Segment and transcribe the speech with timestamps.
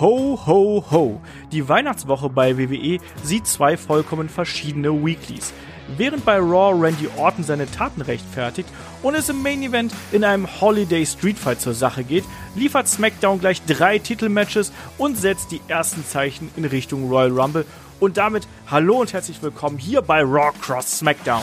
[0.00, 1.20] Ho, ho, ho.
[1.50, 5.52] Die Weihnachtswoche bei WWE sieht zwei vollkommen verschiedene Weeklies.
[5.96, 8.68] Während bei Raw Randy Orton seine Taten rechtfertigt
[9.02, 12.24] und es im Main Event in einem Holiday Street Fight zur Sache geht,
[12.54, 17.64] liefert SmackDown gleich drei Titelmatches und setzt die ersten Zeichen in Richtung Royal Rumble.
[17.98, 21.42] Und damit hallo und herzlich willkommen hier bei Raw Cross SmackDown.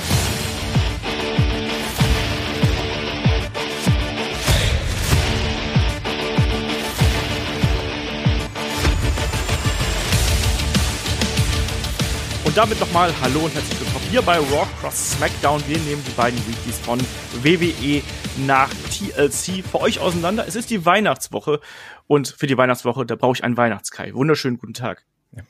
[12.55, 15.61] Und damit nochmal Hallo und herzlich willkommen hier bei Raw Cross SmackDown.
[15.67, 17.01] Wir nehmen die beiden Weeklies von
[17.43, 18.01] WWE
[18.47, 20.45] nach TLC für euch auseinander.
[20.47, 21.59] Es ist die Weihnachtswoche
[22.07, 24.13] und für die Weihnachtswoche, da brauche ich einen Weihnachtskai.
[24.13, 25.03] Wunderschönen guten Tag.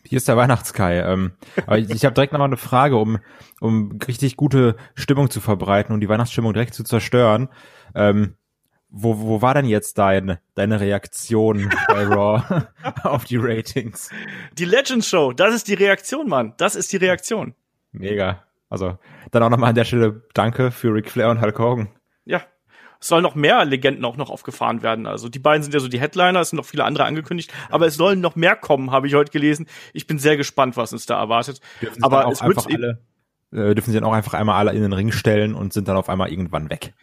[0.03, 1.01] Hier ist der Weihnachtskai.
[1.01, 1.33] Ähm,
[1.75, 3.19] ich, ich habe direkt nochmal eine Frage, um,
[3.61, 7.49] um richtig gute Stimmung zu verbreiten und die Weihnachtsstimmung direkt zu zerstören.
[7.93, 8.33] Ähm,
[8.97, 12.67] wo, wo war denn jetzt dein, deine Reaktion bei Raw
[13.03, 14.09] auf die Ratings?
[14.57, 16.53] Die Legends Show, das ist die Reaktion, Mann.
[16.57, 17.55] Das ist die Reaktion.
[17.91, 18.43] Mega.
[18.69, 18.97] Also,
[19.31, 21.89] dann auch nochmal an der Stelle Danke für Ric Flair und Hulk Hogan.
[22.23, 22.41] Ja.
[23.01, 25.05] Es sollen noch mehr Legenden auch noch aufgefahren werden.
[25.05, 27.87] Also die beiden sind ja so die Headliner, es sind noch viele andere angekündigt, aber
[27.87, 29.67] es sollen noch mehr kommen, habe ich heute gelesen.
[29.91, 31.59] Ich bin sehr gespannt, was uns da erwartet.
[31.81, 33.01] Dürfen aber es einfach alle,
[33.51, 35.97] äh, dürfen sie dann auch einfach einmal alle in den Ring stellen und sind dann
[35.97, 36.93] auf einmal irgendwann weg.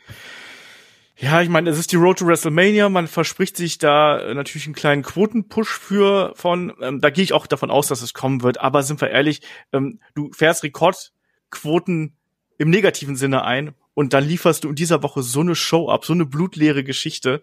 [1.23, 2.89] Ja, ich meine, es ist die Road to WrestleMania.
[2.89, 6.73] Man verspricht sich da äh, natürlich einen kleinen Quotenpush für von.
[6.81, 8.61] Ähm, da gehe ich auch davon aus, dass es kommen wird.
[8.61, 9.41] Aber sind wir ehrlich,
[9.73, 12.17] ähm, du fährst Rekordquoten
[12.59, 16.05] im negativen Sinne ein und dann lieferst du in dieser Woche so eine Show ab,
[16.05, 17.41] so eine blutleere Geschichte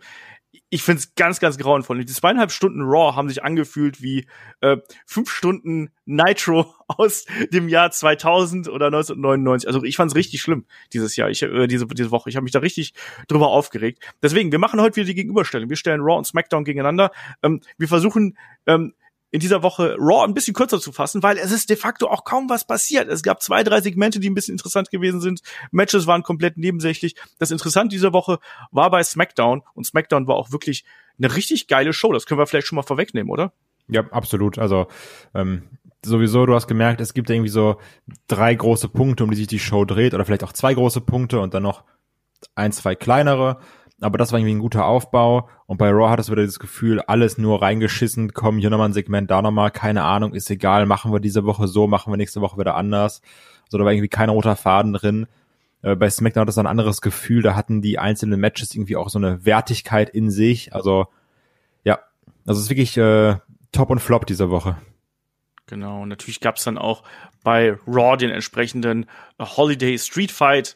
[0.69, 2.03] ich finde es ganz, ganz grauenvoll.
[2.03, 4.27] Die zweieinhalb Stunden Raw haben sich angefühlt wie
[4.61, 9.67] äh, fünf Stunden Nitro aus dem Jahr 2000 oder 1999.
[9.67, 12.29] Also ich fand es richtig schlimm dieses Jahr, ich, äh, diese, diese Woche.
[12.29, 12.93] Ich habe mich da richtig
[13.27, 14.03] drüber aufgeregt.
[14.21, 15.69] Deswegen, wir machen heute wieder die Gegenüberstellung.
[15.69, 17.11] Wir stellen Raw und SmackDown gegeneinander.
[17.43, 18.93] Ähm, wir versuchen ähm,
[19.31, 22.23] in dieser Woche Raw ein bisschen kürzer zu fassen, weil es ist de facto auch
[22.23, 23.09] kaum was passiert.
[23.09, 25.41] Es gab zwei, drei Segmente, die ein bisschen interessant gewesen sind.
[25.71, 27.15] Matches waren komplett nebensächlich.
[27.37, 28.39] Das Interessante dieser Woche
[28.71, 30.83] war bei SmackDown und SmackDown war auch wirklich
[31.17, 32.11] eine richtig geile Show.
[32.11, 33.53] Das können wir vielleicht schon mal vorwegnehmen, oder?
[33.87, 34.57] Ja, absolut.
[34.57, 34.87] Also
[35.35, 35.63] ähm,
[36.03, 37.77] sowieso, du hast gemerkt, es gibt irgendwie so
[38.27, 41.39] drei große Punkte, um die sich die Show dreht, oder vielleicht auch zwei große Punkte
[41.39, 41.83] und dann noch
[42.55, 43.59] ein, zwei kleinere
[44.01, 45.49] aber das war irgendwie ein guter Aufbau.
[45.65, 48.93] Und bei Raw hattest du wieder das Gefühl, alles nur reingeschissen, komm, hier nochmal ein
[48.93, 52.41] Segment, da nochmal, keine Ahnung, ist egal, machen wir diese Woche so, machen wir nächste
[52.41, 53.21] Woche wieder anders.
[53.65, 55.27] Also da war irgendwie kein roter Faden drin.
[55.81, 59.09] Äh, bei SmackDown hat das ein anderes Gefühl, da hatten die einzelnen Matches irgendwie auch
[59.09, 60.73] so eine Wertigkeit in sich.
[60.73, 61.07] Also
[61.83, 61.99] ja,
[62.45, 63.37] also es ist wirklich äh,
[63.71, 64.77] Top und Flop diese Woche.
[65.67, 67.03] Genau, und natürlich gab's dann auch
[67.43, 69.05] bei Raw den entsprechenden
[69.39, 70.75] Holiday Street Fight.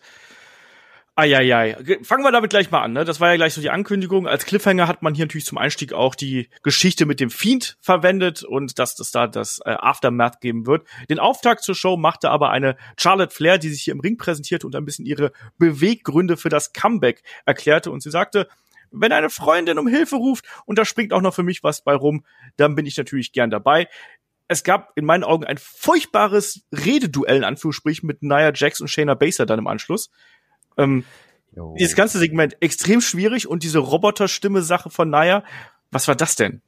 [1.16, 1.78] Eieiei.
[2.02, 2.94] Fangen wir damit gleich mal an.
[2.94, 3.06] Ne?
[3.06, 4.28] Das war ja gleich so die Ankündigung.
[4.28, 8.44] Als Cliffhanger hat man hier natürlich zum Einstieg auch die Geschichte mit dem Fiend verwendet
[8.44, 10.88] und dass es da das äh, Aftermath geben wird.
[11.10, 14.66] Den Auftakt zur Show machte aber eine Charlotte Flair, die sich hier im Ring präsentierte
[14.66, 17.92] und ein bisschen ihre Beweggründe für das Comeback erklärte.
[17.92, 18.48] Und sie sagte,
[18.90, 21.94] wenn eine Freundin um Hilfe ruft und da springt auch noch für mich was bei
[21.94, 22.26] rum,
[22.58, 23.88] dann bin ich natürlich gern dabei
[24.50, 29.16] es gab in meinen Augen ein furchtbares Rededuell in Anführungsstrichen mit Nia Jax und Shayna
[29.16, 30.12] Baszler dann im Anschluss.
[30.78, 31.04] Ähm,
[31.78, 35.44] dieses ganze Segment extrem schwierig und diese Roboterstimme-Sache von Naya,
[35.92, 36.62] was war das denn?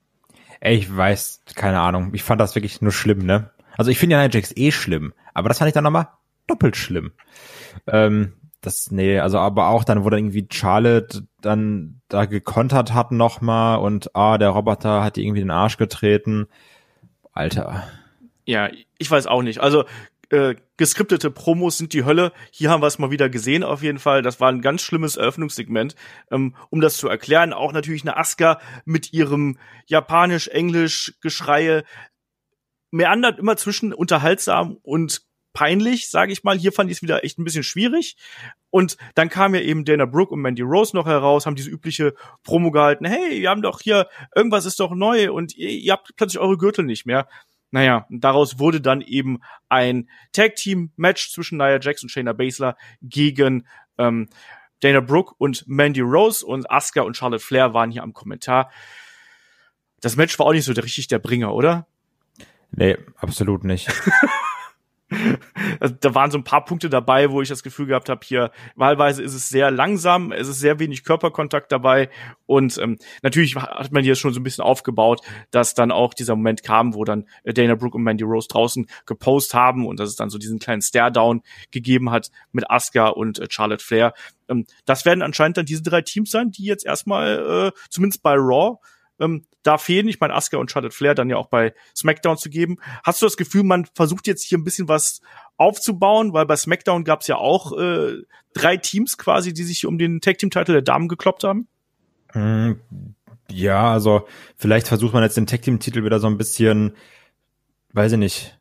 [0.59, 2.11] Ey, ich weiß, keine Ahnung.
[2.13, 3.51] Ich fand das wirklich nur schlimm, ne?
[3.77, 6.09] Also ich finde ja Nia Jax eh schlimm, aber das fand ich dann nochmal
[6.47, 7.11] doppelt schlimm.
[7.87, 13.11] Ähm, das, nee, also aber auch dann, wo dann irgendwie Charlotte dann da gekontert hat
[13.11, 16.47] nochmal und ah, der Roboter hat irgendwie den Arsch getreten.
[17.31, 17.83] Alter.
[18.45, 19.59] Ja, ich weiß auch nicht.
[19.59, 19.85] Also
[20.29, 22.31] äh, geskriptete Promos sind die Hölle.
[22.51, 24.21] Hier haben wir es mal wieder gesehen, auf jeden Fall.
[24.21, 25.95] Das war ein ganz schlimmes Eröffnungssegment.
[26.31, 31.83] Ähm, um das zu erklären, auch natürlich eine Asuka mit ihrem Japanisch-Englisch-Geschreie
[32.91, 35.21] meandert immer zwischen unterhaltsam und
[35.53, 36.57] peinlich, sage ich mal.
[36.57, 38.15] Hier fand ich es wieder echt ein bisschen schwierig.
[38.69, 42.13] Und dann kam ja eben Dana Brooke und Mandy Rose noch heraus, haben diese übliche
[42.43, 43.05] Promo gehalten.
[43.05, 46.57] Hey, wir haben doch hier, irgendwas ist doch neu und ihr, ihr habt plötzlich eure
[46.57, 47.27] Gürtel nicht mehr.
[47.75, 53.67] Naja, daraus wurde dann eben ein Tag-Team-Match zwischen Nia Jax und Shayna Baszler gegen
[53.97, 54.29] ähm,
[54.79, 58.71] Dana Brooke und Mandy Rose und Asuka und Charlotte Flair waren hier am Kommentar.
[59.99, 61.85] Das Match war auch nicht so richtig der Bringer, oder?
[62.71, 63.89] Nee, absolut nicht.
[65.79, 68.51] Also, da waren so ein paar Punkte dabei, wo ich das Gefühl gehabt habe, hier
[68.75, 72.09] wahlweise ist es sehr langsam, es ist sehr wenig Körperkontakt dabei
[72.47, 75.21] und ähm, natürlich hat man hier schon so ein bisschen aufgebaut,
[75.51, 79.53] dass dann auch dieser Moment kam, wo dann Dana Brooke und Mandy Rose draußen gepostet
[79.53, 81.41] haben und dass es dann so diesen kleinen Stare-Down
[81.71, 84.13] gegeben hat mit Asuka und äh, Charlotte Flair.
[84.49, 88.33] Ähm, das werden anscheinend dann diese drei Teams sein, die jetzt erstmal äh, zumindest bei
[88.35, 88.77] Raw
[89.19, 90.07] ähm, da fehlen.
[90.07, 92.77] Ich meine, Asuka und Charlotte Flair dann ja auch bei SmackDown zu geben.
[93.03, 95.21] Hast du das Gefühl, man versucht jetzt hier ein bisschen was
[95.57, 96.33] aufzubauen?
[96.33, 98.21] Weil bei SmackDown gab es ja auch äh,
[98.53, 101.67] drei Teams quasi, die sich um den Tag Team Titel der Damen gekloppt haben.
[102.31, 102.79] Hm,
[103.49, 104.27] ja, also
[104.57, 106.95] vielleicht versucht man jetzt den Tag Team Titel wieder so ein bisschen,
[107.93, 108.59] weiß ich nicht,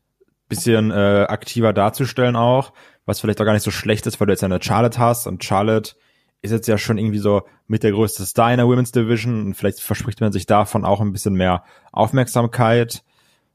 [0.48, 2.72] bisschen äh, aktiver darzustellen auch,
[3.06, 5.42] was vielleicht auch gar nicht so schlecht ist, weil du jetzt eine Charlotte hast und
[5.42, 5.94] Charlotte
[6.44, 9.54] ist jetzt ja schon irgendwie so mit der größte Star in der Women's Division und
[9.54, 13.02] vielleicht verspricht man sich davon auch ein bisschen mehr Aufmerksamkeit.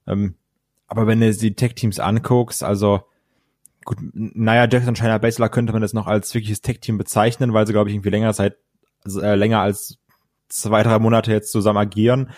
[0.07, 0.33] Ähm,
[0.88, 3.03] aber wenn du die Tech-Teams anguckst, also
[3.86, 7.74] gut, naja, Jackson China Baszler könnte man jetzt noch als wirkliches Tech-Team bezeichnen, weil sie,
[7.74, 8.57] glaube ich, irgendwie länger Zeit,
[9.06, 10.00] äh, länger als
[10.47, 12.31] zwei, drei Monate jetzt zusammen agieren.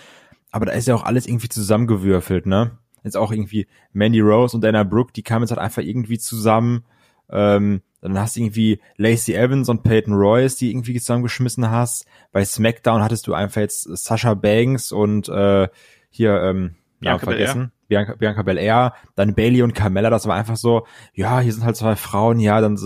[0.52, 2.78] Aber da ist ja auch alles irgendwie zusammengewürfelt, ne?
[3.06, 6.84] Jetzt auch irgendwie Mandy Rose und Dana Brooke, die kamen jetzt halt einfach irgendwie zusammen.
[7.30, 12.06] Ähm, dann hast du irgendwie Lacey Evans und Peyton Royce, die irgendwie zusammengeschmissen hast.
[12.32, 15.70] Bei SmackDown hattest du einfach jetzt Sasha Banks und äh,
[16.10, 17.72] hier ähm, Bianca ja, vergessen.
[17.88, 21.76] Bianca, Bianca Belair, dann Bailey und Carmella, das war einfach so, ja, hier sind halt
[21.76, 22.80] zwei Frauen, ja, dann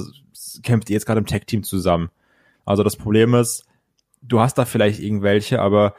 [0.63, 2.09] kämpft ihr jetzt gerade im Tag-Team zusammen.
[2.65, 3.65] Also das Problem ist,
[4.21, 5.93] du hast da vielleicht irgendwelche, aber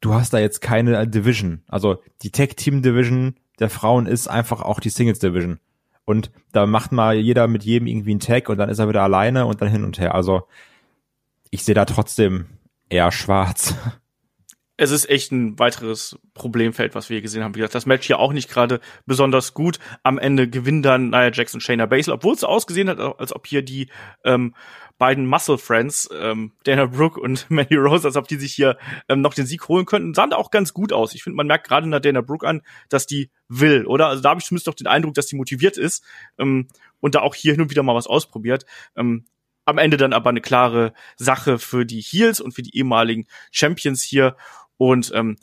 [0.00, 1.62] du hast da jetzt keine Division.
[1.66, 5.58] Also die Tag-Team-Division der Frauen ist einfach auch die Singles-Division.
[6.04, 9.02] Und da macht mal jeder mit jedem irgendwie einen Tag und dann ist er wieder
[9.02, 10.14] alleine und dann hin und her.
[10.14, 10.46] Also
[11.50, 12.46] ich sehe da trotzdem
[12.88, 13.74] eher schwarz.
[14.76, 17.54] Es ist echt ein weiteres Problemfeld, was wir hier gesehen haben.
[17.54, 19.78] Wie gesagt, das Match hier auch nicht gerade besonders gut.
[20.02, 23.62] Am Ende gewinnen dann Nia Jackson, Shayna Baszler, obwohl es ausgesehen hat, als ob hier
[23.62, 23.88] die
[24.24, 24.52] ähm,
[24.98, 29.20] beiden Muscle Friends, ähm, Dana Brooke und Mandy Rose, als ob die sich hier ähm,
[29.20, 31.14] noch den Sieg holen könnten, sahen da auch ganz gut aus.
[31.14, 34.08] Ich finde, man merkt gerade nach Dana Brooke an, dass die will, oder?
[34.08, 36.04] Also da habe ich zumindest doch den Eindruck, dass die motiviert ist
[36.38, 36.68] ähm,
[37.00, 38.66] und da auch hier hin und wieder mal was ausprobiert.
[38.96, 39.24] Ähm,
[39.64, 44.02] am Ende dann aber eine klare Sache für die Heels und für die ehemaligen Champions
[44.02, 44.36] hier.
[44.76, 45.36] Und ähm,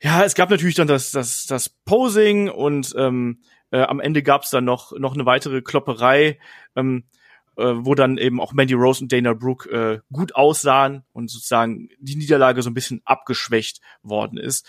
[0.00, 3.40] ja, es gab natürlich dann das, das, das Posing und ähm,
[3.70, 6.38] äh, am Ende gab es dann noch, noch eine weitere Klopperei.
[6.76, 7.04] Ähm,
[7.56, 11.88] äh, wo dann eben auch Mandy Rose und Dana Brooke äh, gut aussahen und sozusagen
[11.98, 14.68] die Niederlage so ein bisschen abgeschwächt worden ist.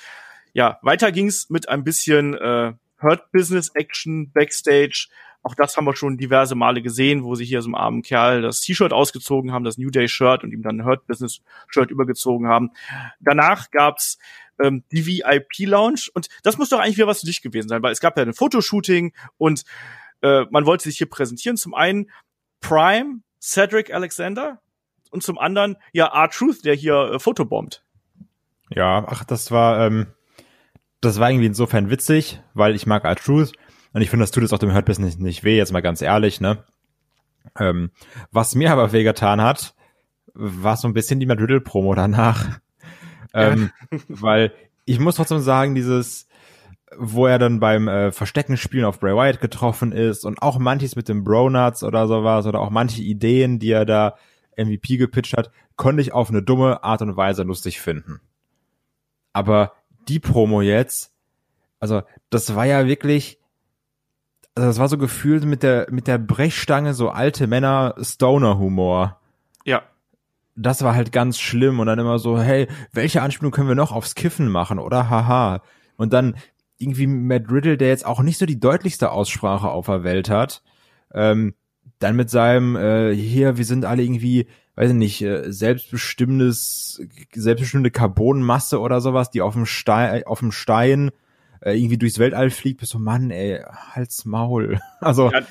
[0.53, 5.07] Ja, weiter ging's mit ein bisschen äh, Hurt Business Action Backstage.
[5.43, 8.41] Auch das haben wir schon diverse Male gesehen, wo sie hier so einem armen Kerl
[8.41, 11.91] das T-Shirt ausgezogen haben, das New Day Shirt und ihm dann ein Hurt Business Shirt
[11.91, 12.71] übergezogen haben.
[13.19, 14.17] Danach gab's
[14.61, 17.83] ähm, die VIP Lounge und das muss doch eigentlich wieder was für dich gewesen sein,
[17.83, 19.63] weil es gab ja ein Fotoshooting und
[20.21, 21.57] äh, man wollte sich hier präsentieren.
[21.57, 22.09] Zum einen
[22.61, 24.59] Prime, Cedric Alexander
[25.11, 27.83] und zum anderen ja R-Truth, der hier äh, fotobombt.
[28.69, 30.07] Ja, ach, das war, ähm,
[31.01, 33.53] das war irgendwie insofern witzig, weil ich mag R-Truth
[33.93, 36.01] und ich finde, das tut es auch dem Hurt nicht, nicht weh, jetzt mal ganz
[36.01, 36.63] ehrlich, ne?
[37.57, 37.91] Ähm,
[38.31, 39.73] was mir aber wehgetan hat,
[40.33, 42.59] war so ein bisschen die Madrid-Promo danach.
[43.33, 43.71] ähm,
[44.07, 44.53] weil
[44.85, 46.27] ich muss trotzdem sagen, dieses,
[46.95, 50.95] wo er dann beim äh, Verstecken spielen auf Bray Wyatt getroffen ist und auch manches
[50.95, 54.15] mit dem Bronuts oder sowas oder auch manche Ideen, die er da
[54.55, 58.21] MVP gepitcht hat, konnte ich auf eine dumme Art und Weise lustig finden.
[59.33, 59.73] Aber
[60.07, 61.13] die Promo jetzt,
[61.79, 63.39] also das war ja wirklich,
[64.55, 69.19] also das war so gefühlt mit der mit der Brechstange so alte Männer Stoner Humor.
[69.65, 69.83] Ja.
[70.55, 73.91] Das war halt ganz schlimm und dann immer so, hey, welche Anspielung können wir noch
[73.91, 75.61] aufs Kiffen machen oder haha.
[75.97, 76.35] Und dann
[76.77, 80.63] irgendwie Matt Riddle, der jetzt auch nicht so die deutlichste Aussprache auf der Welt hat,
[81.13, 81.55] ähm,
[81.99, 87.01] dann mit seinem äh, hier, wir sind alle irgendwie, weiß ich nicht, äh, selbstbestimmtes,
[87.33, 91.11] selbstbestimmte Carbonmasse oder sowas, die auf dem Stein, auf dem Stein
[91.61, 94.79] äh, irgendwie durchs Weltall fliegt, bist so, Mann, ey, halt's Maul.
[94.99, 95.31] Also.
[95.31, 95.41] Ja,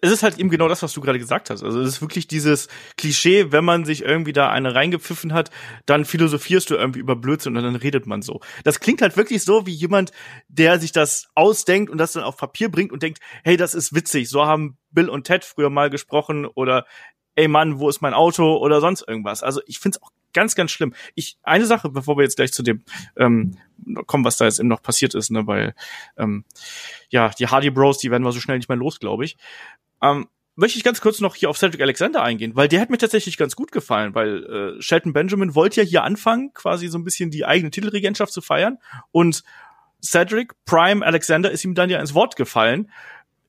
[0.00, 1.62] es ist halt eben genau das, was du gerade gesagt hast.
[1.62, 5.50] Also es ist wirklich dieses Klischee, wenn man sich irgendwie da eine reingepfiffen hat,
[5.84, 8.40] dann philosophierst du irgendwie über Blödsinn und dann redet man so.
[8.64, 10.12] Das klingt halt wirklich so wie jemand,
[10.48, 13.94] der sich das ausdenkt und das dann auf Papier bringt und denkt, hey, das ist
[13.94, 14.30] witzig.
[14.30, 16.86] So haben Bill und Ted früher mal gesprochen oder
[17.36, 19.42] ey Mann, wo ist mein Auto oder sonst irgendwas.
[19.42, 20.94] Also ich find's auch ganz, ganz schlimm.
[21.14, 22.82] Ich, eine Sache, bevor wir jetzt gleich zu dem
[23.16, 23.56] ähm,
[24.06, 25.74] kommen, was da jetzt eben noch passiert ist, ne, weil
[26.18, 26.44] ähm,
[27.08, 29.36] ja, die Hardy Bros, die werden wir so schnell nicht mehr los, glaube ich.
[30.02, 32.98] Ähm, möchte ich ganz kurz noch hier auf Cedric Alexander eingehen, weil der hat mir
[32.98, 37.04] tatsächlich ganz gut gefallen, weil äh, Shelton Benjamin wollte ja hier anfangen, quasi so ein
[37.04, 38.78] bisschen die eigene Titelregentschaft zu feiern
[39.10, 39.42] und
[40.02, 42.90] Cedric Prime Alexander ist ihm dann ja ins Wort gefallen.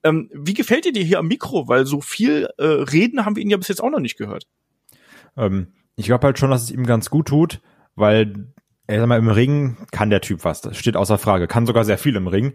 [0.02, 1.68] Ähm, wie gefällt dir dir hier am Mikro?
[1.68, 4.46] Weil so viel äh, Reden haben wir ihn ja bis jetzt auch noch nicht gehört.
[5.36, 7.60] Ähm, ich glaube halt schon, dass es ihm ganz gut tut,
[7.94, 8.52] weil
[8.86, 10.60] er sag mal, im Ring kann der Typ was.
[10.60, 11.48] Das steht außer Frage.
[11.48, 12.54] Kann sogar sehr viel im Ring.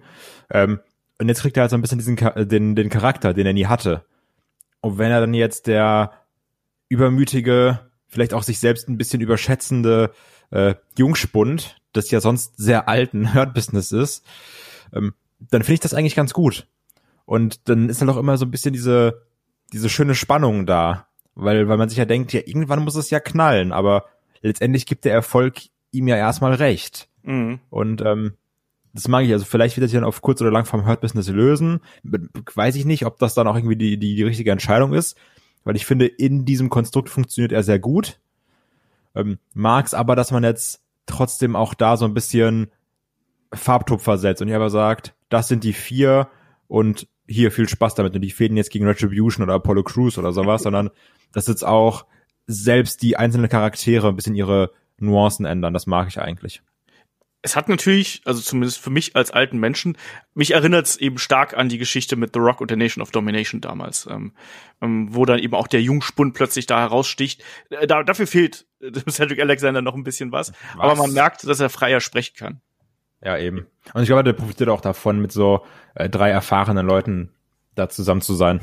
[0.50, 0.80] Ähm,
[1.20, 2.16] und jetzt kriegt er halt so ein bisschen diesen
[2.48, 4.06] den, den Charakter, den er nie hatte.
[4.80, 6.14] Und wenn er dann jetzt der
[6.90, 10.12] übermütige, vielleicht auch sich selbst ein bisschen überschätzende
[10.52, 14.26] äh, Jungspund, das ja sonst sehr alten Hurt-Business ist,
[14.94, 16.68] ähm, dann finde ich das eigentlich ganz gut.
[17.26, 19.26] Und dann ist halt auch immer so ein bisschen diese,
[19.74, 21.08] diese schöne Spannung da.
[21.36, 24.06] Weil, weil man sich ja denkt, ja, irgendwann muss es ja knallen, aber
[24.42, 25.62] letztendlich gibt der Erfolg
[25.92, 27.08] ihm ja erstmal recht.
[27.24, 27.60] Mhm.
[27.70, 28.34] Und ähm,
[28.94, 29.32] das mag ich.
[29.32, 31.80] Also vielleicht wird er sich dann auf kurz oder lang vom Hurt Business lösen.
[32.04, 35.18] Weiß ich nicht, ob das dann auch irgendwie die, die, die richtige Entscheidung ist.
[35.64, 38.20] Weil ich finde, in diesem Konstrukt funktioniert er sehr gut.
[39.16, 42.72] Ähm, mag's aber, dass man jetzt trotzdem auch da so ein bisschen
[43.54, 46.28] Farbtupfer setzt und hier aber sagt, das sind die vier
[46.68, 50.32] und hier viel Spaß damit und die fäden jetzt gegen Retribution oder Apollo Crews oder
[50.32, 50.90] sowas, sondern
[51.32, 52.06] dass jetzt auch
[52.48, 55.74] selbst die einzelnen Charaktere ein bisschen ihre Nuancen ändern.
[55.74, 56.62] Das mag ich eigentlich.
[57.44, 59.98] Es hat natürlich, also zumindest für mich als alten Menschen,
[60.36, 63.10] mich erinnert es eben stark an die Geschichte mit The Rock und der Nation of
[63.10, 64.34] Domination damals, ähm,
[64.80, 67.44] ähm, wo dann eben auch der Jungspund plötzlich da heraussticht.
[67.72, 71.48] Äh, da, dafür fehlt äh, Cedric Alexander noch ein bisschen was, was, aber man merkt,
[71.48, 72.62] dass er freier sprechen kann.
[73.24, 73.68] Ja, eben.
[73.94, 77.32] Und ich glaube, der profitiert auch davon, mit so äh, drei erfahrenen Leuten
[77.76, 78.62] da zusammen zu sein.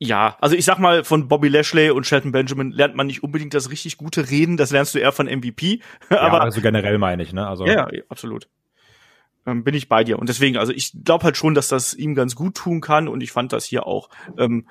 [0.00, 3.52] Ja, also ich sag mal, von Bobby Lashley und Shelton Benjamin lernt man nicht unbedingt
[3.54, 5.80] das richtig gute Reden, das lernst du eher von MVP.
[6.08, 7.48] aber ja, also generell meine ich, ne?
[7.48, 8.48] Also ja, ja absolut.
[9.44, 10.18] Ähm, bin ich bei dir.
[10.18, 13.22] Und deswegen, also ich glaube halt schon, dass das ihm ganz gut tun kann und
[13.22, 14.68] ich fand das hier auch ähm,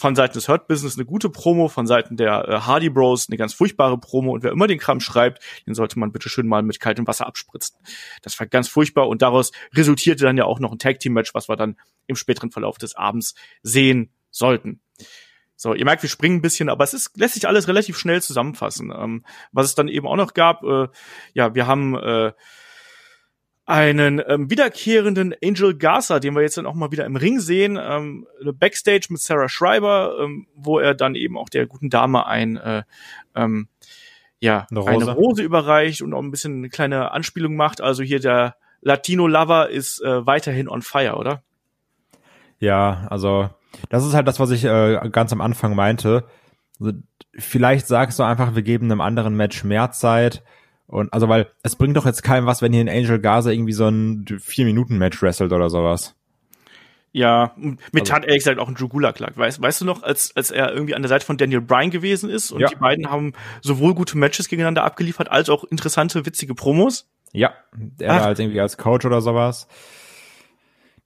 [0.00, 3.36] von Seiten des Hurt Business eine gute Promo, von Seiten der äh, Hardy Bros eine
[3.36, 6.62] ganz furchtbare Promo und wer immer den Kram schreibt, den sollte man bitte schön mal
[6.62, 7.76] mit kaltem Wasser abspritzen.
[8.22, 11.34] Das war ganz furchtbar und daraus resultierte dann ja auch noch ein Tag Team Match,
[11.34, 11.76] was wir dann
[12.06, 14.80] im späteren Verlauf des Abends sehen sollten.
[15.54, 18.22] So, ihr merkt, wir springen ein bisschen, aber es ist, lässt sich alles relativ schnell
[18.22, 18.90] zusammenfassen.
[18.96, 20.88] Ähm, was es dann eben auch noch gab, äh,
[21.34, 22.32] ja, wir haben äh,
[23.70, 27.78] einen ähm, wiederkehrenden Angel Garza, den wir jetzt dann auch mal wieder im Ring sehen,
[27.80, 32.56] ähm, Backstage mit Sarah Schreiber, ähm, wo er dann eben auch der guten Dame ein
[32.56, 32.82] äh,
[33.36, 33.68] ähm,
[34.40, 34.90] ja, eine Rose.
[34.90, 37.80] eine Rose überreicht und auch ein bisschen eine kleine Anspielung macht.
[37.80, 41.42] Also hier der Latino Lover ist äh, weiterhin on fire, oder?
[42.58, 43.50] Ja, also
[43.88, 46.24] das ist halt das, was ich äh, ganz am Anfang meinte.
[46.80, 46.92] Also,
[47.38, 50.42] vielleicht sagst du einfach, wir geben einem anderen Match mehr Zeit.
[50.90, 53.72] Und also, weil es bringt doch jetzt keinem was, wenn hier ein Angel Gaza irgendwie
[53.72, 56.16] so ein Vier-Minuten-Match wrestelt oder sowas.
[57.12, 59.36] Ja, mit also, hat ehrlich gesagt auch ein Drew Gulak lag.
[59.36, 62.28] Weißt, weißt du noch, als, als er irgendwie an der Seite von Daniel Bryan gewesen
[62.28, 62.68] ist und ja.
[62.68, 63.32] die beiden haben
[63.62, 67.08] sowohl gute Matches gegeneinander abgeliefert, als auch interessante, witzige Promos?
[67.32, 67.54] Ja,
[67.98, 69.68] er war halt irgendwie als Coach oder sowas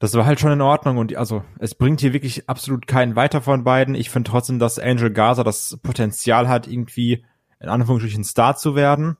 [0.05, 3.41] das war halt schon in Ordnung und also es bringt hier wirklich absolut keinen weiter
[3.41, 3.95] von beiden.
[3.95, 7.25] Ich finde trotzdem, dass Angel Gaza das Potenzial hat, irgendwie
[7.59, 9.17] in Anführungsstrichen Star zu werden,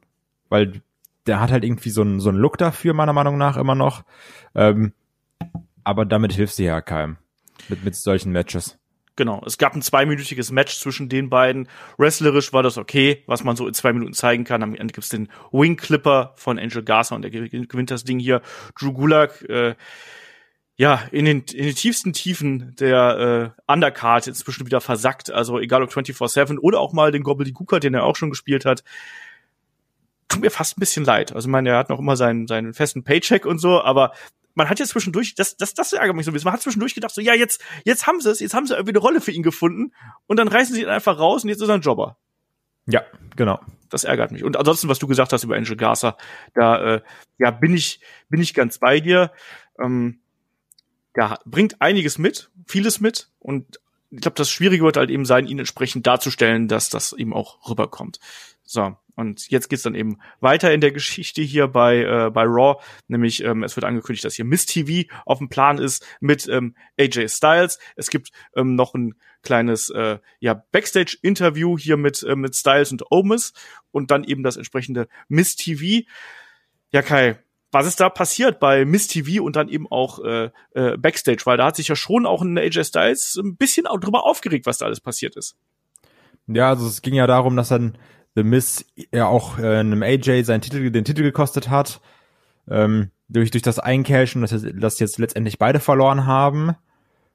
[0.55, 0.83] weil
[1.27, 4.05] der hat halt irgendwie so einen, so einen Look dafür, meiner Meinung nach immer noch.
[4.55, 4.93] Ähm,
[5.83, 7.17] aber damit hilft sie ja keinem
[7.69, 8.79] mit, mit solchen Matches.
[9.17, 11.69] Genau, es gab ein zweiminütiges Match zwischen den beiden.
[11.99, 14.63] Wrestlerisch war das okay, was man so in zwei Minuten zeigen kann.
[14.63, 18.41] Am Ende gibt's den Wing Clipper von Angel Garza und der gewinnt das Ding hier.
[18.79, 19.75] Drew Gulak äh,
[20.77, 25.33] ja, in den, in den tiefsten Tiefen der äh, Undercard inzwischen wieder versackt.
[25.33, 28.85] Also egal ob 24-7 oder auch mal den Gobbledygooker, den er auch schon gespielt hat.
[30.35, 31.33] Tut mir fast ein bisschen leid.
[31.33, 34.13] Also ich meine, er hat noch immer seinen, seinen festen Paycheck und so, aber
[34.55, 36.95] man hat ja zwischendurch, das, das, das ärgert mich so ein bisschen, man hat zwischendurch
[36.95, 39.33] gedacht, so, ja, jetzt, jetzt haben sie es, jetzt haben sie irgendwie eine Rolle für
[39.33, 39.93] ihn gefunden
[40.27, 42.17] und dann reißen sie ihn einfach raus und jetzt ist er ein Jobber.
[42.87, 43.03] Ja,
[43.37, 43.61] genau.
[43.91, 44.45] Das ärgert mich.
[44.45, 46.17] Und ansonsten, was du gesagt hast über Angel Garza,
[46.55, 47.01] da, äh,
[47.39, 49.31] ja, bin ich, bin ich ganz bei dir.
[49.79, 50.21] Ähm,
[51.17, 55.47] der bringt einiges mit, vieles mit und ich glaube, das Schwierige wird halt eben sein,
[55.47, 58.21] ihn entsprechend darzustellen, dass das eben auch rüberkommt.
[58.63, 62.83] So, und jetzt geht's dann eben weiter in der Geschichte hier bei, äh, bei Raw,
[63.09, 66.75] nämlich ähm, es wird angekündigt, dass hier Miss TV auf dem Plan ist mit ähm,
[66.99, 67.79] AJ Styles.
[67.97, 73.11] Es gibt ähm, noch ein kleines äh, ja, Backstage-Interview hier mit, äh, mit Styles und
[73.11, 73.53] Omis
[73.93, 76.07] und dann eben das entsprechende Miss TV.
[76.91, 77.39] Ja, Kai,
[77.75, 81.57] was ist da passiert bei Miss TV und dann eben auch äh, äh, Backstage, weil
[81.57, 84.79] da hat sich ja schon auch in AJ Styles ein bisschen auch drüber aufgeregt, was
[84.79, 85.57] da alles passiert ist.
[86.47, 87.99] Ja, also es ging ja darum, dass dann
[88.35, 92.01] The Miss ja auch äh, einem AJ seinen Titel, den Titel gekostet hat,
[92.69, 96.75] ähm, durch, durch das Eincashen, dass, dass jetzt letztendlich beide verloren haben.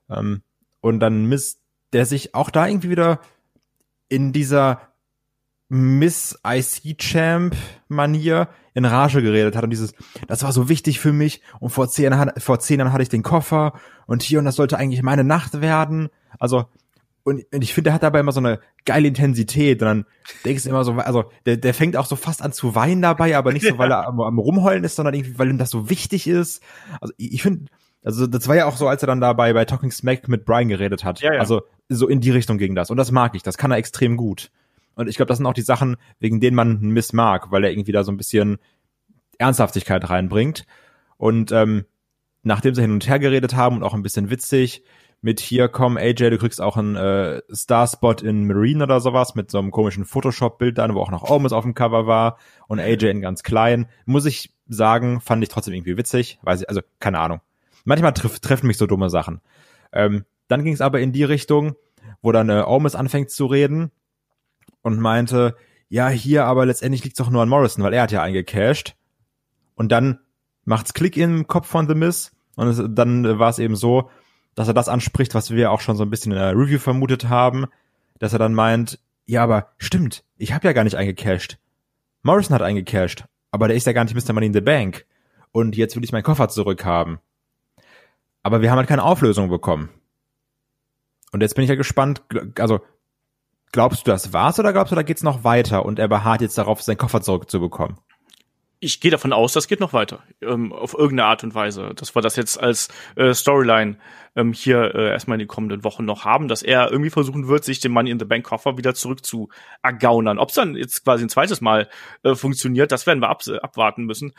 [0.09, 0.41] Ähm,
[0.81, 1.59] und dann Miss,
[1.93, 3.19] der sich auch da irgendwie wieder
[4.07, 4.81] in dieser
[5.69, 7.55] Miss IC Champ
[7.87, 9.93] Manier in Rage geredet hat und dieses,
[10.27, 13.23] das war so wichtig für mich und vor zehn, vor zehn Jahren hatte ich den
[13.23, 13.73] Koffer
[14.07, 16.09] und hier und das sollte eigentlich meine Nacht werden.
[16.39, 16.65] Also,
[17.23, 20.05] und, und ich finde, der hat dabei immer so eine geile Intensität und dann
[20.45, 23.37] denkst du immer so, also der, der fängt auch so fast an zu weinen dabei,
[23.37, 25.89] aber nicht so, weil er am, am rumheulen ist, sondern irgendwie, weil ihm das so
[25.89, 26.63] wichtig ist.
[27.01, 27.65] Also ich, finde,
[28.03, 30.69] also das war ja auch so, als er dann dabei bei Talking Smack mit Brian
[30.69, 31.19] geredet hat.
[31.21, 31.39] Ja, ja.
[31.39, 32.89] Also so in die Richtung ging das.
[32.89, 34.51] Und das mag ich, das kann er extrem gut.
[34.95, 37.71] Und ich glaube, das sind auch die Sachen, wegen denen man Miss mag, weil er
[37.71, 38.57] irgendwie da so ein bisschen
[39.37, 40.65] Ernsthaftigkeit reinbringt.
[41.17, 41.85] Und ähm,
[42.43, 44.83] nachdem sie hin und her geredet haben und auch ein bisschen witzig,
[45.21, 49.51] mit hier, komm, AJ, du kriegst auch einen äh, Starspot in Marine oder sowas mit
[49.51, 53.09] so einem komischen Photoshop-Bild dann, wo auch noch Omus auf dem Cover war und AJ
[53.09, 53.87] in ganz klein.
[54.05, 57.41] Muss ich sagen, fand ich trotzdem irgendwie witzig, weiß ich, also keine Ahnung.
[57.83, 59.41] Manchmal treff, treffen mich so dumme Sachen.
[59.91, 61.75] Ähm, dann ging es aber in die Richtung,
[62.21, 63.91] wo dann äh, Omus anfängt zu reden
[64.81, 65.55] und meinte,
[65.89, 68.95] ja, hier, aber letztendlich liegt's doch nur an Morrison, weil er hat ja eingecashed.
[69.75, 70.19] Und dann
[70.65, 74.09] macht's Klick im Kopf von The Miss und es, dann war es eben so,
[74.59, 77.29] dass er das anspricht, was wir auch schon so ein bisschen in der Review vermutet
[77.29, 77.67] haben,
[78.19, 81.57] dass er dann meint, ja, aber stimmt, ich habe ja gar nicht eingecashed.
[82.23, 84.33] Morrison hat eingecashed, aber der ist ja gar nicht Mr.
[84.33, 85.05] Money in the Bank.
[85.53, 87.19] Und jetzt will ich meinen Koffer zurückhaben.
[88.43, 89.91] Aber wir haben halt keine Auflösung bekommen.
[91.31, 92.23] Und jetzt bin ich ja gespannt,
[92.59, 92.81] also
[93.71, 96.57] glaubst du, das war's oder glaubst du, da geht's noch weiter und er beharrt jetzt
[96.57, 97.97] darauf, seinen Koffer zurückzubekommen?
[98.79, 102.15] ich gehe davon aus, das geht noch weiter, ähm, auf irgendeine Art und Weise, dass
[102.15, 103.97] wir das jetzt als äh, Storyline
[104.35, 107.63] ähm, hier äh, erstmal in den kommenden Wochen noch haben, dass er irgendwie versuchen wird,
[107.63, 109.49] sich den Money in the Bank Koffer wieder zurück zu
[109.83, 110.39] ergaunern.
[110.39, 111.89] Ob es dann jetzt quasi ein zweites Mal
[112.23, 114.33] äh, funktioniert, das werden wir ab abwarten müssen.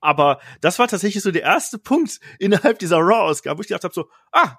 [0.00, 3.94] Aber das war tatsächlich so der erste Punkt innerhalb dieser Raw-Ausgabe, wo ich gedacht habe,
[3.94, 4.56] so, ah,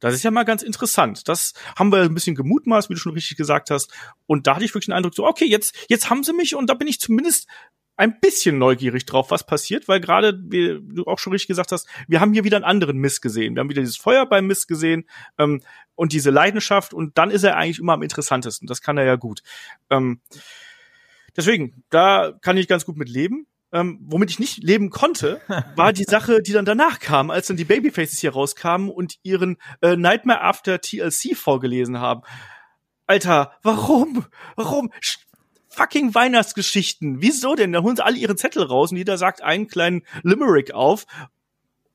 [0.00, 1.28] das ist ja mal ganz interessant.
[1.28, 3.90] Das haben wir ein bisschen gemutmaßt, wie du schon richtig gesagt hast.
[4.26, 6.68] Und da hatte ich wirklich den Eindruck, so, okay, jetzt, jetzt haben sie mich und
[6.68, 7.48] da bin ich zumindest
[7.96, 11.88] ein bisschen neugierig drauf, was passiert, weil gerade, wie du auch schon richtig gesagt hast,
[12.08, 13.54] wir haben hier wieder einen anderen Miss gesehen.
[13.54, 15.08] Wir haben wieder dieses Feuer beim Miss gesehen
[15.38, 15.60] ähm,
[15.94, 18.66] und diese Leidenschaft und dann ist er eigentlich immer am interessantesten.
[18.66, 19.42] Das kann er ja gut.
[19.90, 20.20] Ähm,
[21.36, 23.46] deswegen, da kann ich ganz gut mit leben.
[23.72, 25.40] Ähm, womit ich nicht leben konnte,
[25.76, 29.56] war die Sache, die dann danach kam, als dann die Babyfaces hier rauskamen und ihren
[29.82, 32.22] äh, Nightmare After TLC vorgelesen haben.
[33.06, 34.24] Alter, warum?
[34.56, 34.90] Warum?
[35.74, 37.20] Fucking Weihnachtsgeschichten.
[37.20, 37.72] Wieso denn?
[37.72, 41.06] Da holen sie alle ihre Zettel raus und jeder sagt einen kleinen Limerick auf.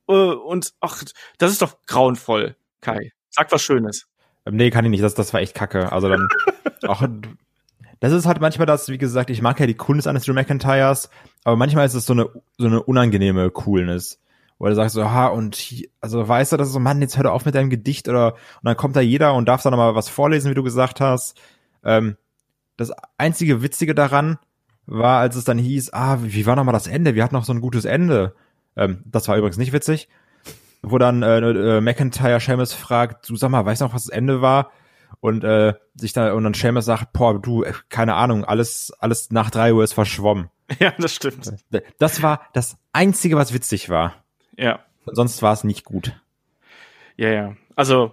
[0.08, 1.04] Äh, und ach,
[1.38, 3.12] das ist doch grauenvoll, Kai.
[3.30, 4.08] Sag was Schönes.
[4.46, 5.04] Ähm, nee, kann ich nicht.
[5.04, 5.92] Das, das war echt kacke.
[5.92, 6.28] Also dann
[6.88, 7.04] auch.
[8.02, 11.10] Das ist halt manchmal das, wie gesagt, ich mag ja die Coolness eines Drew McIntyres,
[11.44, 14.20] aber manchmal ist es so eine, so eine unangenehme Coolness.
[14.58, 17.18] Wo du sagst so, ha, und hier, also weißt du, das ist so, Mann, jetzt
[17.18, 19.72] hör doch auf mit deinem Gedicht oder, und dann kommt da jeder und darf dann
[19.72, 21.38] nochmal was vorlesen, wie du gesagt hast.
[21.84, 22.18] Ähm,
[22.80, 24.38] das einzige Witzige daran
[24.86, 27.14] war, als es dann hieß, ah, wie war nochmal das Ende?
[27.14, 28.34] Wir hatten noch so ein gutes Ende.
[28.76, 30.08] Ähm, das war übrigens nicht witzig.
[30.82, 34.16] Wo dann äh, äh, McIntyre Seamus fragt, du sag mal, weißt du noch, was das
[34.16, 34.72] Ende war?
[35.20, 39.32] Und äh, sich da und dann Seamus sagt, boah, du, äh, keine Ahnung, alles alles
[39.32, 40.50] nach drei Uhr ist verschwommen.
[40.80, 41.52] Ja, das stimmt.
[41.98, 44.24] Das war das einzige, was witzig war.
[44.56, 44.80] Ja.
[45.08, 46.14] Sonst war es nicht gut.
[47.18, 47.56] Ja, ja.
[47.76, 48.12] Also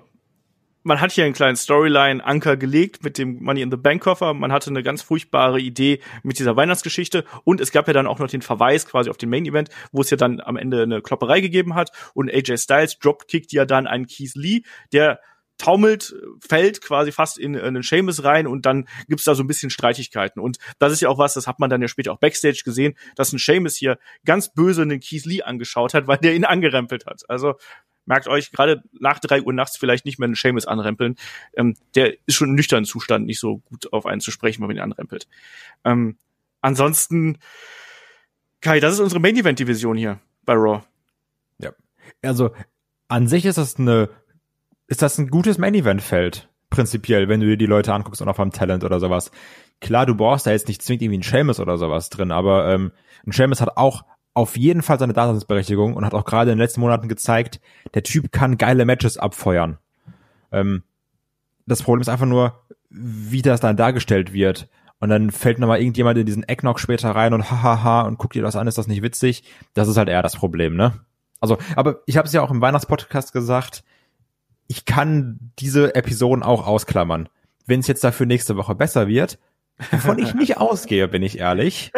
[0.87, 4.35] man hat hier einen kleinen Storyline-Anker gelegt mit dem Money in the Bank Koffer.
[4.35, 7.25] Man hatte eine ganz furchtbare Idee mit dieser Weihnachtsgeschichte.
[7.43, 10.03] Und es gab ja dann auch noch den Verweis quasi auf den Main Event, wo
[10.03, 11.91] es ja dann am Ende eine Klopperei gegeben hat.
[12.15, 15.19] Und AJ Styles dropkickt ja dann einen Keith Lee, der
[15.59, 16.15] taumelt,
[16.47, 19.71] fällt quasi fast in, in einen Seamus rein und dann gibt's da so ein bisschen
[19.71, 20.41] Streitigkeiten.
[20.41, 22.95] Und das ist ja auch was, das hat man dann ja später auch Backstage gesehen,
[23.17, 27.07] dass ein Seamus hier ganz böse den Keith Lee angeschaut hat, weil der ihn angerempelt
[27.07, 27.23] hat.
[27.29, 27.55] Also
[28.07, 31.17] merkt euch, gerade nach drei Uhr nachts vielleicht nicht mehr einen Seamus anrempeln.
[31.57, 34.69] Ähm, der ist schon im nüchternen Zustand nicht so gut auf einen zu sprechen, wenn
[34.69, 35.29] man ihn anrempelt.
[35.85, 36.17] Ähm,
[36.61, 37.39] ansonsten,
[38.61, 40.83] Kai, das ist unsere Main-Event-Division hier bei Raw.
[41.59, 41.73] Ja.
[42.23, 42.51] Also,
[43.09, 44.09] an sich ist das eine,
[44.87, 46.49] ist das ein gutes Main-Event-Feld.
[46.71, 49.31] Prinzipiell, wenn du dir die Leute anguckst und auch am Talent oder sowas.
[49.81, 52.93] Klar, du brauchst da jetzt nicht zwingend irgendwie einen Seamus oder sowas drin, aber ähm,
[53.25, 54.05] ein Seamus hat auch
[54.37, 57.59] auf jeden Fall seine Daseinsberechtigung und hat auch gerade in den letzten Monaten gezeigt,
[57.95, 59.79] der Typ kann geile Matches abfeuern.
[60.53, 60.83] Ähm,
[61.65, 64.69] das Problem ist einfach nur, wie das dann dargestellt wird.
[65.01, 68.43] Und dann fällt nochmal irgendjemand in diesen Ecknock später rein und hahaha und guckt dir
[68.43, 69.43] das an, ist das nicht witzig?
[69.73, 71.01] Das ist halt eher das Problem, ne?
[71.41, 73.85] Also, aber ich habe es ja auch im Weihnachtspodcast gesagt,
[74.69, 77.31] ich kann diese Episoden auch ausklammern.
[77.65, 79.39] Wenn es jetzt dafür nächste Woche besser wird,
[79.91, 81.91] wovon ich nicht ausgehe, bin ich ehrlich.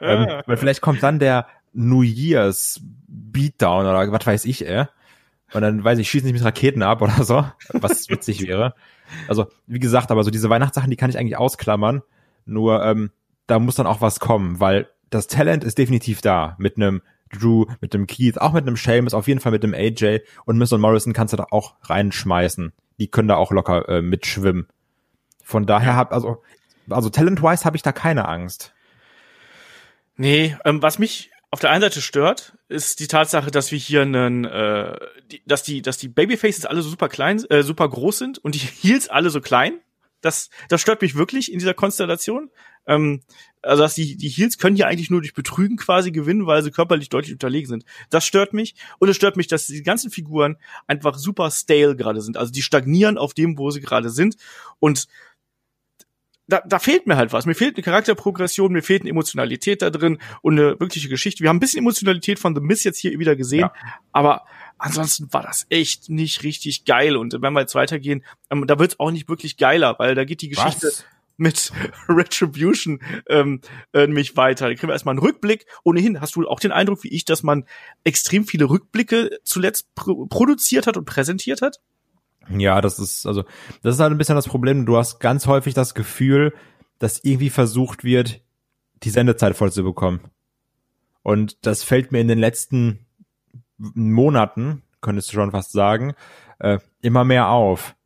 [0.00, 4.86] ähm, weil vielleicht kommt dann der New Year's Beatdown oder was weiß ich, ey.
[5.52, 8.74] Und dann weiß ich, schießen nicht mit Raketen ab oder so, was witzig wäre.
[9.28, 12.02] Also, wie gesagt, aber so diese Weihnachtssachen, die kann ich eigentlich ausklammern.
[12.46, 13.10] Nur, ähm,
[13.46, 16.56] da muss dann auch was kommen, weil das Talent ist definitiv da.
[16.58, 19.74] Mit einem Drew, mit dem Keith, auch mit einem Seamus, auf jeden Fall mit dem
[19.74, 22.72] AJ und Miss und Morrison kannst du da auch reinschmeißen.
[22.98, 24.68] Die können da auch locker äh, mitschwimmen.
[25.42, 26.42] Von daher hab, also,
[26.88, 28.74] also talent-wise habe ich da keine Angst.
[30.16, 34.02] Nee, ähm, was mich auf der einen Seite stört, ist die Tatsache, dass wir hier
[34.02, 34.98] einen, äh,
[35.30, 38.56] die, dass die, dass die Babyfaces alle so super klein, äh, super groß sind und
[38.56, 39.78] die Heels alle so klein.
[40.20, 42.50] Das, das stört mich wirklich in dieser Konstellation.
[42.88, 43.22] Ähm,
[43.62, 46.72] also dass die, die Heels können ja eigentlich nur durch Betrügen quasi gewinnen, weil sie
[46.72, 47.84] körperlich deutlich unterlegen sind.
[48.10, 48.74] Das stört mich.
[48.98, 50.56] Und es stört mich, dass die ganzen Figuren
[50.88, 52.36] einfach super stale gerade sind.
[52.36, 54.34] Also die stagnieren auf dem, wo sie gerade sind.
[54.80, 55.06] Und
[56.46, 57.46] da, da fehlt mir halt was.
[57.46, 61.42] Mir fehlt eine Charakterprogression, mir fehlt eine Emotionalität da drin und eine wirkliche Geschichte.
[61.42, 63.72] Wir haben ein bisschen Emotionalität von The Miss jetzt hier wieder gesehen, ja.
[64.12, 64.44] aber
[64.78, 67.16] ansonsten war das echt nicht richtig geil.
[67.16, 70.42] Und wenn wir jetzt weitergehen, ähm, da wird's auch nicht wirklich geiler, weil da geht
[70.42, 71.04] die Geschichte was?
[71.36, 71.72] mit
[72.08, 73.60] Retribution ähm,
[73.92, 74.68] äh, nämlich weiter.
[74.68, 75.66] Da kriegen wir erstmal einen Rückblick.
[75.82, 77.64] Ohnehin hast du auch den Eindruck, wie ich, dass man
[78.04, 81.80] extrem viele Rückblicke zuletzt pro produziert hat und präsentiert hat?
[82.50, 83.44] Ja, das ist, also,
[83.82, 84.86] das ist halt ein bisschen das Problem.
[84.86, 86.54] Du hast ganz häufig das Gefühl,
[86.98, 88.40] dass irgendwie versucht wird,
[89.02, 90.20] die Sendezeit voll zu bekommen.
[91.22, 93.06] Und das fällt mir in den letzten
[93.78, 96.14] Monaten, könntest du schon fast sagen,
[96.58, 97.96] äh, immer mehr auf.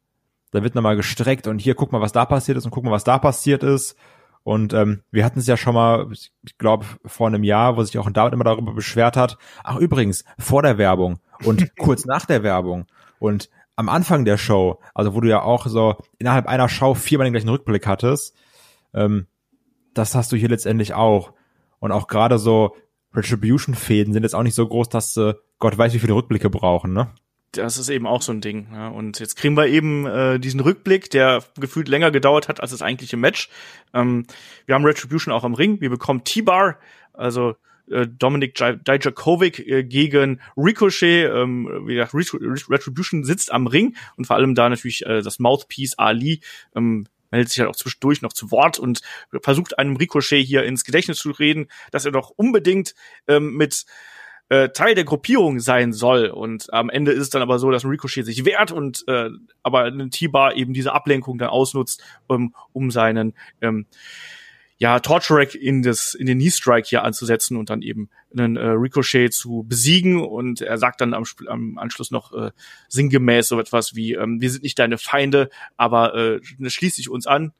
[0.51, 2.91] Da wird nochmal gestreckt und hier guck mal, was da passiert ist und guck mal,
[2.91, 3.97] was da passiert ist.
[4.45, 7.99] Und ähm, wir hatten es ja schon mal, ich glaube, vor einem Jahr, wo sich
[7.99, 9.37] auch ein David immer darüber beschwert hat.
[9.63, 12.87] Ach übrigens, vor der Werbung und kurz nach der Werbung.
[13.19, 17.27] Und am Anfang der Show, also wo du ja auch so innerhalb einer Show viermal
[17.27, 18.35] den gleichen Rückblick hattest,
[18.93, 19.29] ähm,
[19.95, 21.33] das hast du hier letztendlich auch.
[21.79, 22.75] Und auch gerade so
[23.15, 26.93] Retribution-Fäden sind jetzt auch nicht so groß, dass äh, Gott weiß, wie viele Rückblicke brauchen,
[26.93, 27.13] ne?
[27.53, 28.67] Das ist eben auch so ein Ding.
[28.73, 28.89] Ja.
[28.89, 32.83] Und jetzt kriegen wir eben äh, diesen Rückblick, der gefühlt länger gedauert hat als das
[32.83, 33.49] eigentliche Match.
[33.95, 34.27] Ähm,
[34.67, 35.81] wir haben Retribution auch am Ring.
[35.81, 36.79] Wir bekommen T-Bar,
[37.13, 37.55] also
[38.07, 41.31] Dominik Dijakovic äh, gegen Ricochet.
[41.33, 45.99] Ähm, wie gesagt, Retribution sitzt am Ring und vor allem da natürlich äh, das Mouthpiece
[45.99, 46.41] Ali
[46.75, 49.01] ähm, meldet sich halt auch zwischendurch noch zu Wort und
[49.43, 52.95] versucht einem Ricochet hier ins Gedächtnis zu reden, dass er doch unbedingt
[53.27, 53.85] ähm, mit
[54.49, 56.27] äh, Teil der Gruppierung sein soll.
[56.27, 59.31] Und am Ende ist es dann aber so, dass ein Ricochet sich wehrt und äh,
[59.63, 63.87] aber ein T-Bar eben diese Ablenkung dann ausnutzt, um, um seinen ähm,
[64.81, 68.69] ja, Torture in das, in den Knee Strike hier anzusetzen und dann eben einen äh,
[68.69, 72.53] Ricochet zu besiegen und er sagt dann am, am Anschluss noch äh,
[72.89, 77.27] sinngemäß so etwas wie, ähm, wir sind nicht deine Feinde, aber äh, schließ dich uns
[77.27, 77.53] an,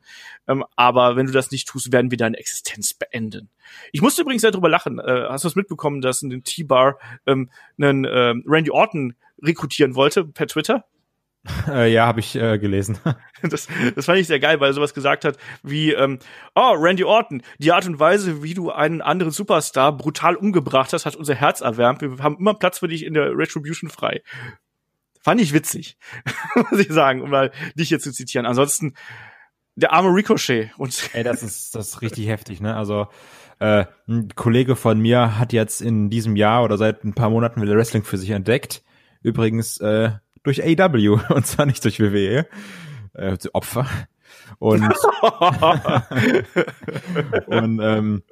[0.47, 3.49] ähm, aber wenn du das nicht tust, werden wir deine Existenz beenden.
[3.91, 6.99] Ich musste übrigens sehr drüber lachen, äh, hast du es mitbekommen, dass in den T-Bar
[7.25, 10.85] ähm, einen äh, Randy Orton rekrutieren wollte per Twitter?
[11.67, 12.97] Äh, ja, habe ich äh, gelesen.
[13.41, 16.19] Das, das fand ich sehr geil, weil er sowas gesagt hat wie, ähm,
[16.55, 21.05] oh, Randy Orton, die Art und Weise, wie du einen anderen Superstar brutal umgebracht hast,
[21.05, 22.01] hat unser Herz erwärmt.
[22.01, 24.23] Wir haben immer Platz für dich in der Retribution frei.
[25.21, 25.97] Fand ich witzig,
[26.69, 28.45] muss ich sagen, um mal dich hier zu zitieren.
[28.45, 28.95] Ansonsten,
[29.75, 30.71] der arme Ricochet.
[30.77, 32.75] Und Ey, das ist, das ist richtig heftig, ne?
[32.75, 33.07] Also,
[33.59, 37.61] äh, ein Kollege von mir hat jetzt in diesem Jahr oder seit ein paar Monaten
[37.61, 38.83] wieder Wrestling für sich entdeckt.
[39.21, 40.11] Übrigens, äh,
[40.49, 42.47] durch AW und zwar nicht durch WWE.
[43.13, 43.85] Äh, Opfer.
[44.57, 44.83] Und,
[47.47, 48.23] und ähm,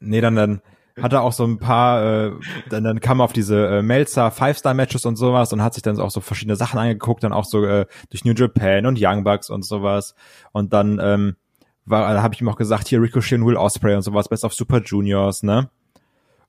[0.00, 0.62] nee, dann, dann
[1.00, 2.32] hat er auch so ein paar, äh,
[2.68, 5.98] dann, dann kam er auf diese äh, Melzer Five-Star-Matches und sowas und hat sich dann
[6.00, 9.48] auch so verschiedene Sachen angeguckt, dann auch so äh, durch New Japan und Young Bucks
[9.48, 10.14] und sowas.
[10.52, 11.36] Und dann ähm,
[11.84, 14.44] war, da habe ich ihm auch gesagt, hier Ricochet und Will Osprey und sowas, Best
[14.44, 15.70] of Super Juniors, ne?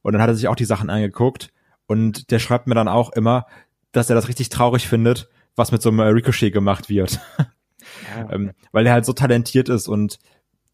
[0.02, 1.54] Und dann hat er sich auch die Sachen angeguckt
[1.88, 3.46] und der schreibt mir dann auch immer,
[3.94, 7.20] dass er das richtig traurig findet, was mit so einem Ricochet gemacht wird.
[8.16, 8.32] Ja.
[8.32, 10.18] ähm, weil er halt so talentiert ist und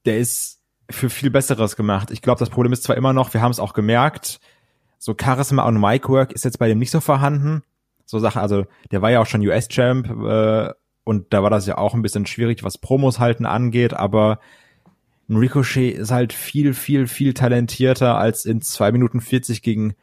[0.05, 0.59] der ist
[0.91, 2.11] für viel Besseres gemacht.
[2.11, 4.39] Ich glaube, das Problem ist zwar immer noch, wir haben es auch gemerkt,
[4.99, 7.63] so Charisma und Micwork ist jetzt bei dem nicht so vorhanden.
[8.05, 10.71] So Sachen, also der war ja auch schon US-Champ äh,
[11.03, 14.39] und da war das ja auch ein bisschen schwierig, was Promos halten angeht, aber
[15.29, 19.95] ein Ricochet ist halt viel, viel, viel talentierter, als in zwei Minuten 40 gegen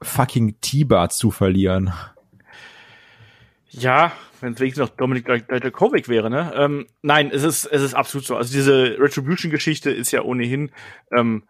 [0.00, 1.92] fucking T-Bar zu verlieren.
[3.70, 6.52] Ja, wenn es wenigstens noch Dominik Dijakovic wäre, ne?
[6.56, 8.36] Ähm, nein, es ist, es ist absolut so.
[8.36, 10.70] Also diese Retribution-Geschichte ist ja ohnehin
[11.14, 11.44] ähm,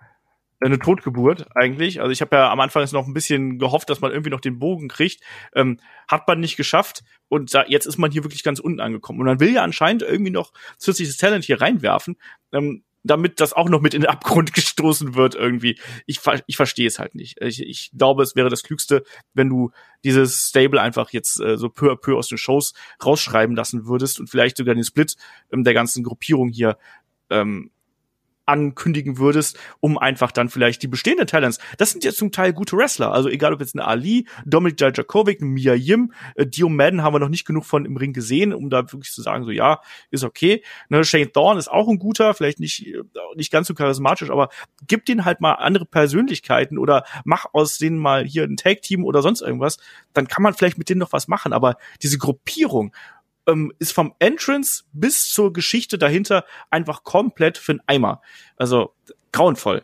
[0.61, 2.00] eine Totgeburt eigentlich.
[2.00, 4.59] Also ich habe ja am Anfang noch ein bisschen gehofft, dass man irgendwie noch den
[4.59, 5.22] Bogen kriegt.
[5.54, 5.78] Ähm,
[6.09, 9.20] hat man nicht geschafft und da, jetzt ist man hier wirklich ganz unten angekommen.
[9.20, 12.16] Und man will ja anscheinend irgendwie noch zusätzliches Talent hier reinwerfen.
[12.52, 15.78] Ähm, damit das auch noch mit in den Abgrund gestoßen wird irgendwie.
[16.06, 17.40] Ich, ich verstehe es halt nicht.
[17.40, 19.70] Ich, ich glaube, es wäre das Klügste, wenn du
[20.04, 24.20] dieses Stable einfach jetzt äh, so peu à peu aus den Shows rausschreiben lassen würdest
[24.20, 25.16] und vielleicht sogar den Split
[25.52, 26.78] ähm, der ganzen Gruppierung hier
[27.30, 27.70] ähm,
[28.48, 31.58] ankündigen würdest, um einfach dann vielleicht die bestehenden Talents.
[31.76, 33.12] Das sind ja zum Teil gute Wrestler.
[33.12, 37.18] Also egal ob jetzt eine Ali, Dominik Dijakovic, Mia Yim, äh, Dio Madden haben wir
[37.18, 39.80] noch nicht genug von im Ring gesehen, um da wirklich zu sagen, so ja,
[40.11, 40.62] ist okay.
[40.88, 43.02] Ne, Shane Thorne ist auch ein guter, vielleicht nicht, äh,
[43.37, 44.48] nicht ganz so charismatisch, aber
[44.87, 49.22] gib den halt mal andere Persönlichkeiten oder mach aus denen mal hier ein Tag-Team oder
[49.22, 49.78] sonst irgendwas,
[50.14, 51.52] dann kann man vielleicht mit denen noch was machen.
[51.52, 52.92] Aber diese Gruppierung,
[53.48, 58.22] ähm, ist vom Entrance bis zur Geschichte dahinter einfach komplett für einen Eimer.
[58.56, 58.94] Also
[59.32, 59.82] grauenvoll.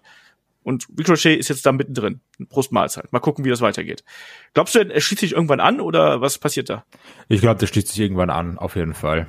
[0.62, 2.20] Und Ricochet ist jetzt da mittendrin.
[2.48, 3.12] Prostmahlzeit.
[3.12, 4.02] Mal gucken, wie das weitergeht.
[4.54, 6.84] Glaubst du, er schließt sich irgendwann an oder was passiert da?
[7.28, 9.26] Ich glaube, der schließt sich irgendwann an, auf jeden Fall.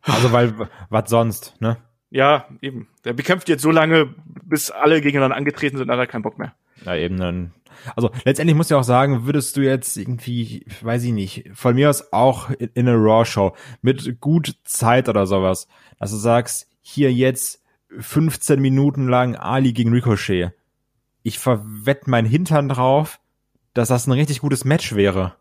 [0.00, 0.54] Also, weil,
[0.88, 1.76] was sonst, ne?
[2.10, 2.88] Ja, eben.
[3.04, 6.54] Der bekämpft jetzt so lange, bis alle gegeneinander angetreten sind, hat er keinen Bock mehr.
[6.84, 7.52] Ja, eben dann.
[7.96, 11.90] Also letztendlich muss ich auch sagen, würdest du jetzt irgendwie, weiß ich nicht, von mir
[11.90, 17.12] aus auch in, in eine Raw-Show mit gut Zeit oder sowas, dass du sagst, hier
[17.12, 17.62] jetzt
[17.98, 20.52] 15 Minuten lang Ali gegen Ricochet.
[21.22, 23.20] Ich verwett mein Hintern drauf,
[23.74, 25.36] dass das ein richtig gutes Match wäre.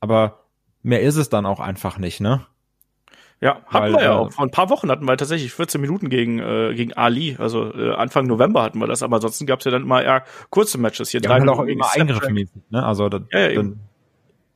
[0.00, 0.44] Aber
[0.82, 2.46] mehr ist es dann auch einfach nicht, ne?
[3.42, 4.32] Ja, hatten Weil, wir ja äh, auch.
[4.32, 7.36] Vor ein paar Wochen hatten wir tatsächlich 14 Minuten gegen, äh, gegen Ali.
[7.40, 10.24] Also äh, Anfang November hatten wir das, aber ansonsten gab es ja dann immer eher
[10.50, 11.10] kurze Matches.
[11.10, 11.86] Hier ja, drei halt auch immer
[12.70, 12.86] ne?
[12.86, 13.80] Also dann, ja, ja, dann,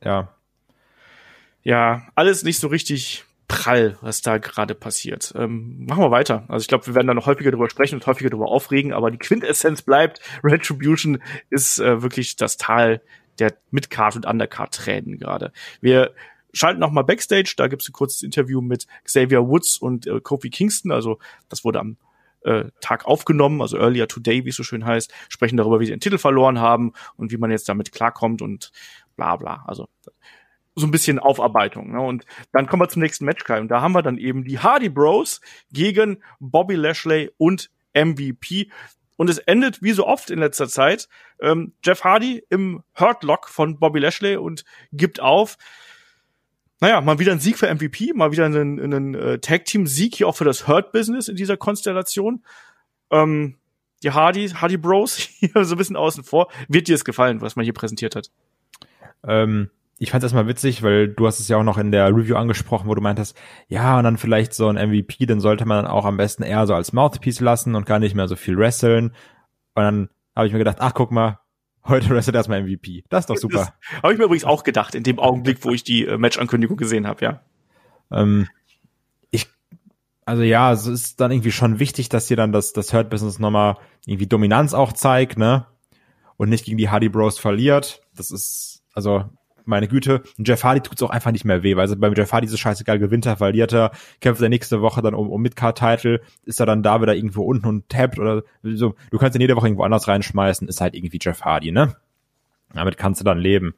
[0.01, 0.29] ja.
[1.63, 5.33] Ja, alles nicht so richtig prall, was da gerade passiert.
[5.37, 6.45] Ähm, machen wir weiter.
[6.47, 9.11] Also ich glaube, wir werden da noch häufiger drüber sprechen und häufiger drüber aufregen, aber
[9.11, 13.01] die Quintessenz bleibt, Retribution ist äh, wirklich das Tal
[13.39, 15.51] der Midcard und Undercard Tränen gerade.
[15.81, 16.11] Wir
[16.53, 20.19] schalten noch mal Backstage, da gibt es ein kurzes Interview mit Xavier Woods und äh,
[20.21, 21.97] Kofi Kingston, also das wurde am
[22.41, 25.91] äh, Tag aufgenommen, also earlier today, wie es so schön heißt, sprechen darüber, wie sie
[25.91, 28.71] den Titel verloren haben und wie man jetzt damit klarkommt und
[29.15, 29.63] bla bla.
[29.67, 29.87] Also
[30.75, 31.91] so ein bisschen Aufarbeitung.
[31.91, 31.99] Ne?
[31.99, 33.59] Und dann kommen wir zum nächsten Match, Kai.
[33.59, 38.69] Und da haben wir dann eben die Hardy Bros gegen Bobby Lashley und MVP.
[39.15, 41.09] Und es endet wie so oft in letzter Zeit
[41.41, 45.57] ähm, Jeff Hardy im Hurt Lock von Bobby Lashley und gibt auf.
[46.79, 50.35] Naja, mal wieder ein Sieg für MVP, mal wieder einen, einen äh, Tag-Team-Sieg hier auch
[50.35, 52.43] für das Hurt-Business in dieser Konstellation.
[53.11, 53.57] Ähm,
[54.03, 56.49] die Hardy, Hardy Bros hier so ein bisschen außen vor.
[56.67, 58.29] Wird dir es gefallen, was man hier präsentiert hat?
[59.25, 62.09] Ähm, ich fand es erstmal witzig, weil du hast es ja auch noch in der
[62.09, 63.35] Review angesprochen, wo du meintest,
[63.67, 66.67] ja, und dann vielleicht so ein MVP, den sollte man dann auch am besten eher
[66.67, 69.15] so als Mouthpiece lassen und gar nicht mehr so viel wresteln.
[69.73, 71.39] Und dann habe ich mir gedacht, ach guck mal,
[71.87, 73.03] Heute wrestelt erstmal MVP.
[73.09, 73.73] Das ist doch super.
[74.03, 77.07] Habe ich mir übrigens auch gedacht, in dem Augenblick, wo ich die äh, Match-Ankündigung gesehen
[77.07, 77.41] habe, ja.
[78.11, 78.47] Ähm,
[79.31, 79.47] ich,
[80.25, 83.77] also ja, es ist dann irgendwie schon wichtig, dass hier dann das, das Hurt-Business nochmal
[84.05, 85.65] irgendwie Dominanz auch zeigt, ne?
[86.35, 88.01] Und nicht gegen die Hardy Bros verliert.
[88.15, 89.25] Das ist, also
[89.67, 90.23] meine Güte.
[90.37, 92.99] Jeff Hardy tut's auch einfach nicht mehr weh, weil beim Jeff Hardy ist es scheißegal,
[92.99, 96.83] gewinnt er, verliert er, kämpft er nächste Woche dann um, um Midcard-Title, ist er dann
[96.83, 98.95] da wieder irgendwo unten und tappt oder so.
[99.11, 101.95] Du kannst ihn jede Woche irgendwo anders reinschmeißen, ist halt irgendwie Jeff Hardy, ne?
[102.73, 103.75] Damit kannst du dann leben.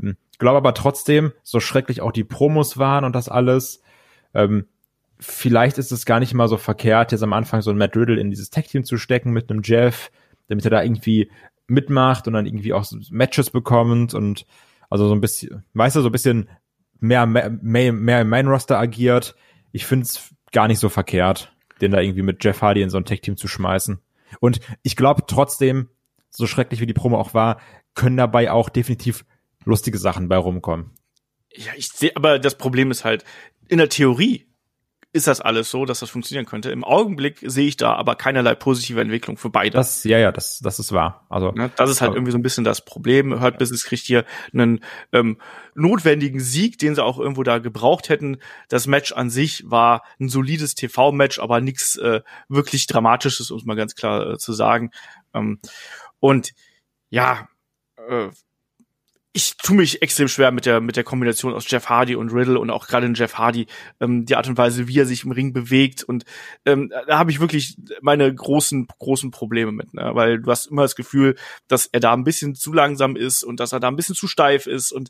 [0.00, 3.82] Ähm, glaube aber trotzdem, so schrecklich auch die Promos waren und das alles,
[4.34, 4.66] ähm,
[5.18, 8.20] vielleicht ist es gar nicht mal so verkehrt, jetzt am Anfang so ein Matt Riddle
[8.20, 10.10] in dieses Tag-Team zu stecken mit einem Jeff,
[10.48, 11.30] damit er da irgendwie
[11.66, 14.46] mitmacht und dann irgendwie auch Matches bekommt und
[14.94, 16.48] also so ein bisschen, weißt du, so ein bisschen
[17.00, 19.34] mehr, mehr, mehr im Main-Roster agiert.
[19.72, 22.98] Ich finde es gar nicht so verkehrt, den da irgendwie mit Jeff Hardy in so
[22.98, 23.98] ein Tech-Team zu schmeißen.
[24.38, 25.88] Und ich glaube trotzdem,
[26.30, 27.60] so schrecklich wie die Promo auch war,
[27.96, 29.24] können dabei auch definitiv
[29.64, 30.92] lustige Sachen bei rumkommen.
[31.52, 33.24] Ja, ich sehe, aber das Problem ist halt,
[33.66, 34.46] in der Theorie
[35.14, 36.72] ist das alles so, dass das funktionieren könnte.
[36.72, 39.76] Im Augenblick sehe ich da aber keinerlei positive Entwicklung für beide.
[39.76, 41.24] Das, ja, ja, das, das ist wahr.
[41.30, 43.40] Also ja, das ist halt irgendwie so ein bisschen das Problem.
[43.40, 44.80] Hurt Business kriegt hier einen
[45.12, 45.38] ähm,
[45.76, 48.38] notwendigen Sieg, den sie auch irgendwo da gebraucht hätten.
[48.68, 53.64] Das Match an sich war ein solides TV-Match, aber nichts äh, wirklich Dramatisches, um es
[53.64, 54.90] mal ganz klar äh, zu sagen.
[55.32, 55.60] Ähm,
[56.18, 56.54] und
[57.10, 57.48] ja,
[58.08, 58.30] äh,
[59.36, 62.58] ich tue mich extrem schwer mit der mit der Kombination aus Jeff Hardy und Riddle
[62.58, 63.66] und auch gerade in Jeff Hardy
[64.00, 66.24] ähm, die Art und Weise, wie er sich im Ring bewegt und
[66.64, 70.12] ähm, da habe ich wirklich meine großen großen Probleme mit, ne?
[70.14, 71.34] weil du hast immer das Gefühl,
[71.66, 74.28] dass er da ein bisschen zu langsam ist und dass er da ein bisschen zu
[74.28, 75.08] steif ist und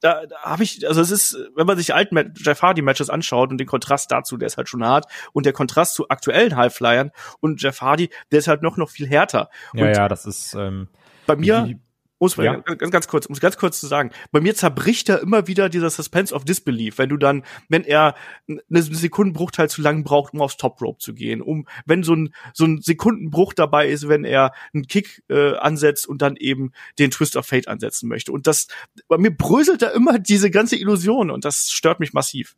[0.00, 3.50] da, da habe ich, also es ist, wenn man sich alten Jeff Hardy Matches anschaut
[3.50, 7.10] und den Kontrast dazu, der ist halt schon hart und der Kontrast zu aktuellen Highflyern
[7.40, 9.48] und Jeff Hardy, der ist halt noch noch viel härter.
[9.72, 10.88] Ja, und ja, das ist ähm,
[11.24, 11.62] bei mir.
[11.62, 11.78] Die,
[12.22, 12.54] muss man ja.
[12.60, 14.12] ganz, ganz kurz, muss ganz kurz zu sagen.
[14.30, 18.14] Bei mir zerbricht da immer wieder dieser Suspense of Disbelief, wenn du dann, wenn er
[18.48, 22.32] eine Sekundenbruchteil zu lang braucht, um aufs Top Rope zu gehen, um, wenn so ein,
[22.54, 27.10] so ein Sekundenbruch dabei ist, wenn er einen Kick äh, ansetzt und dann eben den
[27.10, 28.30] Twist of Fate ansetzen möchte.
[28.30, 28.68] Und das,
[29.08, 32.54] bei mir bröselt da immer diese ganze Illusion und das stört mich massiv.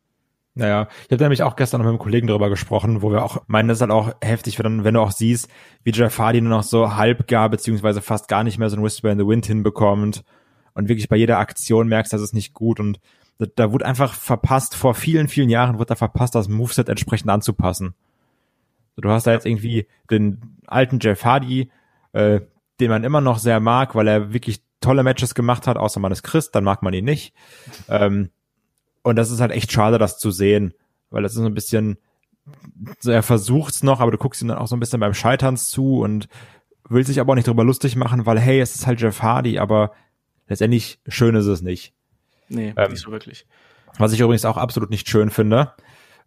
[0.57, 3.43] Naja, ich habe nämlich auch gestern noch mit einem Kollegen darüber gesprochen, wo wir auch
[3.47, 5.49] meinen, das ist halt auch heftig, wenn, wenn du auch siehst,
[5.83, 8.83] wie Jeff Hardy nur noch so halb gar, beziehungsweise fast gar nicht mehr so ein
[8.83, 10.23] Whisper in the Wind hinbekommt
[10.73, 13.01] und wirklich bei jeder Aktion merkst, das ist nicht gut und
[13.37, 17.29] da, da wurde einfach verpasst, vor vielen, vielen Jahren wurde da verpasst, das Moveset entsprechend
[17.29, 17.93] anzupassen.
[18.95, 21.69] Du hast da jetzt irgendwie den alten Jeff Hardy,
[22.13, 22.39] äh,
[22.79, 26.13] den man immer noch sehr mag, weil er wirklich tolle Matches gemacht hat, außer man
[26.13, 27.33] ist Christ, dann mag man ihn nicht.
[27.89, 28.29] Ähm,
[29.05, 30.73] Und das ist halt echt schade, das zu sehen,
[31.11, 31.99] weil das ist so ein bisschen,
[33.05, 35.99] er versucht's noch, aber du guckst ihm dann auch so ein bisschen beim Scheiterns zu
[35.99, 36.27] und
[36.89, 39.59] will sich aber auch nicht drüber lustig machen, weil hey, es ist halt Jeff Hardy,
[39.59, 39.91] aber
[40.47, 41.93] letztendlich schön ist es nicht.
[42.49, 43.45] Nee, ähm, nicht so wirklich.
[43.99, 45.73] Was ich übrigens auch absolut nicht schön finde,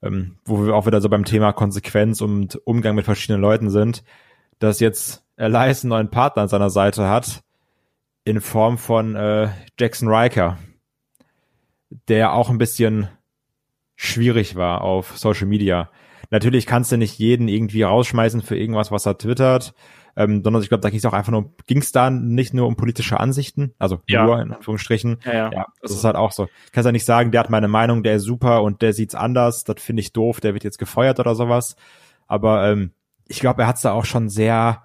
[0.00, 4.04] ähm, wo wir auch wieder so beim Thema Konsequenz und Umgang mit verschiedenen Leuten sind,
[4.60, 7.42] dass jetzt Elias einen neuen Partner an seiner Seite hat,
[8.22, 10.58] in Form von äh, Jackson Riker,
[11.90, 13.08] der auch ein bisschen
[13.96, 15.90] schwierig war auf Social Media.
[16.30, 19.74] Natürlich kannst du nicht jeden irgendwie rausschmeißen für irgendwas, was er twittert,
[20.14, 22.66] ähm, sondern ich glaube, da ging es auch einfach nur, ging es da nicht nur
[22.66, 24.24] um politische Ansichten, also ja.
[24.24, 25.18] nur in Anführungsstrichen.
[25.24, 25.50] Ja, ja.
[25.52, 26.48] ja das ist halt auch so.
[26.72, 29.64] Kannst ja nicht sagen, der hat meine Meinung, der ist super und der sieht's anders,
[29.64, 31.76] das finde ich doof, der wird jetzt gefeuert oder sowas.
[32.26, 32.92] Aber ähm,
[33.26, 34.82] ich glaube, er hat's da auch schon sehr,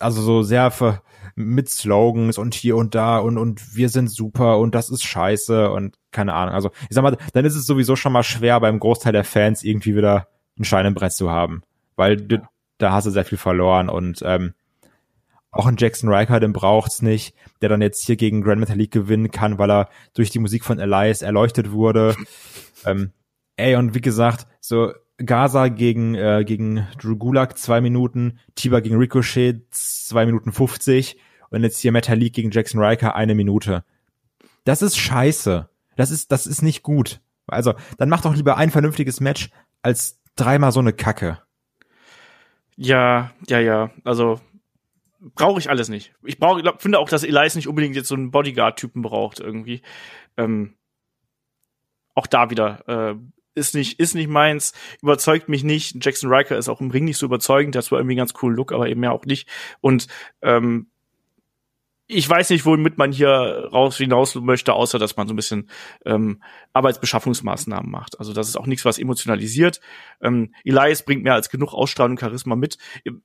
[0.00, 1.00] also so sehr für,
[1.38, 5.70] mit Slogans und hier und da und, und wir sind super und das ist scheiße
[5.70, 6.52] und keine Ahnung.
[6.52, 9.62] Also ich sag mal, dann ist es sowieso schon mal schwer beim Großteil der Fans
[9.62, 10.26] irgendwie wieder
[10.58, 11.62] ein Schein im Brett zu haben.
[11.94, 12.42] Weil du,
[12.78, 14.54] da hast du sehr viel verloren und ähm,
[15.52, 19.30] auch ein Jackson Riker, den braucht's nicht, der dann jetzt hier gegen Grand Metalik gewinnen
[19.30, 22.16] kann, weil er durch die Musik von Elias erleuchtet wurde.
[22.84, 23.12] ähm,
[23.56, 24.92] ey, und wie gesagt, so
[25.24, 31.16] Gaza gegen, äh, gegen Drew Gulak zwei Minuten, Tiba gegen Ricochet zwei Minuten 50
[31.50, 33.84] und jetzt hier Metalik gegen Jackson Riker eine Minute.
[34.64, 35.68] Das ist scheiße.
[35.96, 37.20] Das ist, das ist nicht gut.
[37.46, 39.50] Also, dann mach doch lieber ein vernünftiges Match
[39.82, 41.40] als dreimal so eine Kacke.
[42.76, 43.90] Ja, ja, ja.
[44.04, 44.40] Also
[45.20, 46.14] brauche ich alles nicht.
[46.24, 49.82] Ich brauche, glaub, finde auch, dass Elias nicht unbedingt jetzt so einen Bodyguard-Typen braucht irgendwie.
[50.36, 50.74] Ähm,
[52.14, 53.14] auch da wieder äh,
[53.54, 56.04] ist nicht ist nicht meins, überzeugt mich nicht.
[56.04, 57.74] Jackson Riker ist auch im Ring nicht so überzeugend.
[57.74, 59.48] Das war irgendwie einen ganz coolen Look, aber eben ja auch nicht.
[59.80, 60.06] Und
[60.42, 60.88] ähm,
[62.10, 65.68] ich weiß nicht, womit man hier raus hinaus möchte, außer dass man so ein bisschen
[66.06, 66.42] ähm,
[66.72, 68.18] Arbeitsbeschaffungsmaßnahmen macht.
[68.18, 69.80] Also das ist auch nichts, was emotionalisiert.
[70.22, 72.78] Ähm, Elias bringt mehr als genug Ausstrahlung und Charisma mit.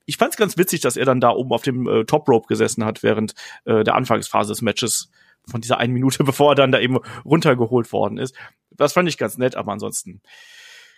[0.05, 2.47] Ich fand es ganz witzig, dass er dann da oben auf dem äh, Top Rope
[2.47, 5.09] gesessen hat während äh, der Anfangsphase des Matches
[5.49, 8.35] von dieser einen Minute, bevor er dann da eben runtergeholt worden ist.
[8.69, 10.21] Das fand ich ganz nett, aber ansonsten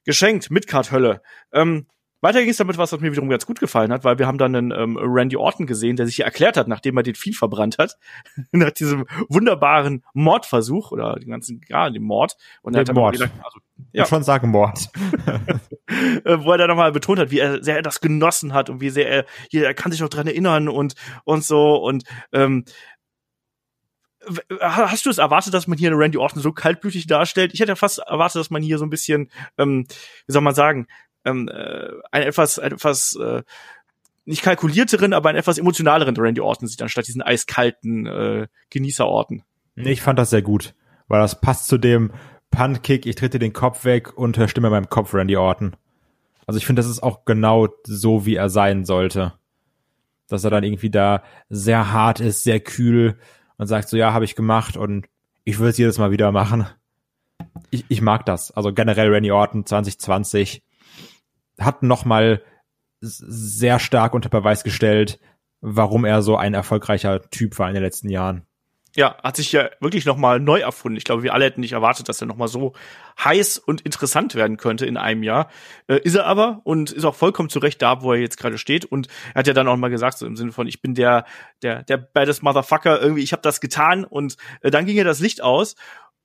[0.05, 1.21] geschenkt, Midcard Hölle.
[1.51, 1.85] Ähm,
[2.21, 4.55] weiter ging es damit was, mir wiederum ganz gut gefallen hat, weil wir haben dann
[4.55, 7.77] einen ähm, Randy Orton gesehen, der sich hier erklärt hat, nachdem er den Vieh verbrannt
[7.77, 7.97] hat,
[8.51, 12.37] nach diesem wunderbaren Mordversuch oder den ganzen, ja, dem Mord.
[12.61, 13.13] Und er hat Mord.
[13.13, 13.59] Gesagt, also,
[13.91, 14.03] ja.
[14.03, 14.89] Ich schon sagen Mord.
[16.25, 18.81] Äh, wo er dann nochmal betont hat, wie er sehr er das genossen hat und
[18.81, 22.65] wie sehr er, hier, er kann sich noch dran erinnern und, und so und, ähm,
[24.59, 27.53] Hast du es erwartet, dass man hier Randy Orton so kaltblütig darstellt?
[27.53, 29.85] Ich hätte ja fast erwartet, dass man hier so ein bisschen, ähm,
[30.25, 30.87] wie soll man sagen,
[31.25, 33.43] ähm, äh, ein etwas, etwas äh,
[34.25, 39.43] nicht kalkulierteren, aber einen etwas emotionaleren Randy Orton sieht, anstatt diesen eiskalten äh, Genießerorten.
[39.75, 40.73] Ich fand das sehr gut,
[41.07, 42.11] weil das passt zu dem
[42.49, 45.75] Punt-Kick, ich trete den Kopf weg und Stimme meinem Kopf Randy Orton.
[46.47, 49.33] Also ich finde, das ist auch genau so, wie er sein sollte.
[50.27, 53.17] Dass er dann irgendwie da sehr hart ist, sehr kühl
[53.57, 55.05] und sagt so, ja, habe ich gemacht und
[55.43, 56.65] ich will es jedes Mal wieder machen.
[57.69, 58.51] Ich, ich mag das.
[58.51, 60.63] Also generell Randy Orton 2020
[61.59, 62.41] hat nochmal
[62.99, 65.19] sehr stark unter Beweis gestellt,
[65.61, 68.45] warum er so ein erfolgreicher Typ war in den letzten Jahren.
[68.97, 70.97] Ja, hat sich ja wirklich nochmal neu erfunden.
[70.97, 72.71] Ich glaube, wir alle hätten nicht erwartet, dass er nochmal so
[73.21, 75.49] heiß und interessant werden könnte in einem Jahr.
[75.87, 78.85] Äh, ist er aber und ist auch vollkommen zurecht da, wo er jetzt gerade steht.
[78.85, 81.25] Und er hat ja dann auch mal gesagt, so im Sinne von, ich bin der,
[81.61, 84.05] der, der baddest Motherfucker, irgendwie, ich habe das getan.
[84.05, 85.75] Und äh, dann ging ja das Licht aus.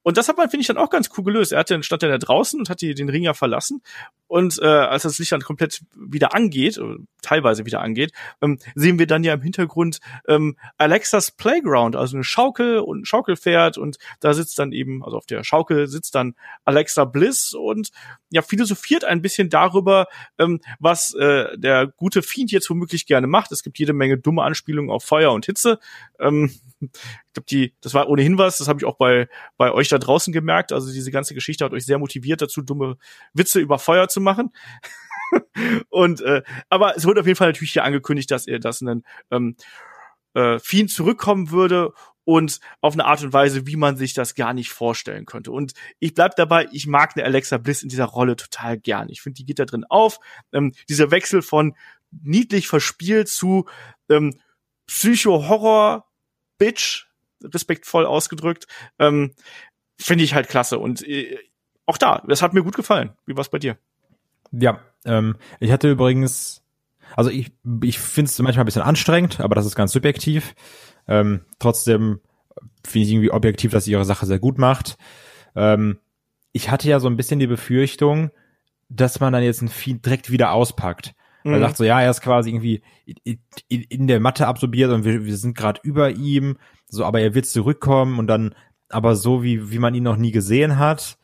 [0.03, 1.53] Und das hat man, finde ich, dann auch ganz cool gelöst.
[1.53, 3.83] Er hatte, stand dann da draußen und hat die, den Ring ja verlassen.
[4.29, 8.99] Und äh, als das Licht dann komplett wieder angeht, äh, teilweise wieder angeht, ähm, sehen
[8.99, 13.77] wir dann ja im Hintergrund ähm, Alexas Playground, also eine Schaukel und ein Schaukelpferd.
[13.77, 16.35] Und da sitzt dann eben, also auf der Schaukel sitzt dann
[16.65, 17.91] Alexa Bliss und
[18.31, 20.07] ja, philosophiert ein bisschen darüber,
[20.39, 23.53] ähm, was äh, der gute Fiend jetzt womöglich gerne macht.
[23.53, 25.79] Es gibt jede Menge dumme Anspielungen auf Feuer und Hitze.
[26.19, 26.55] Ähm,
[27.31, 29.99] ich glaube, die, das war ohnehin was, das habe ich auch bei, bei euch da
[29.99, 30.73] draußen gemerkt.
[30.73, 32.97] Also diese ganze Geschichte hat euch sehr motiviert dazu, dumme
[33.33, 34.51] Witze über Feuer zu machen.
[35.91, 39.05] und äh, aber es wurde auf jeden Fall natürlich hier angekündigt, dass er das einen
[39.31, 39.55] ähm,
[40.35, 41.93] äh, Fiend zurückkommen würde
[42.25, 45.53] und auf eine Art und Weise, wie man sich das gar nicht vorstellen könnte.
[45.53, 49.09] Und ich bleib dabei, ich mag eine Alexa Bliss in dieser Rolle total gern.
[49.09, 50.19] Ich finde, die geht da drin auf.
[50.53, 51.77] Ähm, dieser Wechsel von
[52.11, 53.69] niedlich verspielt zu
[54.09, 54.39] ähm,
[54.87, 56.07] Psycho-Horror
[56.59, 57.10] Bitch,
[57.45, 58.67] respektvoll ausgedrückt,
[58.99, 59.33] ähm,
[59.97, 60.79] finde ich halt klasse.
[60.79, 61.39] Und äh,
[61.87, 63.13] auch da, das hat mir gut gefallen.
[63.27, 63.77] Wie war's bei dir?
[64.53, 66.63] Ja, ähm, ich hatte übrigens,
[67.17, 70.55] also ich, ich finde es manchmal ein bisschen anstrengend, aber das ist ganz subjektiv.
[71.09, 72.21] Ähm, trotzdem
[72.87, 74.97] finde ich irgendwie objektiv, dass sie ihre Sache sehr gut macht.
[75.55, 75.99] Ähm,
[76.53, 78.31] ich hatte ja so ein bisschen die Befürchtung,
[78.89, 81.15] dass man dann jetzt ein Feed direkt wieder auspackt.
[81.45, 81.55] Mhm.
[81.55, 82.83] Er sagt so, ja, er ist quasi irgendwie
[83.25, 83.39] in,
[83.69, 86.59] in, in der Matte absorbiert und wir, wir sind gerade über ihm,
[86.91, 88.55] so, aber er wird zurückkommen und dann,
[88.89, 91.19] aber so wie, wie man ihn noch nie gesehen hat,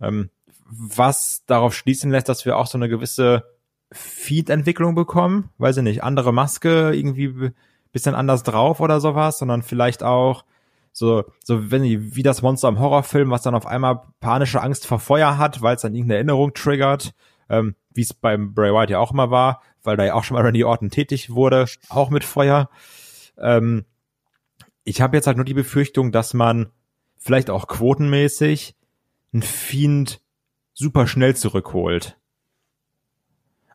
[0.00, 0.30] ähm,
[0.66, 3.44] was darauf schließen lässt, dass wir auch so eine gewisse
[3.92, 7.52] Feed-Entwicklung bekommen, weiß ich nicht, andere Maske, irgendwie
[7.92, 10.44] bisschen anders drauf oder sowas, sondern vielleicht auch
[10.92, 14.98] so, so wenn wie das Monster im Horrorfilm, was dann auf einmal panische Angst vor
[14.98, 17.14] Feuer hat, weil es dann irgendeine Erinnerung triggert,
[17.48, 20.36] ähm, wie es beim Bray Wyatt ja auch immer war, weil da ja auch schon
[20.36, 22.68] mal Randy Orton tätig wurde, auch mit Feuer.
[23.38, 23.84] Ähm,
[24.84, 26.70] ich habe jetzt halt nur die Befürchtung, dass man
[27.18, 28.76] vielleicht auch quotenmäßig
[29.32, 30.20] ein Fiend
[30.72, 32.18] super schnell zurückholt.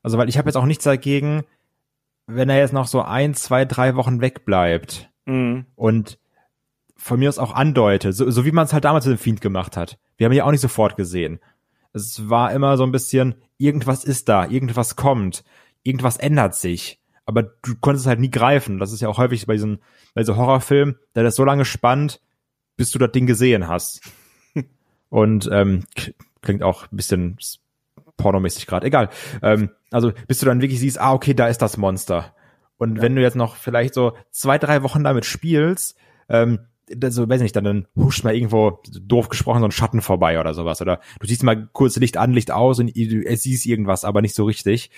[0.01, 1.43] Also, weil ich habe jetzt auch nichts dagegen,
[2.27, 5.65] wenn er jetzt noch so ein, zwei, drei Wochen wegbleibt mhm.
[5.75, 6.19] und
[6.95, 9.41] von mir aus auch andeutet, so, so wie man es halt damals mit dem Fiend
[9.41, 9.97] gemacht hat.
[10.17, 11.39] Wir haben ihn ja auch nicht sofort gesehen.
[11.91, 15.43] Es war immer so ein bisschen, irgendwas ist da, irgendwas kommt,
[15.83, 16.98] irgendwas ändert sich.
[17.29, 18.79] Aber du konntest es halt nie greifen.
[18.79, 19.83] Das ist ja auch häufig bei diesen,
[20.15, 22.21] bei so Horrorfilmen, da ist so lange spannend,
[22.75, 24.01] bis du das Ding gesehen hast.
[25.09, 25.83] Und ähm,
[26.41, 27.37] klingt auch ein bisschen
[28.17, 29.09] pornomäßig gerade, egal.
[29.43, 32.33] Ähm, also bis du dann wirklich siehst, ah, okay, da ist das Monster.
[32.77, 33.03] Und ja.
[33.03, 35.95] wenn du jetzt noch vielleicht so zwei, drei Wochen damit spielst,
[36.29, 36.61] ähm,
[37.09, 40.55] so, weiß nicht, dann, dann huscht mal irgendwo, doof gesprochen, so ein Schatten vorbei oder
[40.55, 40.81] sowas.
[40.81, 44.33] Oder du siehst mal kurz Licht an, Licht aus und du siehst irgendwas, aber nicht
[44.33, 44.89] so richtig.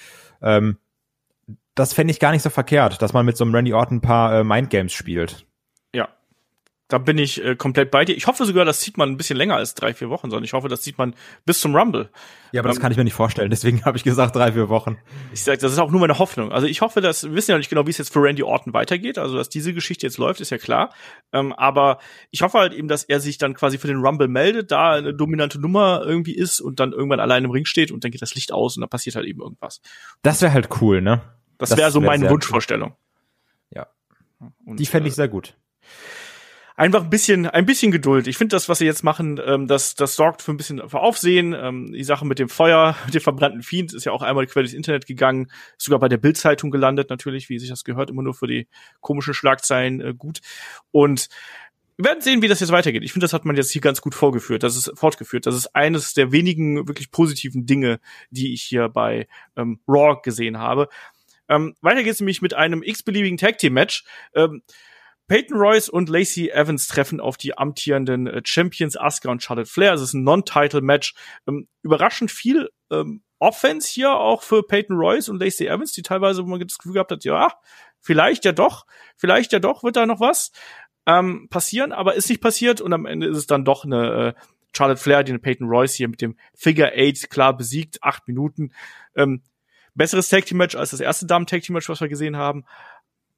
[0.41, 0.77] Ähm,
[1.75, 4.01] das fände ich gar nicht so verkehrt, dass man mit so einem Randy Orton ein
[4.01, 5.45] paar äh, Mindgames spielt.
[6.91, 8.17] Da bin ich äh, komplett bei dir.
[8.17, 10.51] Ich hoffe sogar, das sieht man ein bisschen länger als drei, vier Wochen, sondern ich
[10.51, 11.15] hoffe, das sieht man
[11.45, 12.09] bis zum Rumble.
[12.51, 13.49] Ja, aber ähm, das kann ich mir nicht vorstellen.
[13.49, 14.97] Deswegen habe ich gesagt drei, vier Wochen.
[15.31, 16.51] Ich sag, das ist auch nur meine Hoffnung.
[16.51, 18.73] Also ich hoffe, dass wir wissen ja nicht genau, wie es jetzt für Randy Orton
[18.73, 19.17] weitergeht.
[19.17, 20.93] Also dass diese Geschichte jetzt läuft, ist ja klar.
[21.31, 21.99] Ähm, aber
[22.29, 25.13] ich hoffe halt eben, dass er sich dann quasi für den Rumble meldet, da eine
[25.13, 28.35] dominante Nummer irgendwie ist und dann irgendwann allein im Ring steht und dann geht das
[28.35, 29.79] Licht aus und dann passiert halt eben irgendwas.
[30.23, 31.21] Das wäre halt cool, ne?
[31.69, 32.91] Das, wäre so wär meine Wunschvorstellung.
[32.91, 33.77] Cool.
[33.77, 33.87] Ja.
[34.65, 35.55] Und, Die fände ich äh, sehr gut
[36.81, 38.25] einfach ein bisschen, ein bisschen Geduld.
[38.25, 40.99] Ich finde das, was sie jetzt machen, ähm, das, das sorgt für ein bisschen für
[40.99, 41.53] Aufsehen.
[41.53, 44.63] Ähm, die Sache mit dem Feuer, mit dem verbrannten Fiend ist ja auch einmal quer
[44.63, 48.23] durchs Internet gegangen, ist sogar bei der Bildzeitung gelandet, natürlich, wie sich das gehört, immer
[48.23, 48.67] nur für die
[48.99, 50.39] komischen Schlagzeilen äh, gut.
[50.89, 51.29] Und
[51.97, 53.03] wir werden sehen, wie das jetzt weitergeht.
[53.03, 54.63] Ich finde, das hat man jetzt hier ganz gut vorgeführt.
[54.63, 55.45] Das ist fortgeführt.
[55.45, 57.99] Das ist eines der wenigen wirklich positiven Dinge,
[58.31, 60.89] die ich hier bei ähm, Raw gesehen habe.
[61.51, 64.05] Ähm, weiter geht's nämlich mit einem x-beliebigen Tag Team Match.
[64.33, 64.63] Ähm,
[65.27, 69.93] Peyton Royce und Lacey Evans treffen auf die amtierenden äh, Champions Asuka und Charlotte Flair.
[69.93, 71.13] Es ist ein Non-Title-Match.
[71.47, 76.43] Ähm, überraschend viel ähm, Offense hier auch für Peyton Royce und Lacey Evans, die teilweise,
[76.43, 77.51] wo man das Gefühl gehabt hat, ja,
[77.99, 78.85] vielleicht ja doch,
[79.17, 80.51] vielleicht ja doch wird da noch was
[81.05, 84.41] ähm, passieren, aber ist nicht passiert und am Ende ist es dann doch eine äh,
[84.75, 88.73] Charlotte Flair, die eine Peyton Royce hier mit dem Figure Eight klar besiegt, acht Minuten.
[89.15, 89.43] Ähm,
[89.95, 92.65] besseres Tag Team Match als das erste Damen Tag Team Match, was wir gesehen haben.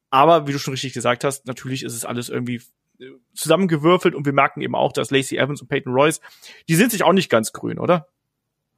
[0.10, 2.62] Aber wie du schon richtig gesagt hast, natürlich ist es alles irgendwie
[3.00, 6.22] äh, zusammengewürfelt und wir merken eben auch, dass Lacey Evans und Peyton Royce,
[6.70, 8.08] die sind sich auch nicht ganz grün, oder?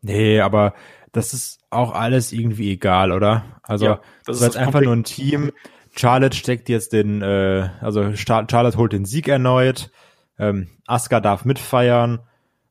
[0.01, 0.73] Nee, aber
[1.11, 3.59] das ist auch alles irgendwie egal, oder?
[3.63, 5.51] Also ja, das ist einfach nur ein Team.
[5.95, 9.91] Charlotte steckt jetzt den, äh, also Charlotte holt den Sieg erneut.
[10.37, 12.19] Ähm, Asuka darf mitfeiern.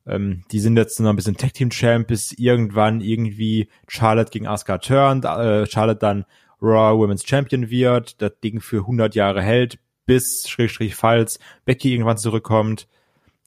[0.07, 4.47] Ähm, die sind jetzt noch ein bisschen Tag Team Champ, bis irgendwann irgendwie Charlotte gegen
[4.47, 5.25] Asuka turnt.
[5.25, 6.25] Äh, Charlotte dann
[6.61, 12.17] Raw Women's Champion wird, das Ding für 100 Jahre hält, bis Schrägstrich falls Becky irgendwann
[12.17, 12.87] zurückkommt.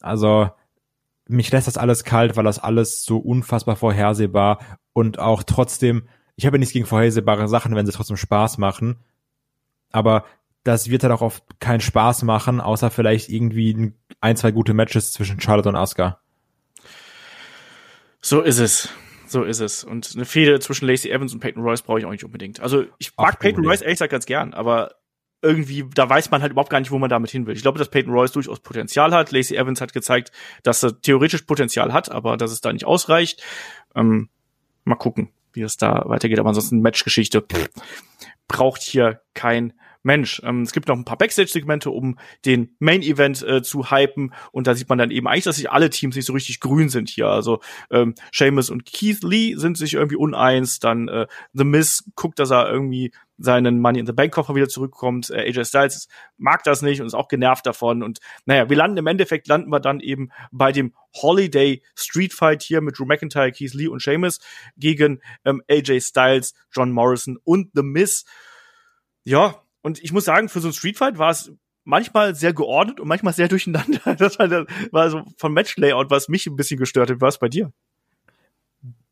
[0.00, 0.50] Also
[1.26, 4.60] mich lässt das alles kalt, weil das alles so unfassbar vorhersehbar
[4.92, 8.96] und auch trotzdem, ich habe nichts gegen vorhersehbare Sachen, wenn sie trotzdem Spaß machen,
[9.90, 10.24] aber
[10.64, 15.12] das wird halt auch oft keinen Spaß machen, außer vielleicht irgendwie ein, zwei gute Matches
[15.12, 16.20] zwischen Charlotte und Asuka.
[18.20, 18.88] So ist es.
[19.26, 19.84] So ist es.
[19.84, 22.60] Und eine Fehde zwischen Lacey Evans und Peyton Royce brauche ich auch nicht unbedingt.
[22.60, 24.94] Also ich mag Ach, Peyton Royce ehrlich gesagt ganz gern, aber
[25.42, 27.54] irgendwie, da weiß man halt überhaupt gar nicht, wo man damit hin will.
[27.54, 29.30] Ich glaube, dass Peyton Royce durchaus Potenzial hat.
[29.30, 33.42] Lacey Evans hat gezeigt, dass er theoretisch Potenzial hat, aber dass es da nicht ausreicht.
[33.94, 34.30] Ähm,
[34.84, 36.38] mal gucken, wie es da weitergeht.
[36.40, 37.44] Aber ansonsten Matchgeschichte
[38.48, 39.74] braucht hier kein
[40.08, 44.66] Mensch, ähm, es gibt noch ein paar Backstage-Segmente, um den Main-Event äh, zu hypen und
[44.66, 47.10] da sieht man dann eben eigentlich, dass sich alle Teams nicht so richtig grün sind
[47.10, 47.28] hier.
[47.28, 52.38] Also ähm, Seamus und Keith Lee sind sich irgendwie uneins, dann äh, The Miz guckt,
[52.38, 55.30] dass er irgendwie seinen Money in the Bank Koffer wieder zurückkommt.
[55.30, 58.02] Äh, AJ Styles mag das nicht und ist auch genervt davon.
[58.02, 62.62] Und naja, wir landen im Endeffekt, landen wir dann eben bei dem Holiday Street Fight
[62.62, 64.40] hier mit Drew McIntyre, Keith Lee und Seamus
[64.76, 68.24] gegen ähm, AJ Styles, John Morrison und The Miz.
[69.24, 71.52] Ja, und ich muss sagen, für so ein Streetfight war es
[71.84, 74.00] manchmal sehr geordnet und manchmal sehr durcheinander.
[74.18, 77.20] Das war, das war so von Match-Layout, was mich ein bisschen gestört hat.
[77.20, 77.72] Was bei dir?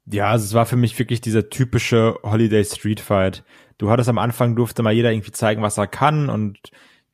[0.07, 3.45] Ja, also es war für mich wirklich dieser typische Holiday Street Fight.
[3.79, 6.59] Du hattest am Anfang durfte mal jeder irgendwie zeigen, was er kann und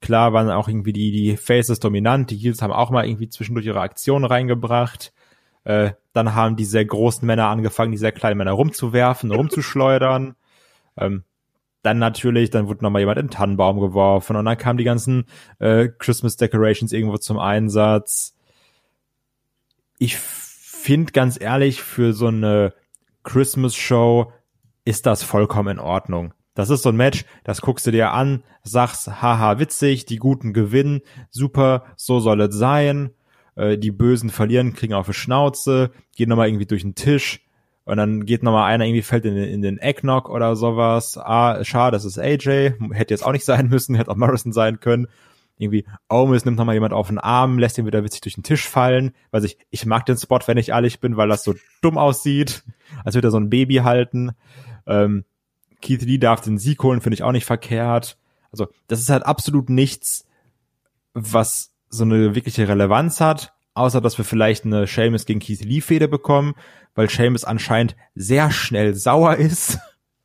[0.00, 3.66] klar waren auch irgendwie die, die Faces dominant, die Heels haben auch mal irgendwie zwischendurch
[3.66, 5.12] ihre Aktionen reingebracht.
[5.64, 10.34] Äh, dann haben die sehr großen Männer angefangen, die sehr kleinen Männer rumzuwerfen, rumzuschleudern.
[10.96, 11.24] Ähm,
[11.82, 15.24] dann natürlich, dann wurde nochmal jemand in den Tannenbaum geworfen und dann kamen die ganzen
[15.58, 18.34] äh, Christmas Decorations irgendwo zum Einsatz.
[19.98, 22.72] Ich finde ganz ehrlich, für so eine
[23.24, 24.32] Christmas Show
[24.84, 26.34] ist das vollkommen in Ordnung.
[26.54, 30.52] Das ist so ein Match, das guckst du dir an, sagst, haha, witzig, die Guten
[30.52, 33.10] gewinnen, super, so soll es sein.
[33.54, 37.40] Äh, die Bösen verlieren, kriegen auf die Schnauze, gehen nochmal irgendwie durch den Tisch
[37.84, 41.18] und dann geht nochmal einer irgendwie fällt in, in den Eggnog oder sowas.
[41.18, 44.80] Ah, schade, das ist AJ, hätte jetzt auch nicht sein müssen, hätte auch Morrison sein
[44.80, 45.08] können.
[45.58, 48.68] Irgendwie, Omis nimmt nochmal jemand auf den Arm, lässt ihn wieder witzig durch den Tisch
[48.68, 49.12] fallen.
[49.30, 52.64] Weiß ich, ich mag den Spot, wenn ich ehrlich bin, weil das so dumm aussieht,
[53.04, 54.32] als würde er so ein Baby halten.
[54.86, 55.24] Ähm,
[55.80, 58.16] Keith Lee darf den Sieg holen, finde ich auch nicht verkehrt.
[58.50, 60.26] Also, das ist halt absolut nichts,
[61.14, 65.80] was so eine wirkliche Relevanz hat, außer dass wir vielleicht eine Seamus gegen Keith Lee
[65.80, 66.54] Fehde bekommen,
[66.94, 69.78] weil Seamus anscheinend sehr schnell sauer ist.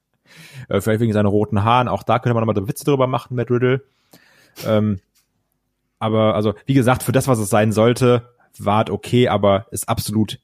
[0.70, 1.88] äh, vielleicht wegen seinen roten Haaren.
[1.88, 3.84] Auch da könnte man nochmal Witze drüber machen, Matt Riddle.
[4.66, 5.00] Ähm,
[6.00, 10.40] aber also, wie gesagt, für das, was es sein sollte, war okay, aber ist absolut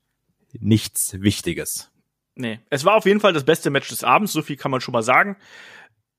[0.60, 1.92] nichts Wichtiges.
[2.36, 4.82] Nee, es war auf jeden Fall das beste Match des Abends, so viel kann man
[4.82, 5.38] schon mal sagen.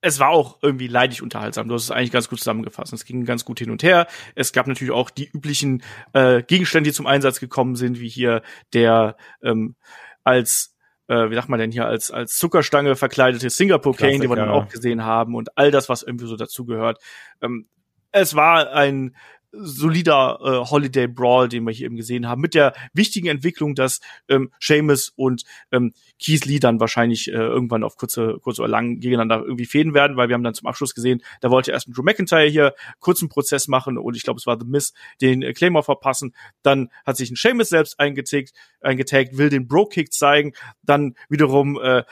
[0.07, 1.67] Es war auch irgendwie leidig unterhaltsam.
[1.67, 2.93] Du hast es eigentlich ganz gut zusammengefasst.
[2.93, 4.07] Es ging ganz gut hin und her.
[4.35, 5.83] Es gab natürlich auch die üblichen
[6.13, 8.43] äh, Gegenstände, die zum Einsatz gekommen sind, wie hier
[8.75, 9.77] der ähm,
[10.23, 10.77] als
[11.09, 14.51] äh, wie sagt man denn hier, als, als Zuckerstange verkleidete Singapore Cane, die wir dann
[14.51, 16.99] auch gesehen haben und all das, was irgendwie so dazugehört.
[17.41, 17.69] Ähm,
[18.13, 19.17] es war ein
[19.57, 24.01] solider äh, Holiday Brawl, den wir hier eben gesehen haben, mit der wichtigen Entwicklung, dass
[24.29, 25.93] ähm, Seamus und ähm,
[26.23, 30.17] Keith Lee dann wahrscheinlich äh, irgendwann auf kurze, kurz oder lang gegeneinander irgendwie fäden werden,
[30.17, 33.29] weil wir haben dann zum Abschluss gesehen, da wollte erst ein Drew McIntyre hier kurzen
[33.29, 36.35] Prozess machen und ich glaube, es war The Miss, den äh, Claymore verpassen.
[36.63, 40.53] Dann hat sich ein Seamus selbst eingetaggt, eingetaggt will den Bro-Kick zeigen,
[40.83, 42.05] dann wiederum äh,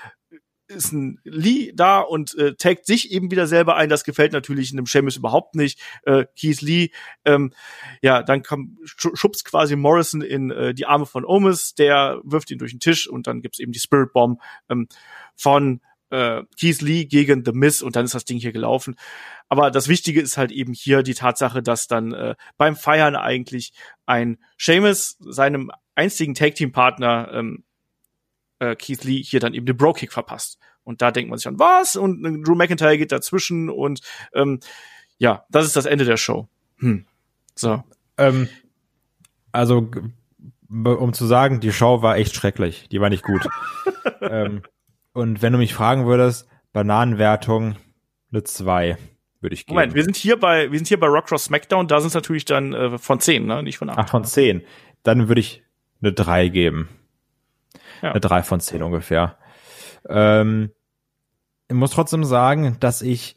[0.73, 3.89] ist ein Lee da und äh, taggt sich eben wieder selber ein.
[3.89, 5.81] Das gefällt natürlich einem Sheamus überhaupt nicht.
[6.05, 6.91] Äh, Keith Lee,
[7.25, 7.53] ähm,
[8.01, 12.59] ja, dann kam, schubst quasi Morrison in äh, die Arme von Omis, der wirft ihn
[12.59, 14.89] durch den Tisch und dann gibt's eben die Spirit Bomb ähm,
[15.37, 18.97] von äh, Keith Lee gegen The Miz und dann ist das Ding hier gelaufen.
[19.49, 23.73] Aber das Wichtige ist halt eben hier die Tatsache, dass dann äh, beim Feiern eigentlich
[24.07, 27.65] ein Sheamus seinem einzigen Tag-Team-Partner ähm,
[28.63, 30.59] äh, Keith Lee hier dann eben den Bro-Kick verpasst.
[30.85, 31.97] Und da denkt man sich dann, was?
[31.97, 34.01] Und äh, Drew McIntyre geht dazwischen und
[34.35, 34.61] ähm,
[35.19, 36.49] ja, das ist das Ende der Show.
[36.79, 37.07] Hm.
[37.55, 37.83] So.
[38.19, 38.49] Ähm,
[39.53, 39.91] also,
[40.69, 42.89] um zu sagen, die Show war echt schrecklich.
[42.91, 43.47] Die war nicht gut.
[44.21, 44.63] ähm,
[45.13, 47.77] und wenn du mich fragen würdest, Bananenwertung
[48.33, 48.97] eine 2
[49.41, 49.75] würde ich geben.
[49.75, 52.45] Moment, wir sind hier bei, wir sind hier bei Rockcross SmackDown, da sind es natürlich
[52.45, 53.63] dann äh, von 10, ne?
[53.63, 53.99] Nicht von 8.
[53.99, 54.63] Ach, von 10.
[55.03, 55.63] Dann würde ich
[56.01, 56.89] eine 3 geben.
[58.03, 58.11] Ja.
[58.11, 59.39] Eine 3 von 10 ungefähr.
[60.09, 60.71] Ähm,
[61.69, 63.37] ich muss trotzdem sagen, dass ich,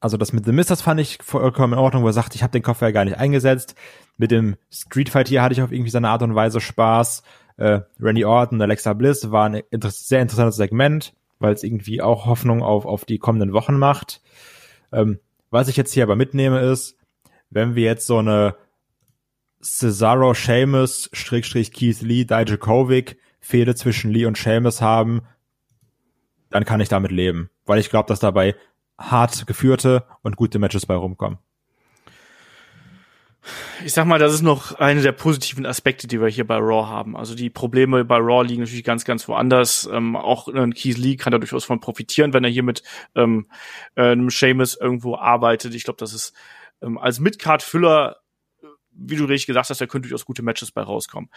[0.00, 2.42] also das mit The Mist, das fand ich vollkommen in Ordnung, wo er sagt, ich
[2.42, 3.74] habe den Koffer ja gar nicht eingesetzt.
[4.16, 7.22] Mit dem Street Fight hier hatte ich auf irgendwie seine Art und Weise Spaß.
[7.56, 12.26] Äh, Randy Orton, Alexa Bliss war ein inter sehr interessantes Segment, weil es irgendwie auch
[12.26, 14.22] Hoffnung auf, auf die kommenden Wochen macht.
[14.92, 15.18] Ähm,
[15.50, 16.96] was ich jetzt hier aber mitnehme ist,
[17.50, 18.56] wenn wir jetzt so eine
[19.62, 25.22] Cesaro, Sheamus, Schrägstrich Keith Lee, Dijakovic Fehde zwischen Lee und Seamus haben,
[26.50, 27.50] dann kann ich damit leben.
[27.66, 28.54] Weil ich glaube, dass dabei
[28.98, 31.38] hart geführte und gute Matches bei rumkommen.
[33.84, 36.86] Ich sag mal, das ist noch eine der positiven Aspekte, die wir hier bei Raw
[36.86, 37.16] haben.
[37.16, 39.88] Also die Probleme bei Raw liegen natürlich ganz, ganz woanders.
[39.90, 42.82] Ähm, auch ein Keith Lee kann da durchaus von profitieren, wenn er hier mit
[43.14, 43.46] ähm,
[43.94, 45.74] äh, einem Seamus irgendwo arbeitet.
[45.74, 46.34] Ich glaube, das ist
[46.82, 48.16] ähm, als Midcard-Füller,
[48.90, 51.30] wie du richtig gesagt hast, da können durchaus gute Matches bei rauskommen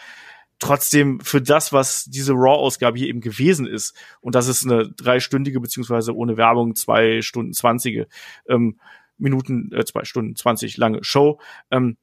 [0.62, 5.60] trotzdem für das, was diese Raw-Ausgabe hier eben gewesen ist, und das ist eine dreistündige,
[5.60, 8.06] beziehungsweise ohne Werbung zwei Stunden zwanzige
[8.48, 8.78] ähm,
[9.18, 11.40] Minuten, äh, zwei Stunden zwanzig lange Show,
[11.70, 11.96] ähm,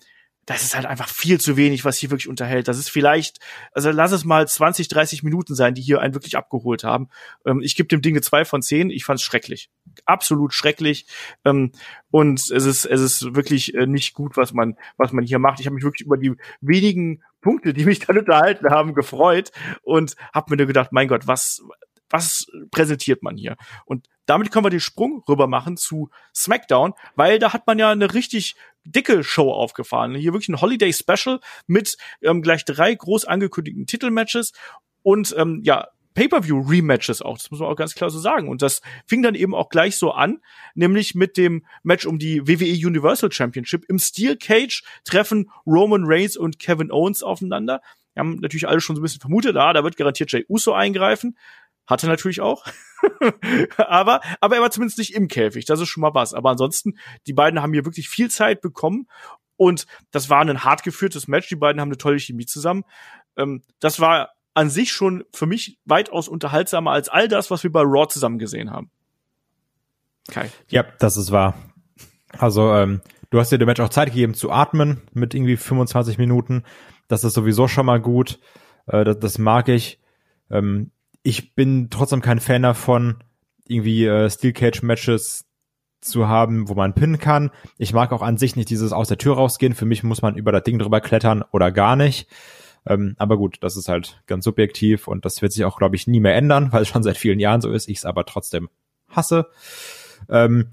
[0.49, 2.67] das ist halt einfach viel zu wenig, was hier wirklich unterhält.
[2.67, 3.37] Das ist vielleicht,
[3.71, 7.09] also lass es mal 20, 30 Minuten sein, die hier einen wirklich abgeholt haben.
[7.45, 8.89] Ähm, ich gebe dem Ding eine 2 von 10.
[8.89, 9.69] Ich fand es schrecklich.
[10.05, 11.05] Absolut schrecklich.
[11.45, 11.71] Ähm,
[12.09, 15.59] und es ist, es ist wirklich äh, nicht gut, was man, was man hier macht.
[15.59, 19.51] Ich habe mich wirklich über die wenigen Punkte, die mich dann unterhalten haben, gefreut
[19.83, 21.61] und habe mir nur gedacht, mein Gott, was,
[22.09, 23.55] was präsentiert man hier?
[23.85, 27.91] Und damit können wir den Sprung rüber machen zu SmackDown, weil da hat man ja
[27.91, 28.55] eine richtig
[28.85, 30.15] dicke Show aufgefahren.
[30.15, 34.53] Hier wirklich ein Holiday Special mit ähm, gleich drei groß angekündigten Titelmatches
[35.03, 38.49] und ähm, ja, Pay-per-view-Rematches auch, das muss man auch ganz klar so sagen.
[38.49, 40.39] Und das fing dann eben auch gleich so an,
[40.73, 43.85] nämlich mit dem Match um die WWE Universal Championship.
[43.87, 47.81] Im Steel Cage treffen Roman Reigns und Kevin Owens aufeinander.
[48.13, 50.73] Wir haben natürlich alle schon so ein bisschen vermutet, ah, da wird garantiert Jay Uso
[50.73, 51.37] eingreifen.
[51.89, 52.63] Hatte natürlich auch.
[53.77, 55.65] aber, aber er war zumindest nicht im Käfig.
[55.65, 56.35] Das ist schon mal was.
[56.35, 59.07] Aber ansonsten, die beiden haben hier wirklich viel Zeit bekommen.
[59.57, 61.49] Und das war ein hart geführtes Match.
[61.49, 62.83] Die beiden haben eine tolle Chemie zusammen.
[63.37, 67.71] Ähm, das war an sich schon für mich weitaus unterhaltsamer als all das, was wir
[67.71, 68.91] bei Raw zusammen gesehen haben.
[70.29, 70.51] Kai.
[70.69, 71.55] Ja, das ist wahr.
[72.37, 76.19] Also, ähm, du hast dir dem Match auch Zeit gegeben zu atmen mit irgendwie 25
[76.19, 76.65] Minuten.
[77.07, 78.39] Das ist sowieso schon mal gut.
[78.85, 79.99] Äh, das, das mag ich.
[80.51, 80.91] Ähm,
[81.29, 83.17] ich bin trotzdem kein Fan davon,
[83.67, 85.45] irgendwie äh, Steel Cage Matches
[86.01, 87.51] zu haben, wo man pinnen kann.
[87.77, 89.75] Ich mag auch an sich nicht dieses aus der Tür rausgehen.
[89.75, 92.27] Für mich muss man über das Ding drüber klettern oder gar nicht.
[92.87, 96.07] Ähm, aber gut, das ist halt ganz subjektiv und das wird sich auch, glaube ich,
[96.07, 97.87] nie mehr ändern, weil es schon seit vielen Jahren so ist.
[97.87, 98.69] Ich es aber trotzdem
[99.09, 99.47] hasse.
[100.29, 100.69] Ähm,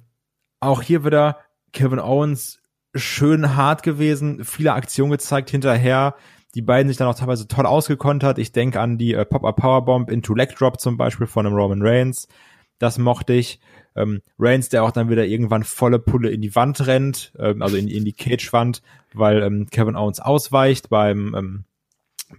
[0.61, 1.39] auch hier wieder
[1.75, 2.63] Kevin Owens
[2.95, 6.15] schön hart gewesen, viele Aktionen gezeigt hinterher.
[6.57, 8.39] Die beiden sich dann auch teilweise toll ausgekontert.
[8.39, 11.83] Ich denke an die äh, Pop-Up Powerbomb into Leg Drop zum Beispiel von einem Roman
[11.83, 12.29] Reigns.
[12.79, 13.61] Das mochte ich.
[13.95, 17.77] Ähm, Reigns, der auch dann wieder irgendwann volle Pulle in die Wand rennt, ähm, also
[17.77, 18.81] in, in die Cage-Wand,
[19.13, 21.65] weil ähm, Kevin Owens ausweicht beim ähm,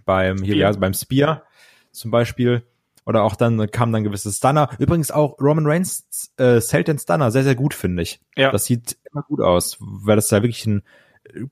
[0.04, 1.44] beim hier ja, beim Spear
[1.92, 2.64] zum Beispiel.
[3.06, 4.68] Oder auch dann kam dann gewisse Stunner.
[4.80, 8.20] Übrigens auch Roman Reigns äh, zählt den Stunner sehr, sehr gut, finde ich.
[8.36, 8.50] Ja.
[8.50, 10.82] Das sieht immer gut aus, weil das ja wirklich ein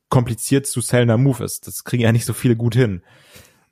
[0.09, 1.67] kompliziert zu sellender Move ist.
[1.67, 3.03] Das kriegen ja nicht so viele gut hin.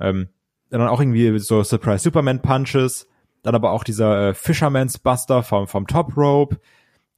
[0.00, 0.28] Ähm,
[0.70, 3.06] dann auch irgendwie so Surprise Superman Punches.
[3.42, 6.58] Dann aber auch dieser äh, Fisherman's Buster vom, vom Top Rope,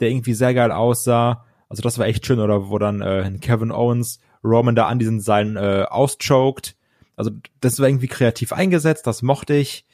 [0.01, 1.45] der irgendwie sehr geil aussah.
[1.69, 5.21] Also das war echt schön, oder wo dann äh, Kevin Owens Roman da an diesen
[5.21, 6.77] Seilen äh, auschoked
[7.17, 7.31] also
[7.61, 9.87] das war irgendwie kreativ eingesetzt, das mochte ich.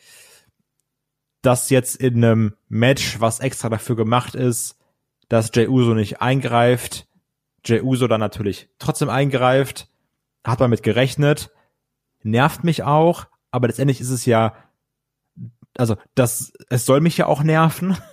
[1.41, 4.77] Das jetzt in einem Match, was extra dafür gemacht ist,
[5.29, 7.09] dass Jey Uso nicht eingreift,
[7.65, 9.89] Jey Uso dann natürlich trotzdem eingreift,
[10.45, 11.51] hat man mit gerechnet,
[12.23, 14.55] nervt mich auch, aber letztendlich ist es ja,
[15.77, 17.97] also das, es soll mich ja auch nerven.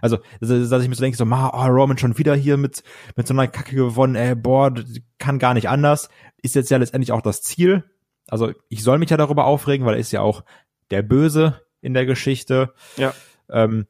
[0.00, 2.84] Also, dass ich mir so denke, so, ma, oh, Roman schon wieder hier mit,
[3.16, 4.72] mit so einer Kacke gewonnen, ey, boah,
[5.18, 6.08] kann gar nicht anders.
[6.40, 7.82] Ist jetzt ja letztendlich auch das Ziel
[8.28, 10.44] also ich soll mich ja darüber aufregen, weil er ist ja auch
[10.90, 12.74] der Böse in der Geschichte.
[12.96, 13.14] Ja.
[13.48, 13.86] Ähm,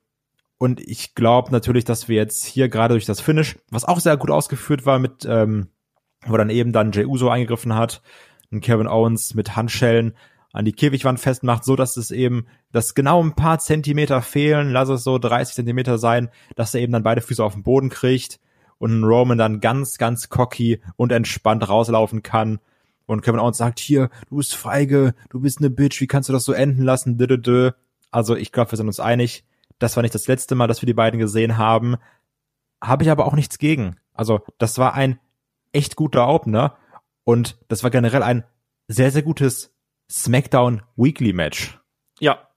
[0.58, 4.16] und ich glaube natürlich, dass wir jetzt hier gerade durch das Finish, was auch sehr
[4.16, 5.68] gut ausgeführt war, mit ähm,
[6.26, 8.02] wo dann eben dann Jey Uso eingegriffen hat
[8.50, 10.14] und Kevin Owens mit Handschellen
[10.52, 14.88] an die Käfigwand festmacht, so dass es eben, dass genau ein paar Zentimeter fehlen, lass
[14.88, 18.40] es so 30 Zentimeter sein, dass er eben dann beide Füße auf den Boden kriegt
[18.78, 22.58] und Roman dann ganz, ganz cocky und entspannt rauslaufen kann
[23.08, 26.32] und Kevin Owens sagt, hier, du bist feige, du bist eine Bitch, wie kannst du
[26.34, 27.18] das so enden lassen?
[28.10, 29.44] Also ich glaube, wir sind uns einig.
[29.78, 31.96] Das war nicht das letzte Mal, dass wir die beiden gesehen haben.
[32.82, 33.96] Habe ich aber auch nichts gegen.
[34.12, 35.20] Also das war ein
[35.72, 36.76] echt guter Opener
[37.24, 38.44] und das war generell ein
[38.88, 39.74] sehr, sehr gutes
[40.10, 41.78] SmackDown Weekly Match.
[42.20, 42.48] Ja,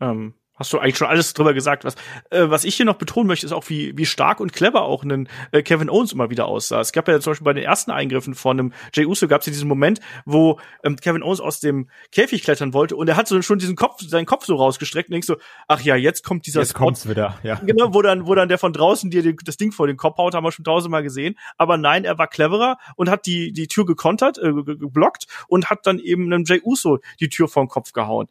[0.00, 1.84] ähm, Hast du eigentlich schon alles drüber gesagt?
[1.84, 1.94] Was,
[2.30, 5.04] äh, was ich hier noch betonen möchte, ist auch, wie, wie stark und clever auch
[5.04, 6.80] ein äh, Kevin Owens immer wieder aussah.
[6.80, 9.46] Es gab ja zum Beispiel bei den ersten Eingriffen von einem Jay Uso gab es
[9.46, 13.28] ja diesen Moment, wo ähm, Kevin Owens aus dem Käfig klettern wollte und er hat
[13.28, 15.36] so schon diesen Kopf, seinen Kopf so rausgestreckt und denkst so,
[15.68, 16.84] ach ja, jetzt kommt dieser jetzt Spot.
[16.84, 17.60] kommt's wieder, ja.
[17.64, 20.34] Genau, wo dann, wo dann der von draußen dir das Ding vor den Kopf haut,
[20.34, 21.36] haben wir schon tausendmal gesehen.
[21.58, 25.86] Aber nein, er war cleverer und hat die, die Tür gekontert, äh, geblockt und hat
[25.86, 28.28] dann eben einem Jay Uso die Tür vor den Kopf gehauen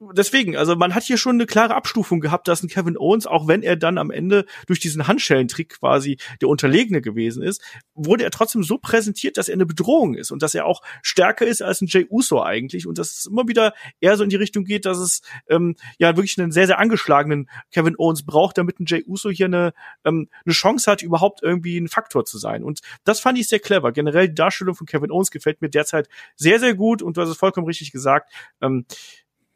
[0.00, 3.48] deswegen, also man hat hier schon eine klare Abstufung gehabt, dass ein Kevin Owens, auch
[3.48, 7.62] wenn er dann am Ende durch diesen Handschellentrick quasi der Unterlegene gewesen ist,
[7.94, 11.46] wurde er trotzdem so präsentiert, dass er eine Bedrohung ist und dass er auch stärker
[11.46, 14.36] ist als ein Jay Uso eigentlich und dass es immer wieder eher so in die
[14.36, 18.80] Richtung geht, dass es ähm, ja wirklich einen sehr, sehr angeschlagenen Kevin Owens braucht, damit
[18.80, 19.72] ein Jay Uso hier eine,
[20.04, 22.64] ähm, eine Chance hat, überhaupt irgendwie ein Faktor zu sein.
[22.64, 23.92] Und das fand ich sehr clever.
[23.92, 27.28] Generell die Darstellung von Kevin Owens gefällt mir derzeit sehr, sehr gut und du hast
[27.28, 28.32] es vollkommen richtig gesagt.
[28.62, 28.86] Ähm,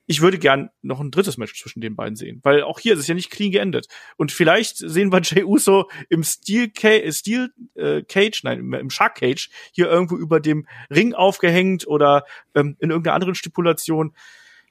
[0.07, 3.01] ich würde gern noch ein drittes Match zwischen den beiden sehen, weil auch hier ist
[3.01, 3.87] es ja nicht clean geendet.
[4.17, 8.91] Und vielleicht sehen wir Jey Uso im Steel, Ca Steel äh, Cage, nein, im, im
[8.91, 12.25] Shark Cage hier irgendwo über dem Ring aufgehängt oder
[12.55, 14.15] ähm, in irgendeiner anderen Stipulation.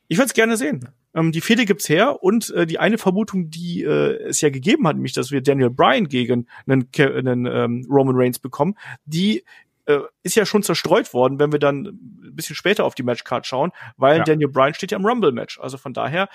[0.07, 0.89] Ich würde es gerne sehen.
[1.15, 4.87] Ähm, die Fehde gibt's her und äh, die eine Vermutung, die äh, es ja gegeben
[4.87, 8.75] hat, nämlich, dass wir Daniel Bryan gegen einen, einen ähm, Roman Reigns bekommen,
[9.05, 9.43] die
[9.85, 13.45] äh, ist ja schon zerstreut worden, wenn wir dann ein bisschen später auf die Matchcard
[13.45, 14.23] schauen, weil ja.
[14.23, 15.59] Daniel Bryan steht ja im Rumble-Match.
[15.59, 16.29] Also von daher,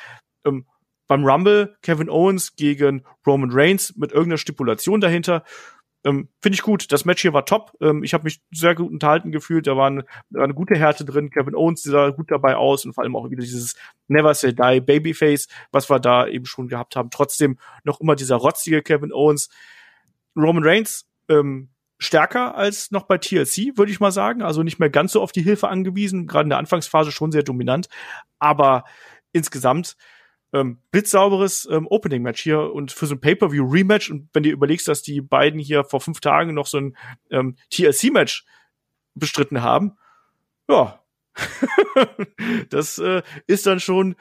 [0.45, 0.67] ähm,
[1.07, 5.43] beim Rumble Kevin Owens gegen Roman Reigns mit irgendeiner Stipulation dahinter.
[6.05, 6.93] Ähm, Finde ich gut.
[6.93, 7.73] Das Match hier war top.
[7.81, 9.67] Ähm, ich habe mich sehr gut unterhalten gefühlt.
[9.67, 11.31] Da war eine, war eine gute Härte drin.
[11.31, 13.75] Kevin Owens sah gut dabei aus und vor allem auch wieder dieses
[14.07, 17.11] Never Say Die Babyface, was wir da eben schon gehabt haben.
[17.11, 19.49] Trotzdem noch immer dieser rotzige Kevin Owens.
[20.37, 24.43] Roman Reigns ähm, stärker als noch bei TLC, würde ich mal sagen.
[24.43, 26.27] Also nicht mehr ganz so auf die Hilfe angewiesen.
[26.27, 27.89] Gerade in der Anfangsphase schon sehr dominant.
[28.39, 28.85] Aber
[29.33, 29.97] insgesamt
[30.53, 35.03] ähm, blitzsauberes ähm, Opening-Match hier und für so ein Pay-Per-View-Rematch und wenn du überlegst, dass
[35.03, 36.97] die beiden hier vor fünf Tagen noch so ein
[37.31, 38.47] ähm, TLC-Match
[39.15, 39.99] bestritten haben,
[40.69, 41.03] ja,
[42.71, 44.17] das äh, ist dann schon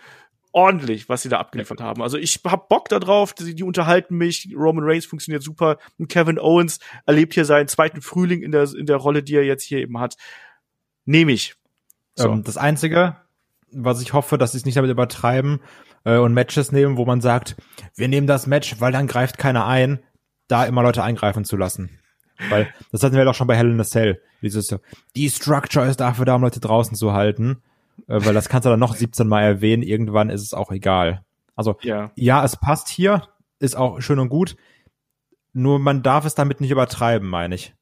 [0.57, 2.01] ordentlich, was sie da abgeliefert haben.
[2.01, 6.09] Also ich hab Bock da drauf, die, die unterhalten mich, Roman Reigns funktioniert super, und
[6.09, 9.63] Kevin Owens erlebt hier seinen zweiten Frühling in der, in der Rolle, die er jetzt
[9.63, 10.15] hier eben hat.
[11.05, 11.53] Nehme ich.
[12.15, 12.29] So.
[12.29, 13.17] Ähm, das Einzige,
[13.71, 15.59] was ich hoffe, dass sie es nicht damit übertreiben,
[16.05, 17.55] äh, und Matches nehmen, wo man sagt,
[17.95, 19.99] wir nehmen das Match, weil dann greift keiner ein,
[20.47, 21.99] da immer Leute eingreifen zu lassen.
[22.49, 24.21] Weil das hatten wir doch schon bei Hell in a Cell.
[24.41, 24.75] Dieses,
[25.15, 27.61] die Structure ist dafür da, um Leute draußen zu halten.
[28.07, 29.83] Äh, weil das kannst du dann noch 17 Mal erwähnen.
[29.83, 31.23] Irgendwann ist es auch egal.
[31.55, 32.11] Also, ja.
[32.15, 33.27] ja, es passt hier,
[33.59, 34.55] ist auch schön und gut.
[35.53, 37.73] Nur man darf es damit nicht übertreiben, meine ich.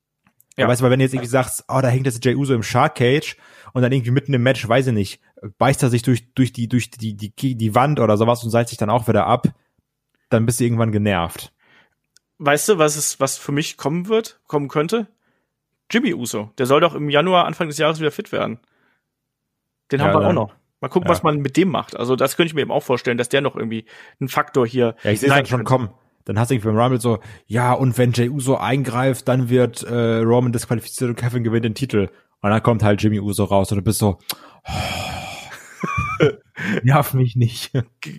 [0.58, 0.68] Ja.
[0.68, 2.64] Weißt du, weil wenn du jetzt irgendwie sagst, oh, da hängt jetzt Jey Uso im
[2.64, 3.36] Shark Cage
[3.74, 5.22] und dann irgendwie mitten im Match, weiß ich nicht,
[5.58, 8.70] beißt er sich durch, durch die, durch die, die, die Wand oder sowas und seilt
[8.70, 9.48] sich dann auch wieder ab,
[10.30, 11.52] dann bist du irgendwann genervt.
[12.38, 15.08] Weißt du, was es, was für mich kommen wird, kommen könnte?
[15.92, 16.52] Jimmy Uso.
[16.58, 18.60] Der soll doch im Januar, Anfang des Jahres wieder fit werden.
[19.92, 20.56] Den ja, haben wir dann, auch noch.
[20.82, 21.12] Mal gucken, ja.
[21.12, 21.96] was man mit dem macht.
[21.98, 23.86] Also das könnte ich mir eben auch vorstellen, dass der noch irgendwie
[24.20, 24.96] ein Faktor hier.
[25.04, 25.90] Ja, ich sehe es schon kommen.
[26.26, 29.84] Dann hast du irgendwie beim Rumble so, ja, und wenn Jey Uso eingreift, dann wird
[29.84, 32.10] äh, Roman disqualifiziert und Kevin gewinnt den Titel.
[32.42, 34.18] Und dann kommt halt Jimmy Uso raus und du bist so,
[34.68, 36.26] oh,
[36.84, 37.72] nerv mich nicht.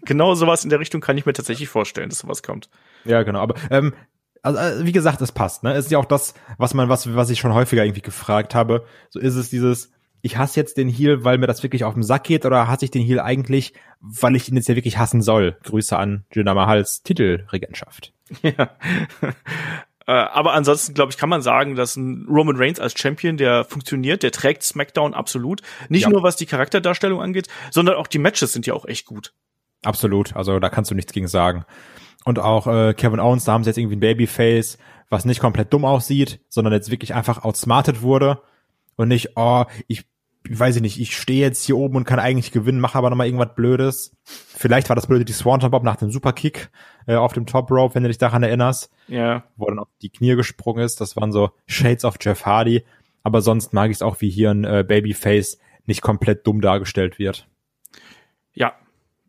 [0.04, 2.70] Genau sowas in der Richtung kann ich mir tatsächlich vorstellen, dass sowas kommt.
[3.04, 3.40] Ja, genau.
[3.40, 3.92] Aber ähm,
[4.42, 5.64] also, äh, wie gesagt, es passt.
[5.64, 8.54] Ne, es ist ja auch das, was man, was, was ich schon häufiger irgendwie gefragt
[8.54, 8.84] habe.
[9.10, 9.90] So ist es dieses,
[10.26, 12.84] ich hasse jetzt den Heal, weil mir das wirklich auf den Sack geht, oder hasse
[12.84, 15.56] ich den Heal eigentlich, weil ich ihn jetzt ja wirklich hassen soll?
[15.62, 18.12] Grüße an Jinder Mahals Titelregentschaft.
[18.42, 18.70] Ja.
[20.08, 23.64] Äh, aber ansonsten, glaube ich, kann man sagen, dass ein Roman Reigns als Champion, der
[23.64, 25.62] funktioniert, der trägt SmackDown absolut.
[25.88, 26.10] Nicht ja.
[26.10, 29.32] nur was die Charakterdarstellung angeht, sondern auch die Matches sind ja auch echt gut.
[29.82, 31.64] Absolut, also da kannst du nichts gegen sagen.
[32.24, 35.72] Und auch äh, Kevin Owens, da haben sie jetzt irgendwie ein Babyface, was nicht komplett
[35.72, 38.40] dumm aussieht, sondern jetzt wirklich einfach outsmartet wurde
[38.96, 40.06] und nicht, oh, ich
[40.50, 43.26] weiß ich nicht, ich stehe jetzt hier oben und kann eigentlich gewinnen, mache aber nochmal
[43.26, 44.16] irgendwas Blödes.
[44.24, 46.70] Vielleicht war das Blöde die Swanton Bob nach dem Superkick
[47.06, 48.90] äh, auf dem Top Rope, wenn du dich daran erinnerst.
[49.08, 49.44] Ja.
[49.56, 51.00] Wo dann auf die Knie gesprungen ist.
[51.00, 52.84] Das waren so Shades of Jeff Hardy.
[53.22, 57.18] Aber sonst mag ich es auch, wie hier ein äh, Babyface nicht komplett dumm dargestellt
[57.18, 57.48] wird.
[58.52, 58.74] Ja,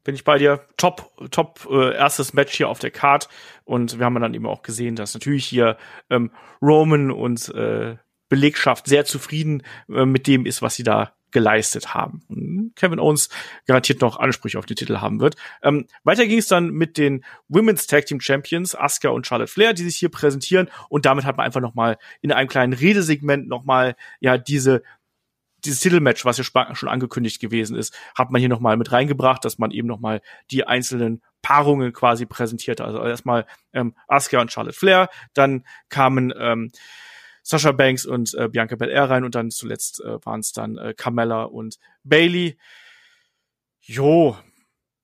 [0.04, 0.62] bin ich bei dir.
[0.78, 3.28] Top, top äh, erstes Match hier auf der Card.
[3.66, 5.78] Und wir haben dann eben auch gesehen, dass natürlich hier
[6.10, 7.98] ähm, Roman und äh,
[8.30, 12.72] Belegschaft sehr zufrieden äh, mit dem ist, was sie da geleistet haben.
[12.76, 13.30] Kevin Owens
[13.66, 15.36] garantiert noch Ansprüche auf den Titel haben wird.
[15.62, 19.74] Ähm, weiter ging es dann mit den Women's Tag Team Champions Asuka und Charlotte Flair,
[19.74, 23.48] die sich hier präsentieren und damit hat man einfach noch mal in einem kleinen Redesegment
[23.48, 24.84] noch mal ja diese
[25.66, 29.44] dieses Titelmatch, was ja schon angekündigt gewesen ist, hat man hier noch mal mit reingebracht,
[29.44, 30.22] dass man eben noch mal
[30.52, 32.80] die einzelnen Paarungen quasi präsentiert.
[32.80, 36.72] Also erstmal ähm, Asuka und Charlotte Flair, dann kamen ähm,
[37.48, 40.94] Sasha Banks und äh, Bianca Belair rein und dann zuletzt äh, waren es dann äh,
[40.94, 42.58] Carmella und Bailey.
[43.80, 44.36] Jo,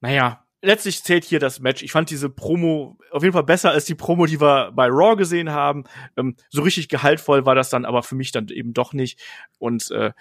[0.01, 1.83] naja, letztlich zählt hier das Match.
[1.83, 5.15] Ich fand diese Promo auf jeden Fall besser als die Promo, die wir bei Raw
[5.15, 5.85] gesehen haben.
[6.17, 9.21] Ähm, so richtig gehaltvoll war das dann aber für mich dann eben doch nicht.
[9.57, 10.11] Und äh,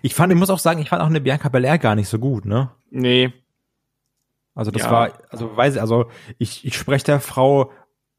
[0.00, 2.18] ich fand, ich muss auch sagen, ich fand auch eine Bianca Belair gar nicht so
[2.18, 2.70] gut, ne?
[2.88, 3.34] Nee.
[4.54, 4.90] Also das ja.
[4.90, 7.70] war, also weiß ich, also ich, ich spreche der Frau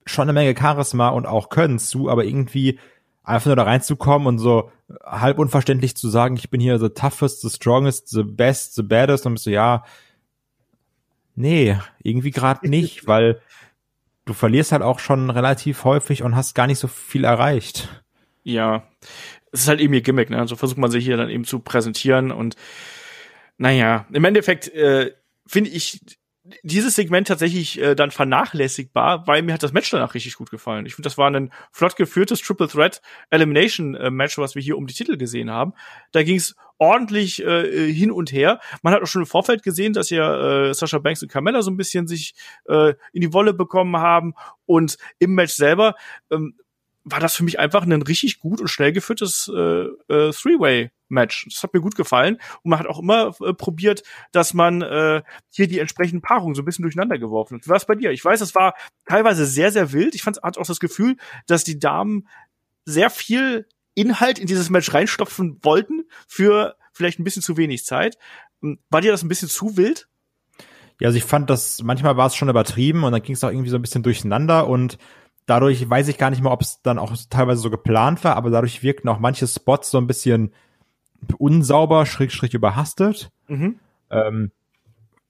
[0.05, 2.78] schon eine Menge Charisma und auch Können zu, aber irgendwie
[3.30, 4.72] einfach nur da reinzukommen und so
[5.04, 9.26] halb unverständlich zu sagen, ich bin hier the toughest, the strongest, the best, the baddest
[9.26, 9.86] und bist so, ja,
[11.36, 13.40] nee, irgendwie gerade nicht, weil
[14.26, 18.04] du verlierst halt auch schon relativ häufig und hast gar nicht so viel erreicht.
[18.44, 18.84] Ja,
[19.52, 20.38] es ist halt eben ihr Gimmick, ne?
[20.38, 22.56] So also versucht man sich hier dann eben zu präsentieren und
[23.58, 25.14] naja, im Endeffekt äh,
[25.46, 26.00] finde ich
[26.64, 30.86] dieses Segment tatsächlich äh, dann vernachlässigbar, weil mir hat das Match danach richtig gut gefallen.
[30.86, 34.78] Ich finde, das war ein flott geführtes Triple Threat Elimination äh, Match, was wir hier
[34.78, 35.74] um die Titel gesehen haben.
[36.12, 38.60] Da ging es ordentlich äh, hin und her.
[38.82, 41.72] Man hat auch schon im Vorfeld gesehen, dass ja äh, Sasha Banks und Carmella so
[41.72, 42.34] ein bisschen sich
[42.66, 44.34] äh, in die Wolle bekommen haben
[44.66, 45.95] und im Match selber
[46.32, 46.56] ähm,
[47.04, 51.45] war das für mich einfach ein richtig gut und schnell geführtes äh, äh, Three-Way Match.
[51.49, 55.24] Das hat mir gut gefallen und man hat auch immer äh, probiert, dass man äh,
[55.49, 57.68] hier die entsprechenden Paarungen so ein bisschen durcheinander geworfen hat.
[57.68, 58.12] Was bei dir?
[58.12, 60.16] Ich weiß, es war teilweise sehr, sehr wild.
[60.16, 62.28] Ich fand, hatte auch das Gefühl, dass die Damen
[62.86, 68.18] sehr viel Inhalt in dieses Match reinstopfen wollten für vielleicht ein bisschen zu wenig Zeit.
[68.62, 70.07] Hm, war dir das ein bisschen zu wild?
[70.99, 73.49] Ja, also ich fand das, manchmal war es schon übertrieben und dann ging es auch
[73.49, 74.97] irgendwie so ein bisschen durcheinander und
[75.45, 78.49] dadurch weiß ich gar nicht mehr, ob es dann auch teilweise so geplant war, aber
[78.49, 80.53] dadurch wirkten auch manche Spots so ein bisschen
[81.38, 83.32] unsauber, schräg, schräg überhastet.
[83.47, 83.80] Mhm.
[84.09, 84.51] Ähm,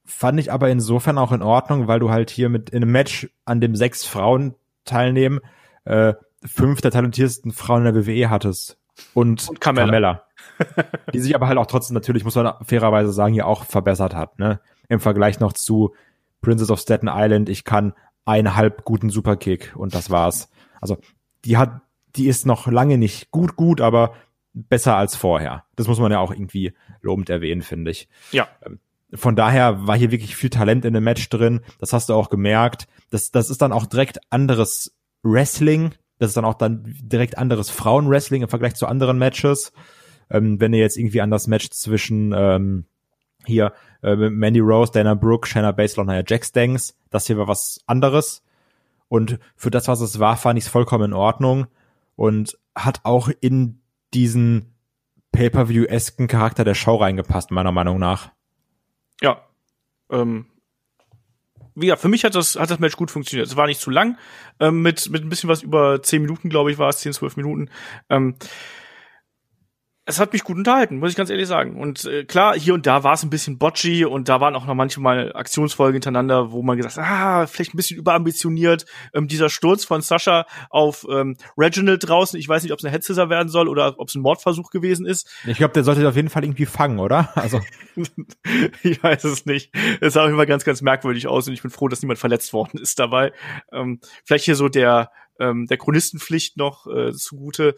[0.05, 3.29] fand ich aber insofern auch in Ordnung, weil du halt hier mit in einem Match,
[3.45, 5.39] an dem sechs Frauen teilnehmen,
[5.85, 6.13] äh,
[6.45, 8.77] fünf der talentiertesten Frauen in der WWE hattest.
[9.13, 9.85] Und, und Carmella.
[9.91, 10.23] Carmella.
[11.13, 14.39] die sich aber halt auch trotzdem natürlich, muss man fairerweise sagen, hier auch verbessert hat,
[14.39, 14.59] ne?
[14.87, 15.93] Im Vergleich noch zu
[16.41, 17.93] Princess of Staten Island, ich kann
[18.25, 20.49] einen halb guten Superkick und das war's.
[20.81, 20.97] Also,
[21.45, 21.81] die hat,
[22.15, 24.13] die ist noch lange nicht gut, gut, aber
[24.67, 25.65] besser als vorher.
[25.75, 28.07] Das muss man ja auch irgendwie lobend erwähnen, finde ich.
[28.31, 28.47] Ja.
[28.65, 28.79] Ähm,
[29.13, 31.61] von daher war hier wirklich viel Talent in dem Match drin.
[31.79, 32.87] Das hast du auch gemerkt.
[33.09, 35.95] Das, das ist dann auch direkt anderes Wrestling.
[36.19, 39.71] Das ist dann auch dann direkt anderes Frauenwrestling im Vergleich zu anderen Matches.
[40.29, 42.85] Ähm, wenn ihr jetzt irgendwie an das Match zwischen ähm,
[43.45, 47.47] hier äh, Mandy Rose, Dana Brooke, Shanna Baszler und Nia Jax denkst, das hier war
[47.47, 48.43] was anderes.
[49.07, 51.65] Und für das, was es war, fand ich es vollkommen in Ordnung
[52.15, 53.81] und hat auch in
[54.13, 54.75] diesen
[55.31, 58.31] Pay-per-view-esken Charakter der Show reingepasst, meiner Meinung nach.
[59.21, 59.43] Ja.
[60.11, 60.47] Ähm,
[61.75, 63.47] gesagt, für mich hat das, hat das Match gut funktioniert.
[63.47, 64.17] Es war nicht zu lang,
[64.59, 67.37] ähm, mit, mit ein bisschen was über zehn Minuten, glaube ich, war es, zehn, zwölf
[67.37, 67.69] Minuten.
[68.09, 68.35] Ähm,
[70.09, 71.79] es hat mich gut unterhalten, muss ich ganz ehrlich sagen.
[71.79, 74.65] Und äh, klar, hier und da war es ein bisschen botchy und da waren auch
[74.65, 78.85] noch manchmal Aktionsfolgen hintereinander, wo man gesagt hat, ah, vielleicht ein bisschen überambitioniert.
[79.13, 82.91] Ähm, dieser Sturz von Sascha auf ähm, Reginald draußen, ich weiß nicht, ob es eine
[82.91, 85.29] Headscissor werden soll oder ob es ein Mordversuch gewesen ist.
[85.45, 87.29] Ich glaube, der sollte auf jeden Fall irgendwie fangen, oder?
[87.35, 87.61] Also
[88.83, 89.71] ich weiß es nicht.
[90.01, 92.51] Es sah auch immer ganz, ganz merkwürdig aus und ich bin froh, dass niemand verletzt
[92.51, 93.31] worden ist dabei.
[93.71, 97.75] Ähm, vielleicht hier so der ähm, der Chronistenpflicht noch äh, zugute.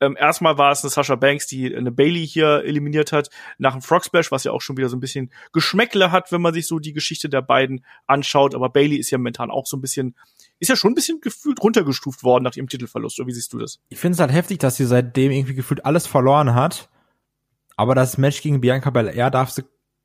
[0.00, 3.82] Ähm, erstmal war es eine Sasha Banks, die eine Bailey hier eliminiert hat, nach dem
[3.82, 6.66] Frog Splash, was ja auch schon wieder so ein bisschen Geschmäckle hat, wenn man sich
[6.66, 8.54] so die Geschichte der beiden anschaut.
[8.54, 10.14] Aber Bailey ist ja momentan auch so ein bisschen,
[10.60, 13.18] ist ja schon ein bisschen gefühlt runtergestuft worden nach ihrem Titelverlust.
[13.18, 13.80] Oder wie siehst du das?
[13.88, 16.88] Ich finde es halt heftig, dass sie seitdem irgendwie gefühlt alles verloren hat.
[17.76, 19.64] Aber das Match gegen Bianca Belair darf sie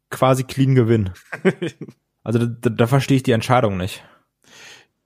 [0.09, 1.13] quasi clean gewinnen.
[2.23, 4.03] also da, da verstehe ich die Entscheidung nicht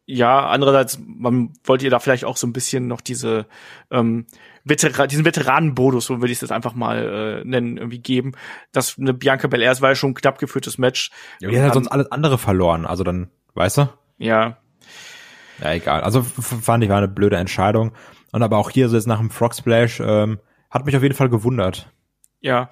[0.10, 3.46] ja, andererseits, man wollte ihr da vielleicht auch so ein bisschen noch diese
[3.92, 4.26] ähm,
[4.64, 8.32] Veteran, diesen Veteranenbonus, so würde ich es jetzt einfach mal äh, nennen, irgendwie geben.
[8.72, 11.12] Das eine Bianca Belair, es war ja schon ein knapp geführtes Match.
[11.42, 13.90] Ja, die hat sonst alles andere verloren, also dann, weißt du?
[14.18, 14.58] Ja.
[15.62, 16.02] Ja, egal.
[16.02, 17.92] Also fand ich war eine blöde Entscheidung.
[18.32, 20.40] Und aber auch hier so jetzt nach dem Frog Splash ähm,
[20.70, 21.92] hat mich auf jeden Fall gewundert.
[22.40, 22.70] Ja,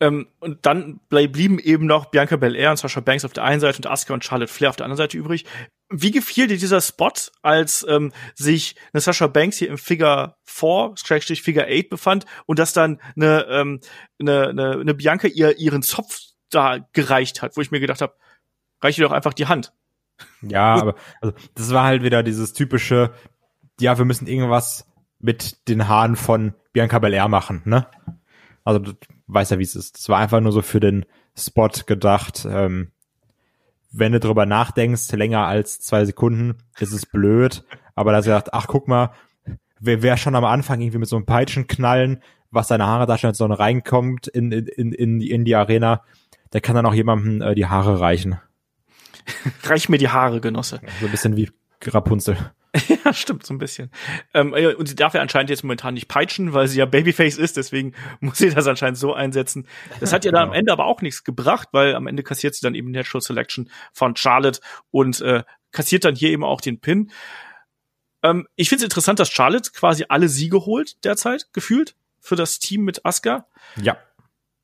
[0.00, 3.78] ähm, und dann blieben eben noch Bianca Belair und Sasha Banks auf der einen Seite
[3.78, 5.44] und Asuka und Charlotte Flair auf der anderen Seite übrig.
[5.90, 10.92] Wie gefiel dir dieser Spot, als ähm, sich eine Sasha Banks hier im Figure 4,
[10.96, 13.80] Schrägstrich Figure 8 befand und dass dann eine, ähm,
[14.20, 16.20] eine, eine, eine Bianca ihr ihren Zopf
[16.50, 18.14] da gereicht hat, wo ich mir gedacht habe,
[18.82, 19.72] reiche doch einfach die Hand.
[20.42, 23.12] Ja, aber also, das war halt wieder dieses typische,
[23.80, 24.86] ja, wir müssen irgendwas
[25.20, 27.86] mit den Haaren von Bianca Belair machen, ne?
[28.64, 28.92] Also du
[29.28, 29.96] weißt ja, wie es ist.
[29.96, 32.46] Das war einfach nur so für den Spot gedacht.
[32.48, 32.92] Ähm,
[33.90, 37.64] wenn du drüber nachdenkst, länger als zwei Sekunden, ist es blöd.
[37.94, 39.10] Aber da sagt, ach guck mal,
[39.80, 43.46] wer, wer schon am Anfang irgendwie mit so einem Peitschenknallen, was seine Haare darstellt, so
[43.46, 46.02] reinkommt in, in, in, in die Arena,
[46.52, 48.40] der kann dann auch jemandem äh, die Haare reichen.
[49.64, 50.80] Reich mir die Haare, Genosse.
[51.00, 51.50] So ein bisschen wie
[51.84, 52.36] Rapunzel.
[53.04, 53.90] Ja, stimmt, so ein bisschen.
[54.34, 57.56] Ähm, und sie darf ja anscheinend jetzt momentan nicht peitschen, weil sie ja Babyface ist,
[57.56, 59.66] deswegen muss sie das anscheinend so einsetzen.
[60.00, 60.52] Das hat ihr dann genau.
[60.52, 63.70] am Ende aber auch nichts gebracht, weil am Ende kassiert sie dann eben Natural Selection
[63.92, 64.60] von Charlotte
[64.90, 67.10] und äh, kassiert dann hier eben auch den Pin.
[68.22, 72.58] Ähm, ich finde es interessant, dass Charlotte quasi alle Siege holt derzeit, gefühlt, für das
[72.58, 73.46] Team mit Asuka.
[73.80, 73.96] Ja.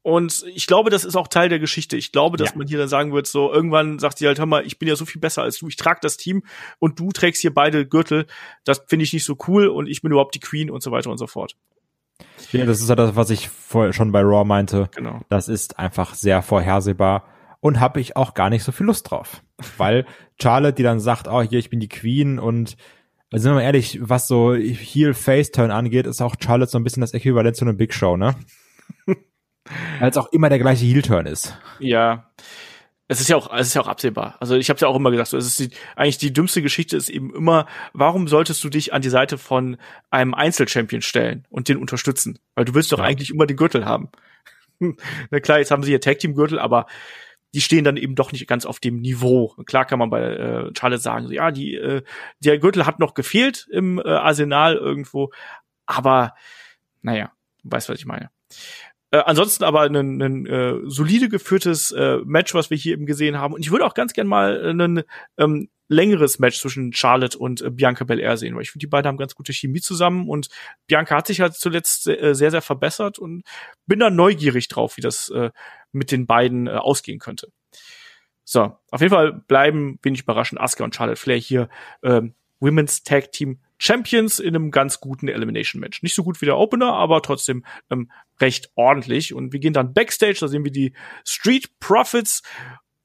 [0.05, 1.97] Und ich glaube, das ist auch Teil der Geschichte.
[1.97, 2.59] Ich glaube, dass ja.
[2.59, 4.97] man hier dann sagen wird, so irgendwann sagt sie halt, hör mal, ich bin ja
[4.97, 6.43] so viel besser als du, ich trage das Team
[6.79, 8.27] und du trägst hier beide Gürtel.
[8.65, 11.09] Das finde ich nicht so cool und ich bin überhaupt die Queen und so weiter
[11.11, 11.57] und so fort.
[12.53, 14.91] Ja, das ist ja das, was ich vorher schon bei Raw meinte.
[14.95, 15.23] Genau.
[15.31, 17.25] Das ist einfach sehr vorhersehbar
[17.61, 19.43] und habe ich auch gar nicht so viel Lust drauf.
[19.79, 20.05] Weil
[20.39, 22.77] Charlotte, die dann sagt, oh, hier, ich bin die Queen und
[23.33, 27.01] also sind wir mal ehrlich, was so Heel-Face-Turn angeht, ist auch Charlotte so ein bisschen
[27.01, 28.37] das Äquivalent zu einer Big Show, ne?
[29.99, 31.57] Weil es auch immer der gleiche Heel-Turn ist.
[31.79, 32.31] Ja.
[33.07, 34.37] Es ist ja auch, es ist ja auch absehbar.
[34.41, 36.97] Also ich habe ja auch immer gesagt, so, es ist die, eigentlich die dümmste Geschichte
[36.97, 39.77] ist eben immer, warum solltest du dich an die Seite von
[40.11, 42.39] einem Einzelchampion stellen und den unterstützen?
[42.55, 43.05] Weil du willst doch ja.
[43.05, 44.09] eigentlich immer den Gürtel haben.
[45.31, 46.87] Na klar, jetzt haben sie ihr Tag Team Gürtel, aber
[47.53, 49.55] die stehen dann eben doch nicht ganz auf dem Niveau.
[49.67, 52.03] Klar kann man bei äh, Charlotte sagen, so, ja, die äh,
[52.41, 55.31] der Gürtel hat noch gefehlt im äh, Arsenal irgendwo,
[55.87, 56.35] aber
[57.03, 58.31] naja, du weißt, was ich meine.
[59.15, 63.39] Äh, ansonsten aber ein, ein äh, solide geführtes äh, Match, was wir hier eben gesehen
[63.39, 63.55] haben.
[63.55, 65.05] Und ich würde auch ganz gern mal ein
[65.39, 69.07] ähm, längeres Match zwischen Charlotte und äh, Bianca Belair sehen, weil ich finde, die beiden
[69.07, 70.49] haben ganz gute Chemie zusammen und
[70.89, 73.45] Bianca hat sich halt zuletzt äh, sehr, sehr verbessert und
[73.87, 75.51] bin da neugierig drauf, wie das äh,
[75.93, 77.53] mit den beiden äh, ausgehen könnte.
[78.43, 81.69] So, auf jeden Fall bleiben, wenig überraschend, Asuka und Charlotte Flair hier
[82.03, 82.23] äh,
[82.59, 86.03] Women's Tag Team Champions in einem ganz guten Elimination Match.
[86.03, 88.11] Nicht so gut wie der Opener, aber trotzdem ähm,
[88.41, 89.35] recht ordentlich.
[89.35, 90.95] Und wir gehen dann backstage, da sehen wir die
[91.25, 92.43] Street Profits.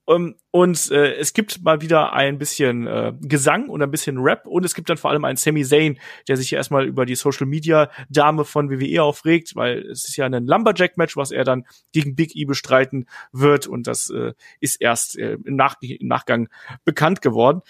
[0.09, 4.47] Ähm, und äh, es gibt mal wieder ein bisschen äh, Gesang und ein bisschen Rap
[4.47, 7.13] und es gibt dann vor allem einen Sami Zayn, der sich hier erstmal über die
[7.13, 11.43] Social Media Dame von WWE aufregt, weil es ist ja ein Lumberjack Match, was er
[11.43, 16.07] dann gegen Big E bestreiten wird und das äh, ist erst äh, im, Nach im
[16.07, 16.49] Nachgang
[16.83, 17.61] bekannt geworden.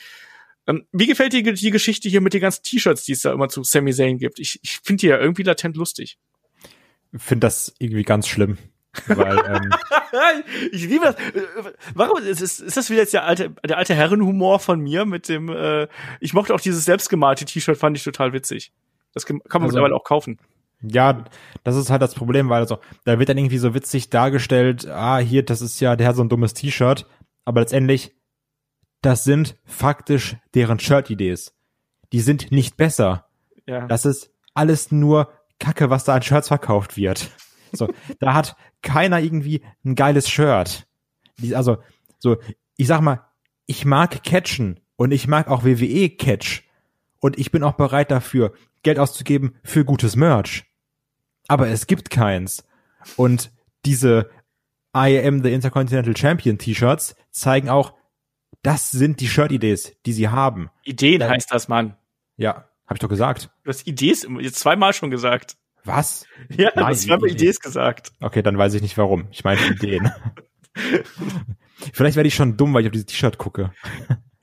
[0.68, 3.50] Ähm, wie gefällt dir die Geschichte hier mit den ganzen T-Shirts, die es da immer
[3.50, 4.40] zu Sami Zayn gibt?
[4.40, 6.18] Ich, ich finde die ja irgendwie latent lustig.
[7.16, 8.58] Finde das irgendwie ganz schlimm.
[9.08, 9.74] Weil, ähm,
[10.72, 11.16] ich liebe das.
[11.94, 15.50] Warum ist, ist das wieder jetzt der alte, der alte Herrenhumor von mir mit dem,
[15.50, 15.88] äh,
[16.20, 18.72] ich mochte auch dieses selbstgemalte T-Shirt, fand ich total witzig.
[19.14, 20.38] Das kann man also, mittlerweile auch kaufen.
[20.82, 21.26] Ja,
[21.64, 25.18] das ist halt das Problem, weil also, da wird dann irgendwie so witzig dargestellt, ah,
[25.18, 27.06] hier, das ist ja, der hat so ein dummes T-Shirt,
[27.44, 28.16] aber letztendlich
[29.02, 31.54] das sind faktisch deren Shirt-Idees.
[32.12, 33.26] Die sind nicht besser.
[33.66, 33.88] Ja.
[33.88, 37.30] Das ist alles nur Kacke, was da an Shirts verkauft wird.
[37.72, 37.88] So,
[38.20, 40.88] da hat keiner irgendwie ein geiles Shirt.
[41.38, 41.78] Die, also,
[42.18, 42.38] so,
[42.78, 43.28] ich sag mal,
[43.68, 46.64] ich mag Catchen und ich mag auch WWE Catch.
[47.20, 50.66] Und ich bin auch bereit dafür, Geld auszugeben für gutes Merch.
[51.48, 52.64] Aber es gibt keins.
[53.18, 53.52] Und
[53.86, 54.30] diese
[54.96, 57.94] I am the Intercontinental Champion T-Shirts zeigen auch,
[58.62, 60.70] das sind die Shirt-Idees, die sie haben.
[60.84, 61.96] Ideen Dann, heißt das, Mann.
[62.38, 63.50] Ja, habe ich doch gesagt.
[63.64, 65.58] Du hast Idees jetzt zweimal schon gesagt.
[65.86, 66.26] Was?
[66.50, 68.12] Ja, du hast zweimal Idees gesagt.
[68.20, 69.28] Okay, dann weiß ich nicht warum.
[69.32, 70.12] Ich meine Ideen.
[71.94, 73.72] vielleicht werde ich schon dumm, weil ich auf dieses T-Shirt gucke.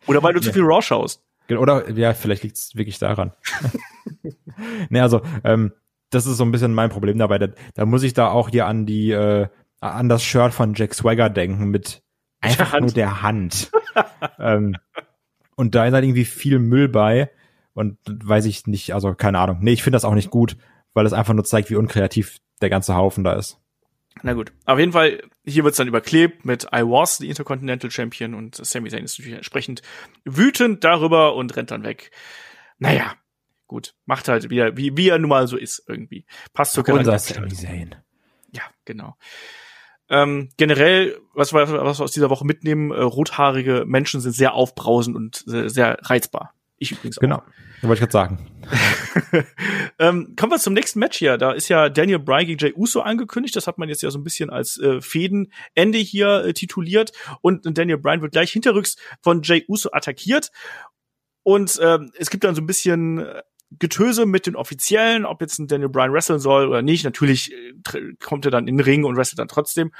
[0.06, 1.22] Oder weil du zu viel Raw schaust.
[1.48, 3.32] Oder ja, vielleicht liegt es wirklich daran.
[4.88, 5.72] ne, also ähm,
[6.10, 7.38] das ist so ein bisschen mein Problem dabei.
[7.38, 9.48] Da, da muss ich da auch hier an die äh,
[9.80, 12.02] an das Shirt von Jack Swagger denken mit
[12.46, 13.70] einfach der nur der Hand.
[14.38, 14.76] ähm,
[15.56, 17.30] und da ist halt irgendwie viel Müll bei
[17.74, 19.58] und weiß ich nicht, also keine Ahnung.
[19.60, 20.56] Nee, ich finde das auch nicht gut,
[20.94, 23.60] weil es einfach nur zeigt, wie unkreativ der ganze Haufen da ist.
[24.22, 24.52] Na gut.
[24.64, 28.88] Auf jeden Fall, hier wird's dann überklebt mit I was the Intercontinental Champion und Sami
[28.88, 29.82] Zayn ist natürlich entsprechend
[30.24, 32.10] wütend darüber und rennt dann weg.
[32.78, 33.14] Naja,
[33.66, 33.94] gut.
[34.06, 36.24] Macht halt wieder, wie, wie er nun mal so ist irgendwie.
[36.54, 37.94] Passt zur Unser Sami Zayn.
[38.52, 39.16] Ja, genau.
[40.08, 44.54] Ähm, generell, was wir, was wir aus dieser Woche mitnehmen, äh, rothaarige Menschen sind sehr
[44.54, 46.52] aufbrausend und sehr, sehr reizbar.
[46.78, 47.22] Ich übrigens auch.
[47.22, 47.42] Genau,
[47.82, 48.50] wollte ich gerade sagen.
[49.98, 51.38] ähm, kommen wir zum nächsten Match hier.
[51.38, 53.56] Da ist ja Daniel Bryan gegen Jay Uso angekündigt.
[53.56, 57.12] Das hat man jetzt ja so ein bisschen als äh, Fädenende hier äh, tituliert.
[57.40, 60.50] Und Daniel Bryan wird gleich hinterrücks von Jay Uso attackiert.
[61.42, 63.42] Und ähm, es gibt dann so ein bisschen äh,
[63.78, 67.04] Getöse mit den Offiziellen, ob jetzt ein Daniel Bryan wresteln soll oder nicht.
[67.04, 69.92] Natürlich äh, kommt er dann in den Ring und wrestelt dann trotzdem.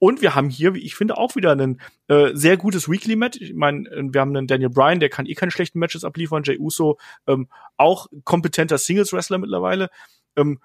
[0.00, 3.40] Und wir haben hier, wie ich finde, auch wieder ein äh, sehr gutes Weekly-Match.
[3.40, 6.44] Ich meine, äh, wir haben einen Daniel Bryan, der kann eh keine schlechten Matches abliefern.
[6.44, 9.88] Jay Uso, ähm, auch kompetenter Singles-Wrestler mittlerweile.
[10.36, 10.60] Ähm,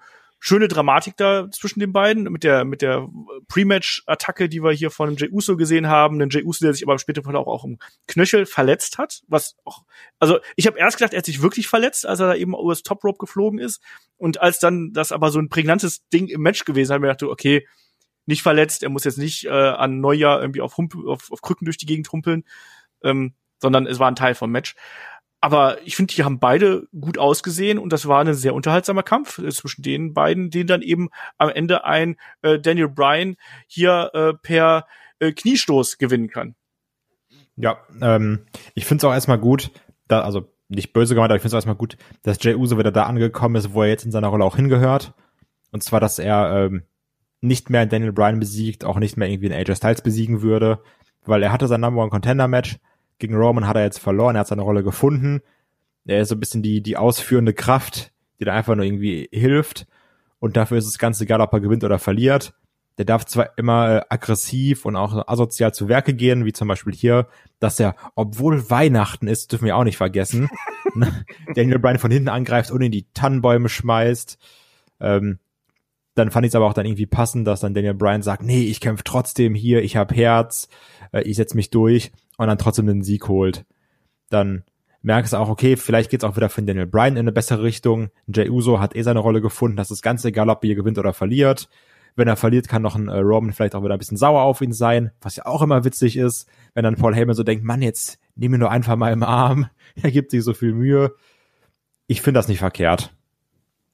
[0.46, 3.08] schöne Dramatik da zwischen den beiden mit der mit der
[3.48, 6.92] Pre-Match-Attacke, die wir hier von Jey Uso gesehen haben, ein Jey Uso, der sich aber
[6.92, 7.78] im späteren Fall auch, im
[8.08, 9.84] Knöchel verletzt hat, was auch
[10.18, 12.72] also ich habe erst gedacht, er hat sich wirklich verletzt, als er da eben über
[12.72, 13.80] das Top Rope geflogen ist
[14.18, 17.22] und als dann das aber so ein prägnantes Ding im Match gewesen, habe ich gedacht,
[17.32, 17.66] okay,
[18.26, 21.64] nicht verletzt, er muss jetzt nicht äh, an Neujahr irgendwie auf, Hump auf, auf Krücken
[21.64, 22.44] durch die Gegend humpeln,
[23.02, 23.32] ähm,
[23.62, 24.74] sondern es war ein Teil vom Match.
[25.44, 29.38] Aber ich finde, die haben beide gut ausgesehen und das war ein sehr unterhaltsamer Kampf
[29.38, 33.36] äh, zwischen den beiden, den dann eben am Ende ein äh, Daniel Bryan
[33.66, 34.86] hier äh, per
[35.18, 36.54] äh, Kniestoß gewinnen kann.
[37.56, 39.70] Ja, ähm, ich finde es auch erstmal gut,
[40.08, 42.78] da, also nicht böse gemeint, aber ich finde es auch erstmal gut, dass Jay Uso
[42.78, 45.12] wieder da angekommen ist, wo er jetzt in seiner Rolle auch hingehört.
[45.72, 46.84] Und zwar, dass er ähm,
[47.42, 50.80] nicht mehr Daniel Bryan besiegt, auch nicht mehr irgendwie einen AJ Styles besiegen würde,
[51.26, 52.78] weil er hatte sein Number One Contender Match
[53.18, 55.40] gegen Roman hat er jetzt verloren, er hat seine Rolle gefunden.
[56.06, 59.86] Er ist so ein bisschen die, die ausführende Kraft, die da einfach nur irgendwie hilft.
[60.38, 62.52] Und dafür ist es ganz egal, ob er gewinnt oder verliert.
[62.98, 66.92] Der darf zwar immer äh, aggressiv und auch asozial zu Werke gehen, wie zum Beispiel
[66.92, 67.26] hier,
[67.58, 70.48] dass er, obwohl Weihnachten ist, dürfen wir auch nicht vergessen,
[70.94, 74.38] ne, Daniel Bryan von hinten angreift und in die Tannenbäume schmeißt.
[75.00, 75.38] Ähm,
[76.14, 78.64] dann fand ich es aber auch dann irgendwie passend, dass dann Daniel Bryan sagt, nee,
[78.64, 80.68] ich kämpfe trotzdem hier, ich habe Herz,
[81.10, 83.64] äh, ich setz mich durch und dann trotzdem den Sieg holt.
[84.30, 84.64] Dann
[85.02, 88.08] merkst du auch, okay, vielleicht geht's auch wieder für Daniel Bryan in eine bessere Richtung.
[88.26, 91.12] Jay Uso hat eh seine Rolle gefunden, das ist ganz egal, ob er gewinnt oder
[91.12, 91.68] verliert.
[92.16, 94.60] Wenn er verliert, kann noch ein äh, Roman vielleicht auch wieder ein bisschen sauer auf
[94.60, 97.82] ihn sein, was ja auch immer witzig ist, wenn dann Paul Heyman so denkt, Mann,
[97.82, 99.66] jetzt nimm ihn nur einfach mal im Arm,
[100.02, 101.14] er gibt sich so viel Mühe.
[102.06, 103.14] Ich finde das nicht verkehrt.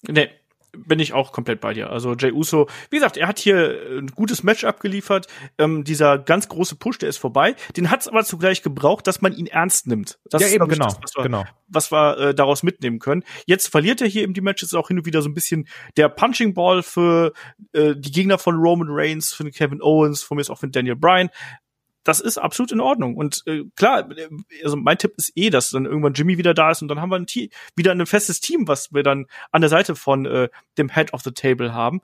[0.08, 0.28] Nee,
[0.76, 1.90] bin ich auch komplett bei dir.
[1.90, 5.26] Also Jay Uso, wie gesagt, er hat hier ein gutes Match abgeliefert.
[5.58, 7.56] Ähm, dieser ganz große Push, der ist vorbei.
[7.76, 10.18] Den hat es aber zugleich gebraucht, dass man ihn ernst nimmt.
[10.30, 11.44] Das ja, ist, eben, genau, das, was wir, genau.
[11.68, 13.24] Was wir äh, daraus mitnehmen können.
[13.46, 16.08] Jetzt verliert er hier eben die Matches auch hin und wieder so ein bisschen der
[16.08, 17.32] Punching Ball für
[17.72, 20.96] äh, die Gegner von Roman Reigns, für Kevin Owens, von mir ist auch für Daniel
[20.96, 21.30] Bryan
[22.04, 23.16] das ist absolut in Ordnung.
[23.16, 24.08] Und äh, klar,
[24.64, 27.10] also mein Tipp ist eh, dass dann irgendwann Jimmy wieder da ist und dann haben
[27.10, 30.48] wir ein Team, wieder ein festes Team, was wir dann an der Seite von äh,
[30.78, 32.00] dem Head of the Table haben.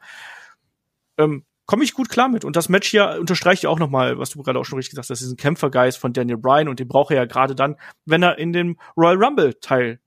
[1.19, 2.45] Ähm, Komme ich gut klar mit.
[2.45, 5.11] Und das Match hier unterstreicht ja auch nochmal, was du gerade auch schon richtig gesagt
[5.11, 7.75] hast, diesen Kämpfergeist von Daniel Bryan und den braucht er ja gerade dann,
[8.05, 9.99] wenn er in dem Royal Rumble teil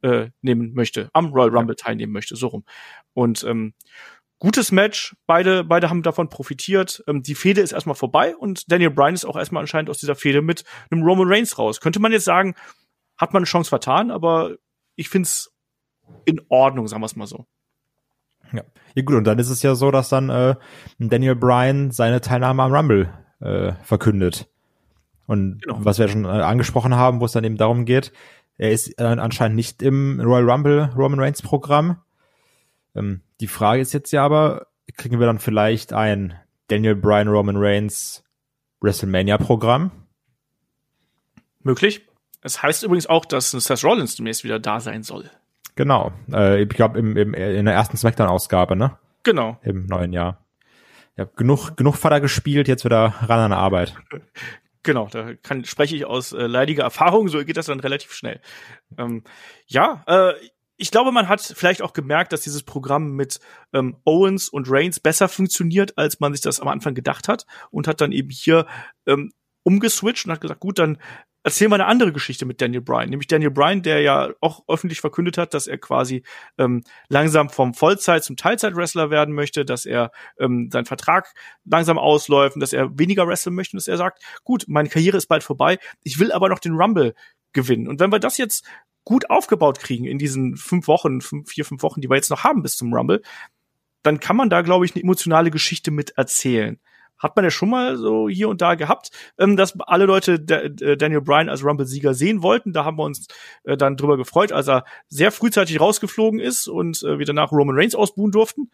[0.00, 2.64] äh, möchte, am Royal Rumble teilnehmen möchte, so rum.
[3.12, 3.74] Und ähm,
[4.42, 5.14] gutes Match.
[5.26, 7.04] Beide, beide haben davon profitiert.
[7.06, 10.16] Ähm, die Fehde ist erstmal vorbei und Daniel Bryan ist auch erstmal anscheinend aus dieser
[10.16, 11.80] Fehde mit einem Roman Reigns raus.
[11.80, 12.56] Könnte man jetzt sagen,
[13.16, 14.56] hat man eine Chance vertan, aber
[14.96, 15.52] ich find's
[16.24, 17.46] in Ordnung, sagen wir es mal so.
[18.52, 18.64] Ja.
[18.96, 20.56] ja gut, und dann ist es ja so, dass dann äh,
[20.98, 24.48] Daniel Bryan seine Teilnahme am Rumble äh, verkündet.
[25.26, 25.84] Und genau.
[25.84, 28.12] was wir schon äh, angesprochen haben, wo es dann eben darum geht,
[28.58, 31.98] er ist äh, anscheinend nicht im Royal Rumble Roman Reigns Programm.
[32.94, 36.38] Ähm, die Frage ist jetzt ja aber, kriegen wir dann vielleicht ein
[36.68, 38.24] Daniel Bryan Roman Reigns
[38.80, 39.90] WrestleMania Programm?
[41.60, 42.06] Möglich.
[42.42, 45.30] Es heißt übrigens auch, dass Seth Rollins demnächst wieder da sein soll.
[45.76, 46.12] Genau.
[46.32, 48.98] Äh, ich glaube im, im, in der ersten Smackdown-Ausgabe, ne?
[49.22, 49.58] Genau.
[49.62, 50.44] Im neuen Jahr.
[51.14, 53.94] Ich habe genug, genug Vater gespielt, jetzt wieder ran an der Arbeit.
[54.84, 58.40] Genau, da kann, spreche ich aus äh, leidiger Erfahrung, so geht das dann relativ schnell.
[58.98, 59.22] Ähm,
[59.68, 60.32] ja, äh,
[60.76, 63.40] ich glaube, man hat vielleicht auch gemerkt, dass dieses Programm mit
[63.72, 67.86] ähm, Owens und Reigns besser funktioniert, als man sich das am Anfang gedacht hat und
[67.86, 68.66] hat dann eben hier
[69.06, 69.32] ähm,
[69.64, 70.98] umgeswitcht und hat gesagt, gut, dann
[71.44, 73.10] erzählen wir eine andere Geschichte mit Daniel Bryan.
[73.10, 76.22] Nämlich Daniel Bryan, der ja auch öffentlich verkündet hat, dass er quasi
[76.58, 81.32] ähm, langsam vom Vollzeit zum Teilzeit-Wrestler werden möchte, dass er ähm, sein Vertrag
[81.64, 85.16] langsam ausläuft und dass er weniger wresteln möchte und dass er sagt, gut, meine Karriere
[85.16, 87.14] ist bald vorbei, ich will aber noch den Rumble
[87.52, 87.88] gewinnen.
[87.88, 88.64] Und wenn wir das jetzt
[89.04, 92.44] gut aufgebaut kriegen in diesen fünf Wochen, fünf, vier, fünf Wochen, die wir jetzt noch
[92.44, 93.22] haben bis zum Rumble,
[94.02, 96.78] dann kann man da, glaube ich, eine emotionale Geschichte mit erzählen.
[97.18, 100.96] Hat man ja schon mal so hier und da gehabt, ähm, dass alle Leute äh,
[100.96, 102.72] Daniel Bryan als Rumble-Sieger sehen wollten.
[102.72, 103.28] Da haben wir uns
[103.62, 107.76] äh, dann drüber gefreut, als er sehr frühzeitig rausgeflogen ist und äh, wir danach Roman
[107.76, 108.72] Reigns ausbuhen durften.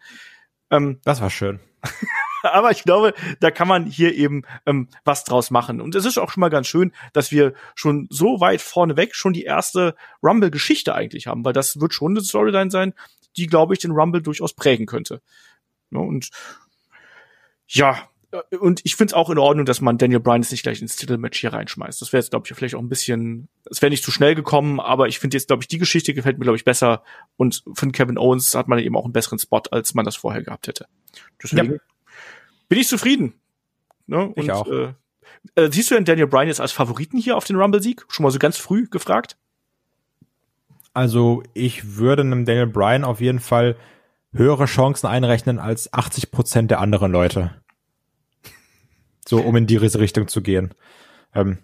[0.71, 1.59] Ähm, das war schön.
[2.43, 5.81] aber ich glaube, da kann man hier eben ähm, was draus machen.
[5.81, 9.33] Und es ist auch schon mal ganz schön, dass wir schon so weit vorneweg schon
[9.33, 12.93] die erste Rumble-Geschichte eigentlich haben, weil das wird schon eine Storyline sein,
[13.37, 15.21] die, glaube ich, den Rumble durchaus prägen könnte.
[15.91, 16.29] Ja, und
[17.67, 20.63] ja, äh, und ich finde es auch in Ordnung, dass man Daniel Bryan jetzt nicht
[20.63, 22.01] gleich ins Titelmatch hier reinschmeißt.
[22.01, 24.79] Das wäre jetzt, glaube ich, vielleicht auch ein bisschen, es wäre nicht zu schnell gekommen,
[24.79, 27.03] aber ich finde jetzt, glaube ich, die Geschichte gefällt mir, glaube ich, besser.
[27.37, 30.43] Und von Kevin Owens hat man eben auch einen besseren Spot, als man das vorher
[30.43, 30.87] gehabt hätte.
[31.41, 31.79] Deswegen ja.
[32.69, 33.33] Bin ich zufrieden.
[34.07, 34.27] Ne?
[34.27, 34.67] Und, ich auch.
[34.67, 34.93] Äh,
[35.55, 38.05] äh, siehst du denn Daniel Bryan jetzt als Favoriten hier auf den Rumble-Sieg?
[38.07, 39.37] Schon mal so ganz früh gefragt?
[40.93, 43.75] Also ich würde einem Daniel Bryan auf jeden Fall
[44.33, 47.55] höhere Chancen einrechnen als 80 Prozent der anderen Leute.
[49.27, 50.73] So, um in diese Richtung zu gehen.
[51.33, 51.59] Ähm,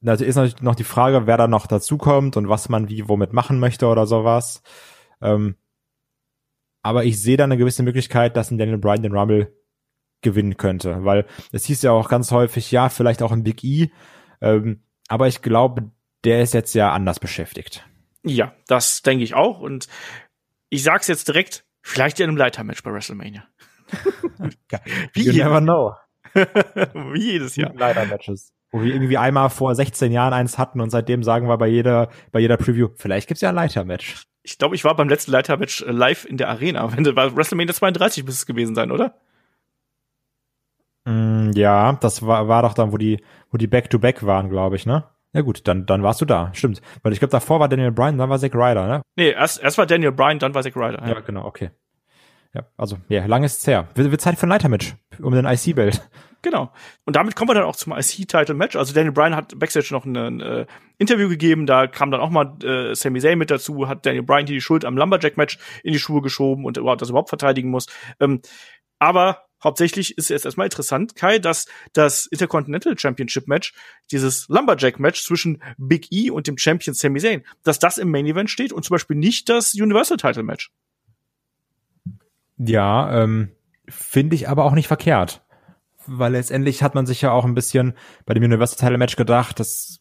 [0.00, 3.32] da ist natürlich noch die Frage, wer da noch dazukommt und was man wie womit
[3.32, 4.62] machen möchte oder sowas.
[5.20, 5.56] Ähm,
[6.82, 9.52] aber ich sehe da eine gewisse Möglichkeit, dass ein Daniel Bryan den Rumble
[10.20, 13.90] gewinnen könnte, weil es hieß ja auch ganz häufig, ja, vielleicht auch ein Big E,
[14.40, 15.90] ähm, aber ich glaube,
[16.24, 17.86] der ist jetzt ja anders beschäftigt.
[18.24, 19.88] Ja, das denke ich auch und
[20.70, 23.44] ich sag's jetzt direkt, vielleicht in einem Leitermatch bei WrestleMania.
[25.14, 25.94] Wie you never know.
[26.34, 27.72] Wie jedes Jahr.
[27.74, 28.52] Leitermatches.
[28.70, 32.10] Wo wir irgendwie einmal vor 16 Jahren eins hatten und seitdem sagen wir bei jeder,
[32.32, 34.24] bei jeder Preview, vielleicht gibt's ja ein Leitermatch.
[34.42, 36.92] Ich glaube, ich war beim letzten Leitermatch äh, live in der Arena.
[36.96, 39.18] Wenn war WrestleMania 32 müsste es gewesen sein, oder?
[41.08, 44.76] Mm, ja, das war, war doch dann, wo die, wo die Back-to-Back -back waren, glaube
[44.76, 45.04] ich, ne?
[45.32, 46.82] Ja gut, dann, dann warst du da, stimmt.
[47.02, 49.02] Weil ich glaube, davor war Daniel Bryan, dann war Zack Ryder, ne?
[49.16, 51.00] Nee, erst, erst war Daniel Bryan, dann war Zack Ryder.
[51.00, 51.70] Ja, ja genau, okay.
[52.54, 53.88] Ja, also, ja, lang ist's her.
[53.94, 56.06] Wird, wird Zeit für ein Leitermatch um den IC-Belt.
[56.40, 56.72] Genau.
[57.04, 58.76] Und damit kommen wir dann auch zum IC-Title-Match.
[58.76, 60.66] Also Daniel Bryan hat Backstage noch ein, ein äh,
[60.96, 64.46] Interview gegeben, da kam dann auch mal äh, Sami Zayn mit dazu, hat Daniel Bryan
[64.46, 67.86] hier die Schuld am Lumberjack-Match in die Schuhe geschoben und überhaupt das überhaupt verteidigen muss.
[68.20, 68.40] Ähm,
[69.00, 73.74] aber hauptsächlich ist jetzt erstmal interessant, Kai, dass das Intercontinental Championship Match,
[74.10, 78.26] dieses Lumberjack Match zwischen Big E und dem Champion Sami Zayn, dass das im Main
[78.26, 80.70] Event steht und zum Beispiel nicht das Universal Title Match.
[82.58, 83.52] Ja, ähm,
[83.88, 85.42] finde ich aber auch nicht verkehrt
[86.08, 87.94] weil letztendlich hat man sich ja auch ein bisschen
[88.24, 90.00] bei dem Universal Title Match gedacht, dass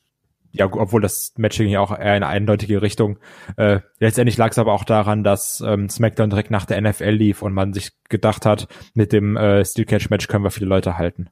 [0.52, 3.20] ja, obwohl das Match ging ja auch eher in eine eindeutige Richtung.
[3.58, 7.42] Äh, letztendlich lag es aber auch daran, dass ähm, SmackDown direkt nach der NFL lief
[7.42, 10.98] und man sich gedacht hat, mit dem äh, Steel Cage Match können wir viele Leute
[10.98, 11.30] halten.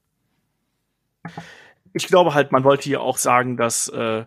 [1.92, 4.24] Ich glaube halt, man wollte hier auch sagen, dass äh,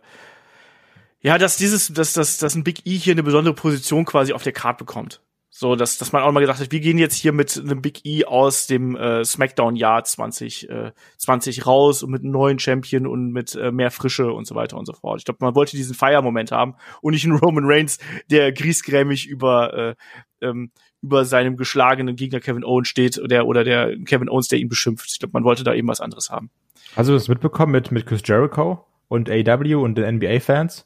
[1.22, 4.44] ja, dass dieses, dass, dass, dass ein Big E hier eine besondere Position quasi auf
[4.44, 5.22] der Card bekommt.
[5.52, 8.06] So, dass, dass man auch mal gedacht hat, wir gehen jetzt hier mit einem Big
[8.06, 13.32] E aus dem äh, SmackDown-Jahr 2020 äh, 20 raus und mit einem neuen Champion und
[13.32, 15.20] mit äh, mehr Frische und so weiter und so fort.
[15.20, 17.98] Ich glaube, man wollte diesen Feiermoment haben und nicht einen Roman Reigns,
[18.30, 19.96] der griesgrämig über äh,
[20.42, 20.72] ähm,
[21.02, 25.12] über seinem geschlagenen Gegner Kevin Owens steht oder oder der Kevin Owens, der ihn beschimpft.
[25.12, 26.52] Ich glaube, man wollte da eben was anderes haben.
[26.96, 30.86] Hast du das mitbekommen mit mit Chris Jericho und AW und den NBA-Fans?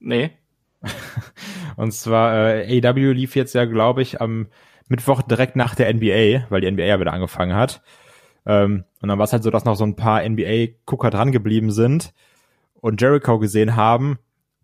[0.00, 0.32] Nee.
[1.76, 4.48] Und zwar äh, AW lief jetzt ja, glaube ich, am
[4.88, 7.82] Mittwoch direkt nach der NBA, weil die NBA ja wieder angefangen hat.
[8.44, 11.70] Ähm, und dann war es halt so, dass noch so ein paar NBA-Gucker dran geblieben
[11.70, 12.12] sind
[12.80, 14.18] und Jericho gesehen haben.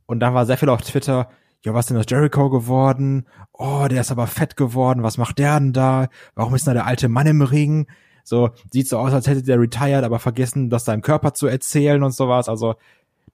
[0.07, 1.29] Und dann war sehr viel auf Twitter,
[1.65, 3.27] ja, was ist denn aus Jericho geworden?
[3.53, 5.03] Oh, der ist aber fett geworden.
[5.03, 6.09] Was macht der denn da?
[6.35, 7.89] Warum ist denn da der alte Mann im Ring?
[8.23, 12.03] So, sieht so aus, als hätte der retired, aber vergessen, das seinem Körper zu erzählen
[12.03, 12.49] und sowas.
[12.49, 12.77] Also,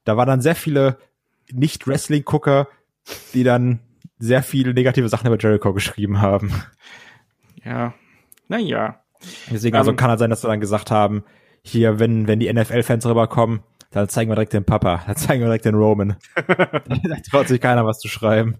[0.04, 0.98] da war dann sehr viele
[1.52, 2.68] Nicht-Wrestling-Gucker,
[3.32, 3.80] die dann
[4.18, 6.52] sehr viele negative Sachen über Jericho geschrieben haben.
[7.64, 7.94] Ja,
[8.48, 9.00] naja.
[9.50, 11.24] Deswegen, also um, ähm, kann halt sein, dass wir dann gesagt haben,
[11.62, 15.46] hier, wenn, wenn die NFL-Fans rüberkommen, dann zeigen wir direkt den Papa, dann zeigen wir
[15.46, 16.16] direkt den Roman.
[16.46, 18.58] da traut sich keiner was zu schreiben.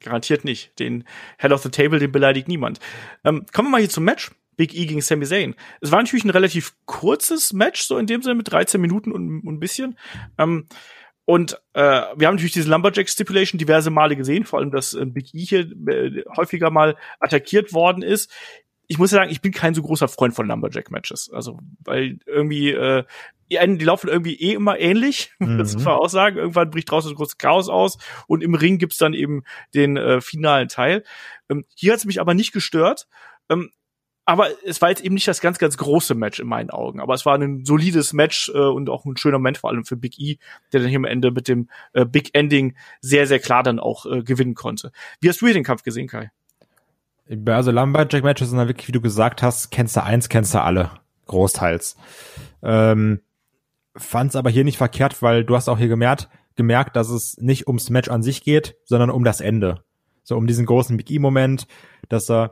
[0.00, 0.78] Garantiert nicht.
[0.78, 1.04] Den
[1.38, 2.78] Hell of the Table, den beleidigt niemand.
[3.24, 4.30] Ähm, kommen wir mal hier zum Match.
[4.56, 5.54] Big E gegen Sami Zayn.
[5.80, 9.40] Es war natürlich ein relativ kurzes Match, so in dem Sinne mit 13 Minuten und,
[9.40, 9.98] und ein bisschen.
[10.38, 10.66] Ähm,
[11.26, 15.04] und äh, wir haben natürlich diese Lumberjack Stipulation diverse Male gesehen, vor allem, dass äh,
[15.04, 18.32] Big E hier äh, häufiger mal attackiert worden ist.
[18.86, 21.30] Ich muss sagen, ich bin kein so großer Freund von Lumberjack-Matches.
[21.32, 23.02] Also, weil irgendwie, äh,
[23.50, 25.58] die, die laufen irgendwie eh immer ähnlich, mhm.
[25.58, 26.36] das muss man auch sagen.
[26.36, 27.98] Irgendwann bricht draußen so großes Chaos aus
[28.28, 29.42] und im Ring gibt's dann eben
[29.74, 31.02] den äh, finalen Teil.
[31.50, 33.08] Ähm, hier hat's mich aber nicht gestört.
[33.50, 33.72] Ähm,
[34.26, 37.00] aber es war jetzt eben nicht das ganz, ganz große Match in meinen Augen.
[37.00, 39.96] Aber es war ein solides Match äh, und auch ein schöner Moment vor allem für
[39.96, 40.38] Big E,
[40.72, 44.04] der dann hier am Ende mit dem äh, Big Ending sehr, sehr klar dann auch
[44.04, 44.90] äh, gewinnen konnte.
[45.20, 46.32] Wie hast du hier den Kampf gesehen, Kai?
[47.46, 50.90] Also Lumberjack-Matches sind dann wirklich, wie du gesagt hast, kennst du eins, kennst du alle.
[51.26, 51.96] Großteils.
[52.62, 53.20] Ähm,
[53.96, 57.38] Fand es aber hier nicht verkehrt, weil du hast auch hier gemerkt, gemerkt, dass es
[57.38, 59.82] nicht ums Match an sich geht, sondern um das Ende.
[60.22, 61.66] So um diesen großen Big E-Moment,
[62.08, 62.50] dass er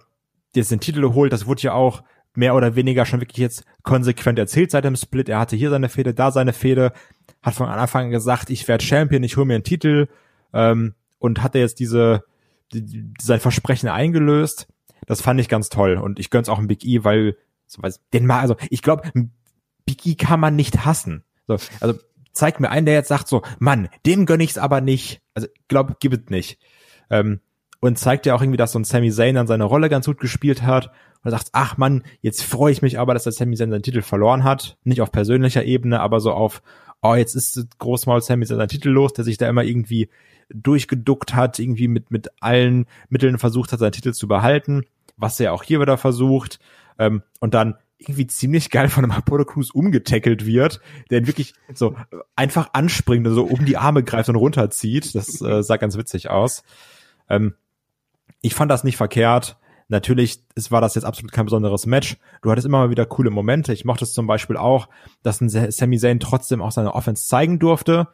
[0.56, 2.02] jetzt den Titel holt, das wurde ja auch
[2.34, 5.28] mehr oder weniger schon wirklich jetzt konsequent erzählt seit dem Split.
[5.28, 6.92] Er hatte hier seine Fehde, da seine Fehde,
[7.42, 10.08] hat von Anfang an gesagt, ich werde Champion, ich hole mir einen Titel
[10.52, 12.24] ähm, und hatte jetzt diese
[12.72, 14.66] die, sein Versprechen eingelöst.
[15.06, 17.36] Das fand ich ganz toll und ich gönn's auch ein Big E, weil
[17.66, 19.10] so weiß, den mal, also ich glaube,
[19.84, 21.24] Big E kann man nicht hassen.
[21.46, 21.98] So, also
[22.32, 25.20] zeig mir einen, der jetzt sagt so, Mann, dem gönn ich's aber nicht.
[25.34, 26.58] Also glaub, gibt es nicht.
[27.10, 27.40] Ähm,
[27.84, 30.18] und zeigt ja auch irgendwie, dass so ein Sami Zayn dann seine Rolle ganz gut
[30.18, 30.90] gespielt hat
[31.22, 34.00] und sagt, ach man, jetzt freue ich mich aber, dass der Sami Zayn seinen Titel
[34.00, 36.62] verloren hat, nicht auf persönlicher Ebene, aber so auf,
[37.02, 40.08] oh, jetzt ist Großmaul Sami Zayn seinen Titel los, der sich da immer irgendwie
[40.48, 44.84] durchgeduckt hat, irgendwie mit mit allen Mitteln versucht hat, seinen Titel zu behalten,
[45.18, 46.60] was er auch hier wieder versucht
[46.98, 50.80] ähm, und dann irgendwie ziemlich geil von einem Apollo Crews umgetackelt wird,
[51.10, 51.96] der wirklich so
[52.34, 55.14] einfach anspringt und so um die Arme greift und runterzieht.
[55.14, 56.62] Das äh, sah ganz witzig aus.
[57.28, 57.54] Ähm,
[58.44, 59.56] ich fand das nicht verkehrt.
[59.88, 62.18] Natürlich es war das jetzt absolut kein besonderes Match.
[62.42, 63.72] Du hattest immer mal wieder coole Momente.
[63.72, 64.88] Ich mochte es zum Beispiel auch,
[65.22, 68.08] dass ein Sami Zayn trotzdem auch seine Offense zeigen durfte.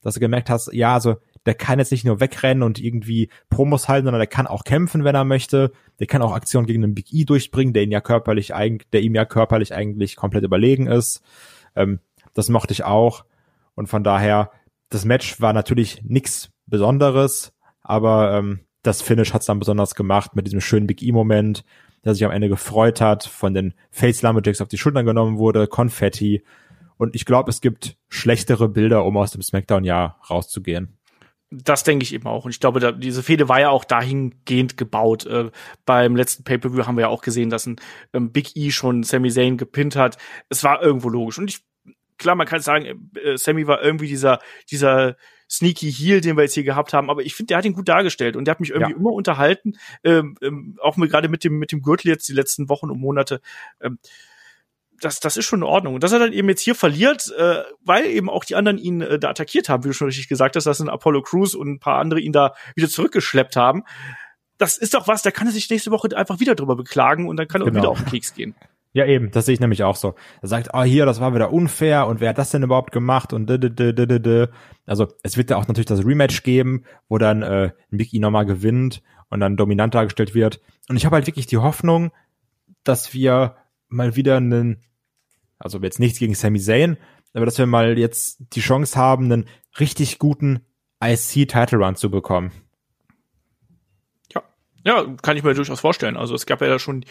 [0.00, 3.86] Dass du gemerkt hast, ja, also der kann jetzt nicht nur wegrennen und irgendwie Promos
[3.86, 5.72] halten, sondern der kann auch kämpfen, wenn er möchte.
[5.98, 9.02] Der kann auch Aktionen gegen den Big E durchbringen, der ihn ja körperlich eigentlich, der
[9.02, 11.22] ihm ja körperlich eigentlich komplett überlegen ist.
[11.76, 12.00] Ähm,
[12.32, 13.26] das mochte ich auch.
[13.74, 14.50] Und von daher,
[14.88, 17.52] das Match war natürlich nichts Besonderes,
[17.82, 21.64] aber ähm, das Finish hat's dann besonders gemacht mit diesem schönen Big E-Moment,
[22.04, 25.66] der sich am Ende gefreut hat, von den Face Lumberjacks auf die Schultern genommen wurde,
[25.66, 26.44] Konfetti.
[26.96, 30.98] Und ich glaube, es gibt schlechtere Bilder, um aus dem Smackdown-Jahr rauszugehen.
[31.50, 32.44] Das denke ich eben auch.
[32.44, 35.24] Und ich glaube, da, diese Fehde war ja auch dahingehend gebaut.
[35.26, 35.50] Äh,
[35.86, 37.76] beim letzten Pay-Per-View haben wir ja auch gesehen, dass ein
[38.12, 40.18] ähm, Big E schon Sami Zayn gepinnt hat.
[40.48, 41.38] Es war irgendwo logisch.
[41.38, 41.60] Und ich,
[42.18, 44.40] klar, man kann sagen, äh, Sami war irgendwie dieser,
[44.70, 45.16] dieser
[45.56, 47.88] sneaky Heel, den wir jetzt hier gehabt haben, aber ich finde, der hat ihn gut
[47.88, 48.98] dargestellt und der hat mich irgendwie ja.
[48.98, 52.90] immer unterhalten, ähm, ähm, auch gerade mit dem, mit dem Gürtel jetzt die letzten Wochen
[52.90, 53.40] und Monate.
[53.80, 53.98] Ähm,
[55.00, 55.94] das, das ist schon in Ordnung.
[55.94, 59.00] Und dass er dann eben jetzt hier verliert, äh, weil eben auch die anderen ihn
[59.00, 61.68] äh, da attackiert haben, wie du schon richtig gesagt hast, dass ein Apollo Crews und
[61.68, 63.84] ein paar andere ihn da wieder zurückgeschleppt haben.
[64.56, 67.36] Das ist doch was, da kann er sich nächste Woche einfach wieder drüber beklagen und
[67.36, 67.80] dann kann er genau.
[67.80, 68.54] wieder auf den Keks gehen.
[68.94, 70.14] Ja, eben, das sehe ich nämlich auch so.
[70.40, 73.32] Er sagt, oh, hier, das war wieder unfair und wer hat das denn überhaupt gemacht
[73.32, 74.48] und -d -d -d -d -d.
[74.86, 79.02] Also es wird ja auch natürlich das Rematch geben, wo dann äh, Mickey nochmal gewinnt
[79.30, 80.60] und dann dominant dargestellt wird.
[80.88, 82.12] Und ich habe halt wirklich die Hoffnung,
[82.84, 83.56] dass wir
[83.88, 84.84] mal wieder einen,
[85.58, 86.96] also jetzt nichts gegen Sami Zayn,
[87.32, 89.48] aber dass wir mal jetzt die Chance haben, einen
[89.80, 90.60] richtig guten
[91.02, 92.52] IC-Title Run zu bekommen.
[94.32, 94.44] Ja,
[94.84, 96.16] ja, kann ich mir durchaus vorstellen.
[96.16, 97.04] Also es gab ja da schon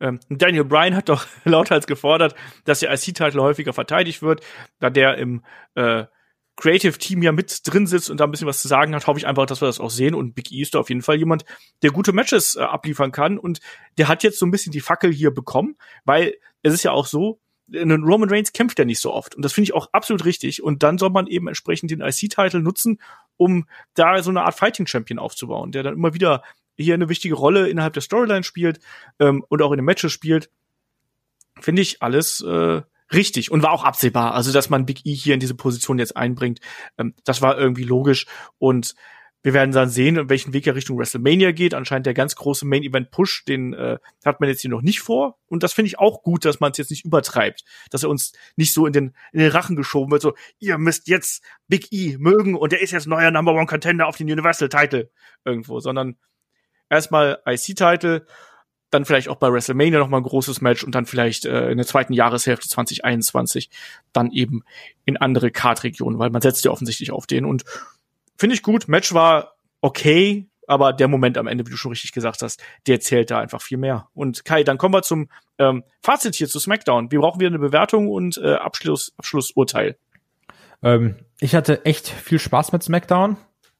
[0.00, 2.34] ähm, Daniel Bryan hat doch lauthals gefordert,
[2.64, 4.42] dass der IC-Title häufiger verteidigt wird,
[4.80, 5.44] da der im
[5.74, 6.04] äh,
[6.58, 9.18] Creative Team ja mit drin sitzt und da ein bisschen was zu sagen hat, hoffe
[9.18, 10.14] ich einfach, dass wir das auch sehen.
[10.14, 11.44] Und Big E ist da auf jeden Fall jemand,
[11.82, 13.38] der gute Matches äh, abliefern kann.
[13.38, 13.60] Und
[13.96, 17.06] der hat jetzt so ein bisschen die Fackel hier bekommen, weil es ist ja auch
[17.06, 17.40] so,
[17.72, 19.36] Roman Reigns kämpft ja nicht so oft.
[19.36, 20.62] Und das finde ich auch absolut richtig.
[20.62, 23.00] Und dann soll man eben entsprechend den IC-Title nutzen,
[23.36, 26.42] um da so eine Art Fighting Champion aufzubauen, der dann immer wieder
[26.84, 28.80] hier eine wichtige Rolle innerhalb der Storyline spielt
[29.18, 30.50] ähm, und auch in den Matches spielt.
[31.60, 32.82] Finde ich alles äh,
[33.12, 34.34] richtig und war auch absehbar.
[34.34, 36.60] Also, dass man Big E hier in diese Position jetzt einbringt,
[36.98, 38.26] ähm, das war irgendwie logisch
[38.58, 38.94] und
[39.42, 41.72] wir werden dann sehen, in welchen Weg er Richtung WrestleMania geht.
[41.72, 45.00] Anscheinend der ganz große Main Event Push, den äh, hat man jetzt hier noch nicht
[45.00, 45.38] vor.
[45.46, 48.32] Und das finde ich auch gut, dass man es jetzt nicht übertreibt, dass er uns
[48.56, 50.22] nicht so in den, in den Rachen geschoben wird.
[50.22, 54.08] So, ihr müsst jetzt Big E mögen und der ist jetzt neuer Number One Contender
[54.08, 55.10] auf den Universal Title
[55.44, 56.16] irgendwo, sondern
[56.90, 58.26] erstmal IC-Title
[58.90, 61.76] dann vielleicht auch bei WrestleMania noch mal ein großes Match und dann vielleicht äh, in
[61.76, 63.70] der zweiten Jahreshälfte 2021
[64.12, 64.64] dann eben
[65.04, 67.64] in andere Kartregionen, weil man setzt ja offensichtlich auf den und
[68.36, 68.88] finde ich gut.
[68.88, 73.00] Match war okay, aber der Moment am Ende, wie du schon richtig gesagt hast, der
[73.00, 74.08] zählt da einfach viel mehr.
[74.14, 75.28] Und Kai, dann kommen wir zum
[75.58, 77.10] ähm, Fazit hier zu SmackDown.
[77.10, 79.96] Wir brauchen wieder eine Bewertung und äh, Abschluss, Abschlussurteil.
[80.82, 83.36] Ähm, ich hatte echt viel Spaß mit SmackDown.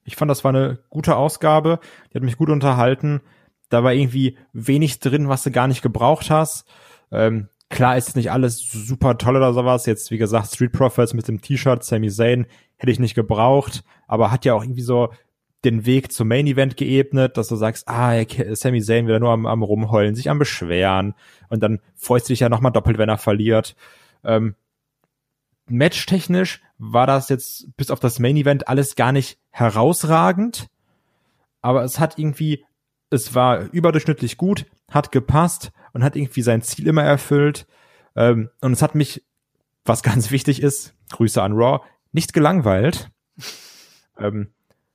[0.09, 1.79] Ich fand, das war eine gute Ausgabe.
[2.11, 3.21] Die hat mich gut unterhalten
[3.69, 6.67] da war irgendwie wenig drin, was du gar nicht gebraucht hast.
[7.11, 9.87] Ähm, klar ist nicht alles super toll oder sowas.
[9.87, 14.31] Jetzt, wie gesagt, Street Profits mit dem T-Shirt, Sami Zayn, hätte ich nicht gebraucht, aber
[14.31, 15.13] hat ja auch irgendwie so
[15.65, 18.23] den Weg zum Main Event geebnet, dass du sagst, ah,
[18.53, 21.15] Sami Zayn wieder nur am, am rumheulen, sich am beschweren
[21.49, 23.75] und dann freust du dich ja nochmal doppelt, wenn er verliert.
[24.25, 24.55] Ähm,
[25.71, 30.69] Matchtechnisch war das jetzt bis auf das Main Event alles gar nicht herausragend,
[31.61, 32.65] aber es hat irgendwie
[33.11, 37.67] es war überdurchschnittlich gut, hat gepasst und hat irgendwie sein Ziel immer erfüllt.
[38.17, 39.25] Ähm, und es hat mich,
[39.85, 41.81] was ganz wichtig ist, Grüße an Raw,
[42.13, 43.11] nicht gelangweilt.
[44.19, 44.49] ähm,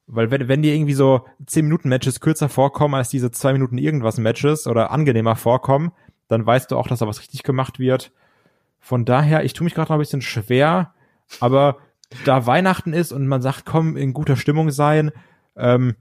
[0.06, 3.78] weil wenn, wenn dir irgendwie so 10 Minuten Matches kürzer vorkommen als diese 2 Minuten
[3.78, 5.92] irgendwas Matches oder angenehmer vorkommen,
[6.28, 8.12] dann weißt du auch, dass da was richtig gemacht wird.
[8.84, 10.94] Von daher, ich tue mich gerade noch ein bisschen schwer,
[11.40, 11.78] aber
[12.26, 15.12] da Weihnachten ist und man sagt, komm, in guter Stimmung sein,
[15.56, 15.96] ähm,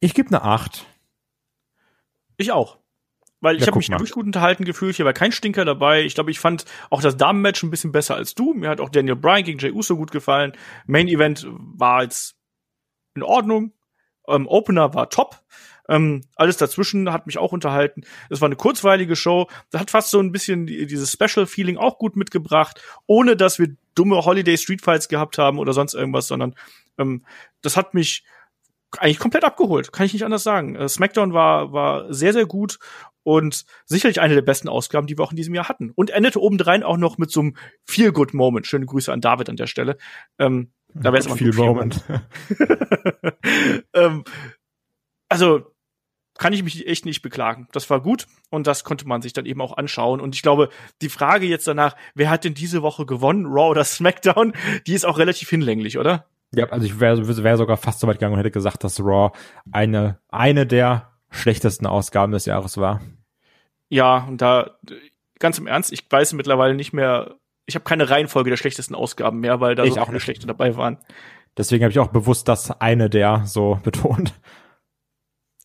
[0.00, 0.84] ich gebe eine 8.
[2.36, 2.78] Ich auch.
[3.40, 4.96] Weil ich ja, habe mich wirklich gut unterhalten gefühlt.
[4.96, 6.02] Hier war kein Stinker dabei.
[6.02, 8.54] Ich glaube, ich fand auch das Damenmatch ein bisschen besser als du.
[8.54, 10.52] Mir hat auch Daniel Bryan gegen Jay Uso gut gefallen.
[10.86, 12.34] Main Event war jetzt
[13.14, 13.72] in Ordnung.
[14.26, 15.44] Ähm, Opener war top.
[15.88, 18.02] Ähm, alles dazwischen hat mich auch unterhalten.
[18.30, 19.48] Es war eine kurzweilige Show.
[19.70, 23.76] Das hat fast so ein bisschen die, dieses Special-Feeling auch gut mitgebracht, ohne dass wir
[23.94, 26.54] dumme Holiday Street Fights gehabt haben oder sonst irgendwas, sondern
[26.98, 27.24] ähm,
[27.62, 28.24] das hat mich
[28.98, 30.76] eigentlich komplett abgeholt, kann ich nicht anders sagen.
[30.76, 32.78] Äh, SmackDown war, war sehr, sehr gut
[33.22, 35.90] und sicherlich eine der besten Ausgaben, die wir auch in diesem Jahr hatten.
[35.90, 38.66] Und endete obendrein auch noch mit so einem Feel-Good-Moment.
[38.66, 39.98] Schöne Grüße an David an der Stelle.
[40.38, 42.04] Ähm, da wäre es immer viel Moment.
[43.94, 44.24] ähm,
[45.28, 45.75] also
[46.38, 47.68] kann ich mich echt nicht beklagen.
[47.72, 50.20] Das war gut und das konnte man sich dann eben auch anschauen.
[50.20, 50.68] Und ich glaube,
[51.02, 54.52] die Frage jetzt danach, wer hat denn diese Woche gewonnen, Raw oder SmackDown,
[54.86, 56.26] die ist auch relativ hinlänglich, oder?
[56.54, 59.36] Ja, also ich wäre wär sogar fast so weit gegangen und hätte gesagt, dass Raw
[59.72, 63.00] eine, eine der schlechtesten Ausgaben des Jahres war.
[63.88, 64.76] Ja, und da,
[65.38, 67.36] ganz im Ernst, ich weiß mittlerweile nicht mehr,
[67.66, 70.46] ich habe keine Reihenfolge der schlechtesten Ausgaben mehr, weil da ich so auch eine schlechte
[70.46, 70.98] dabei waren.
[71.56, 74.34] Deswegen habe ich auch bewusst das eine der so betont.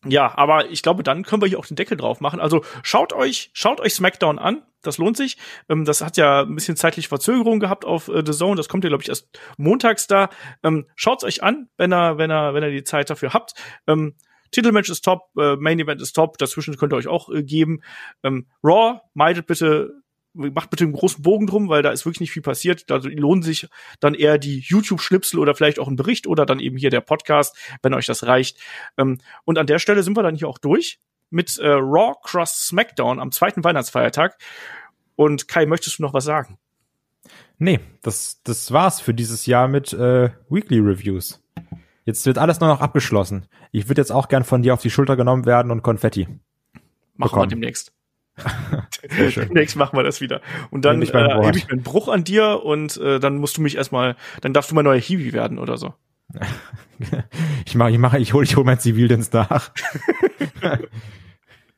[0.04, 2.40] Ja, aber ich glaube, dann können wir hier auch den Deckel drauf machen.
[2.40, 4.62] Also schaut euch, schaut euch SmackDown an.
[4.82, 5.38] Das lohnt sich.
[5.68, 8.56] Ähm, das hat ja ein bisschen zeitlich Verzögerung gehabt auf äh, The Zone.
[8.56, 10.28] Das kommt ja, glaube ich, erst montags da.
[10.64, 13.54] Ähm, schaut's euch an, wenn ihr, wenn ihr, wenn ihr die Zeit dafür habt.
[13.86, 14.14] Ähm,
[14.50, 17.82] Titelmatch ist top, äh, Main Event ist top, dazwischen könnt ihr euch auch äh, geben.
[18.24, 20.01] Ähm, Raw, meidet bitte
[20.34, 22.88] macht bitte einen großen Bogen drum, weil da ist wirklich nicht viel passiert.
[22.90, 23.68] Da lohnen sich
[24.00, 27.56] dann eher die YouTube-Schnipsel oder vielleicht auch ein Bericht oder dann eben hier der Podcast,
[27.82, 28.58] wenn euch das reicht.
[28.96, 31.00] Ähm, und an der Stelle sind wir dann hier auch durch
[31.30, 34.38] mit äh, Raw Cross SmackDown am zweiten Weihnachtsfeiertag.
[35.16, 36.58] Und Kai, möchtest du noch was sagen?
[37.58, 41.42] Nee, das, das war's für dieses Jahr mit äh, Weekly Reviews.
[42.04, 43.46] Jetzt wird alles nur noch abgeschlossen.
[43.70, 46.26] Ich würde jetzt auch gern von dir auf die Schulter genommen werden und Konfetti.
[46.26, 46.40] Machen
[47.16, 47.42] bekommen.
[47.42, 47.92] wir demnächst.
[49.36, 50.40] Demnächst machen wir das wieder.
[50.70, 53.62] Und dann äh, hebe ich mir einen Bruch an dir und äh, dann musst du
[53.62, 55.94] mich erstmal, dann darfst du mein neuer Hiwi werden oder so.
[57.66, 59.70] ich mache, ich mache, ich hole, ich hol mein Zivildienst nach.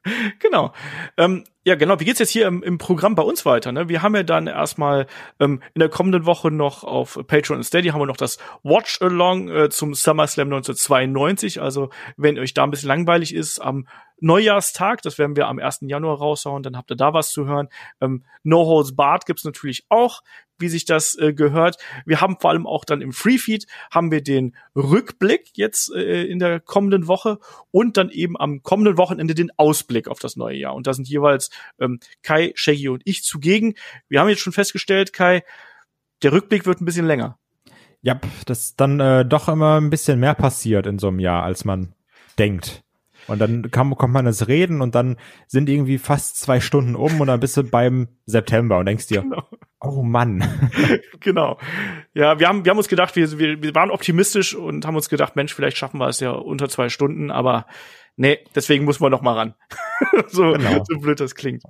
[0.38, 0.72] genau.
[1.16, 1.98] Ähm, ja, genau.
[1.98, 3.72] Wie geht's jetzt hier im, im Programm bei uns weiter?
[3.72, 3.88] Ne?
[3.88, 5.06] Wir haben ja dann erstmal
[5.40, 9.00] ähm, in der kommenden Woche noch auf Patreon und Steady haben wir noch das Watch
[9.00, 11.62] Along äh, zum SummerSlam 1992.
[11.62, 13.86] Also wenn euch da ein bisschen langweilig ist, am
[14.24, 15.80] Neujahrstag, das werden wir am 1.
[15.82, 17.68] Januar raushauen, dann habt ihr da was zu hören.
[18.00, 20.22] Ähm, no Holds Barred gibt's natürlich auch,
[20.58, 21.76] wie sich das äh, gehört.
[22.06, 26.38] Wir haben vor allem auch dann im Freefeed haben wir den Rückblick jetzt äh, in
[26.38, 27.38] der kommenden Woche
[27.70, 30.74] und dann eben am kommenden Wochenende den Ausblick auf das neue Jahr.
[30.74, 33.74] Und da sind jeweils ähm, Kai, Shaggy und ich zugegen.
[34.08, 35.42] Wir haben jetzt schon festgestellt, Kai,
[36.22, 37.38] der Rückblick wird ein bisschen länger.
[38.00, 41.64] Ja, das dann äh, doch immer ein bisschen mehr passiert in so einem Jahr, als
[41.64, 41.94] man
[42.38, 42.84] denkt.
[43.26, 47.20] Und dann kam, kommt man ins Reden und dann sind irgendwie fast zwei Stunden um
[47.20, 49.42] und dann bist du beim September und denkst dir, genau.
[49.80, 50.44] oh Mann.
[51.20, 51.58] genau.
[52.12, 55.08] Ja, wir haben, wir haben uns gedacht, wir, wir, wir waren optimistisch und haben uns
[55.08, 57.66] gedacht, Mensch, vielleicht schaffen wir es ja unter zwei Stunden, aber
[58.16, 59.54] nee, deswegen muss man noch mal ran.
[60.28, 60.84] so, genau.
[60.86, 61.62] so blöd das klingt.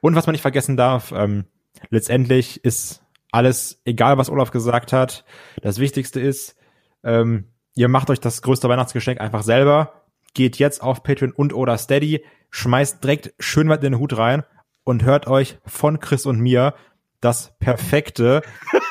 [0.00, 1.46] Und was man nicht vergessen darf, ähm,
[1.90, 5.24] letztendlich ist alles, egal was Olaf gesagt hat,
[5.62, 6.56] das Wichtigste ist,
[7.02, 10.01] ähm, ihr macht euch das größte Weihnachtsgeschenk einfach selber
[10.34, 14.44] geht jetzt auf Patreon und oder Steady, schmeißt direkt schön weit in den Hut rein
[14.84, 16.74] und hört euch von Chris und mir
[17.20, 18.42] das perfekte,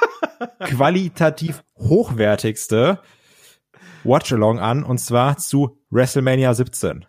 [0.60, 3.00] qualitativ hochwertigste
[4.04, 7.06] Watchalong an und zwar zu WrestleMania 17.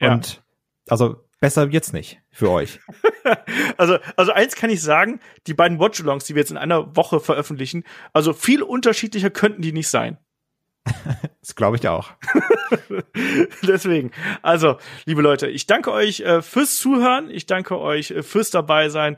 [0.00, 0.12] Ja.
[0.12, 0.42] Und
[0.88, 2.80] also besser wird's nicht für euch.
[3.76, 7.20] also, also eins kann ich sagen, die beiden Watchalongs, die wir jetzt in einer Woche
[7.20, 10.18] veröffentlichen, also viel unterschiedlicher könnten die nicht sein.
[11.40, 12.10] das glaube ich auch.
[13.62, 14.10] Deswegen,
[14.42, 18.88] also, liebe Leute, ich danke euch äh, fürs Zuhören, ich danke euch äh, fürs dabei
[18.88, 19.16] sein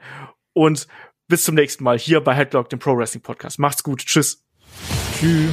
[0.53, 0.87] und
[1.29, 3.59] bis zum nächsten Mal hier bei Headlock, dem Pro Wrestling Podcast.
[3.59, 4.45] Macht's gut, tschüss.
[5.19, 5.53] Tschüss.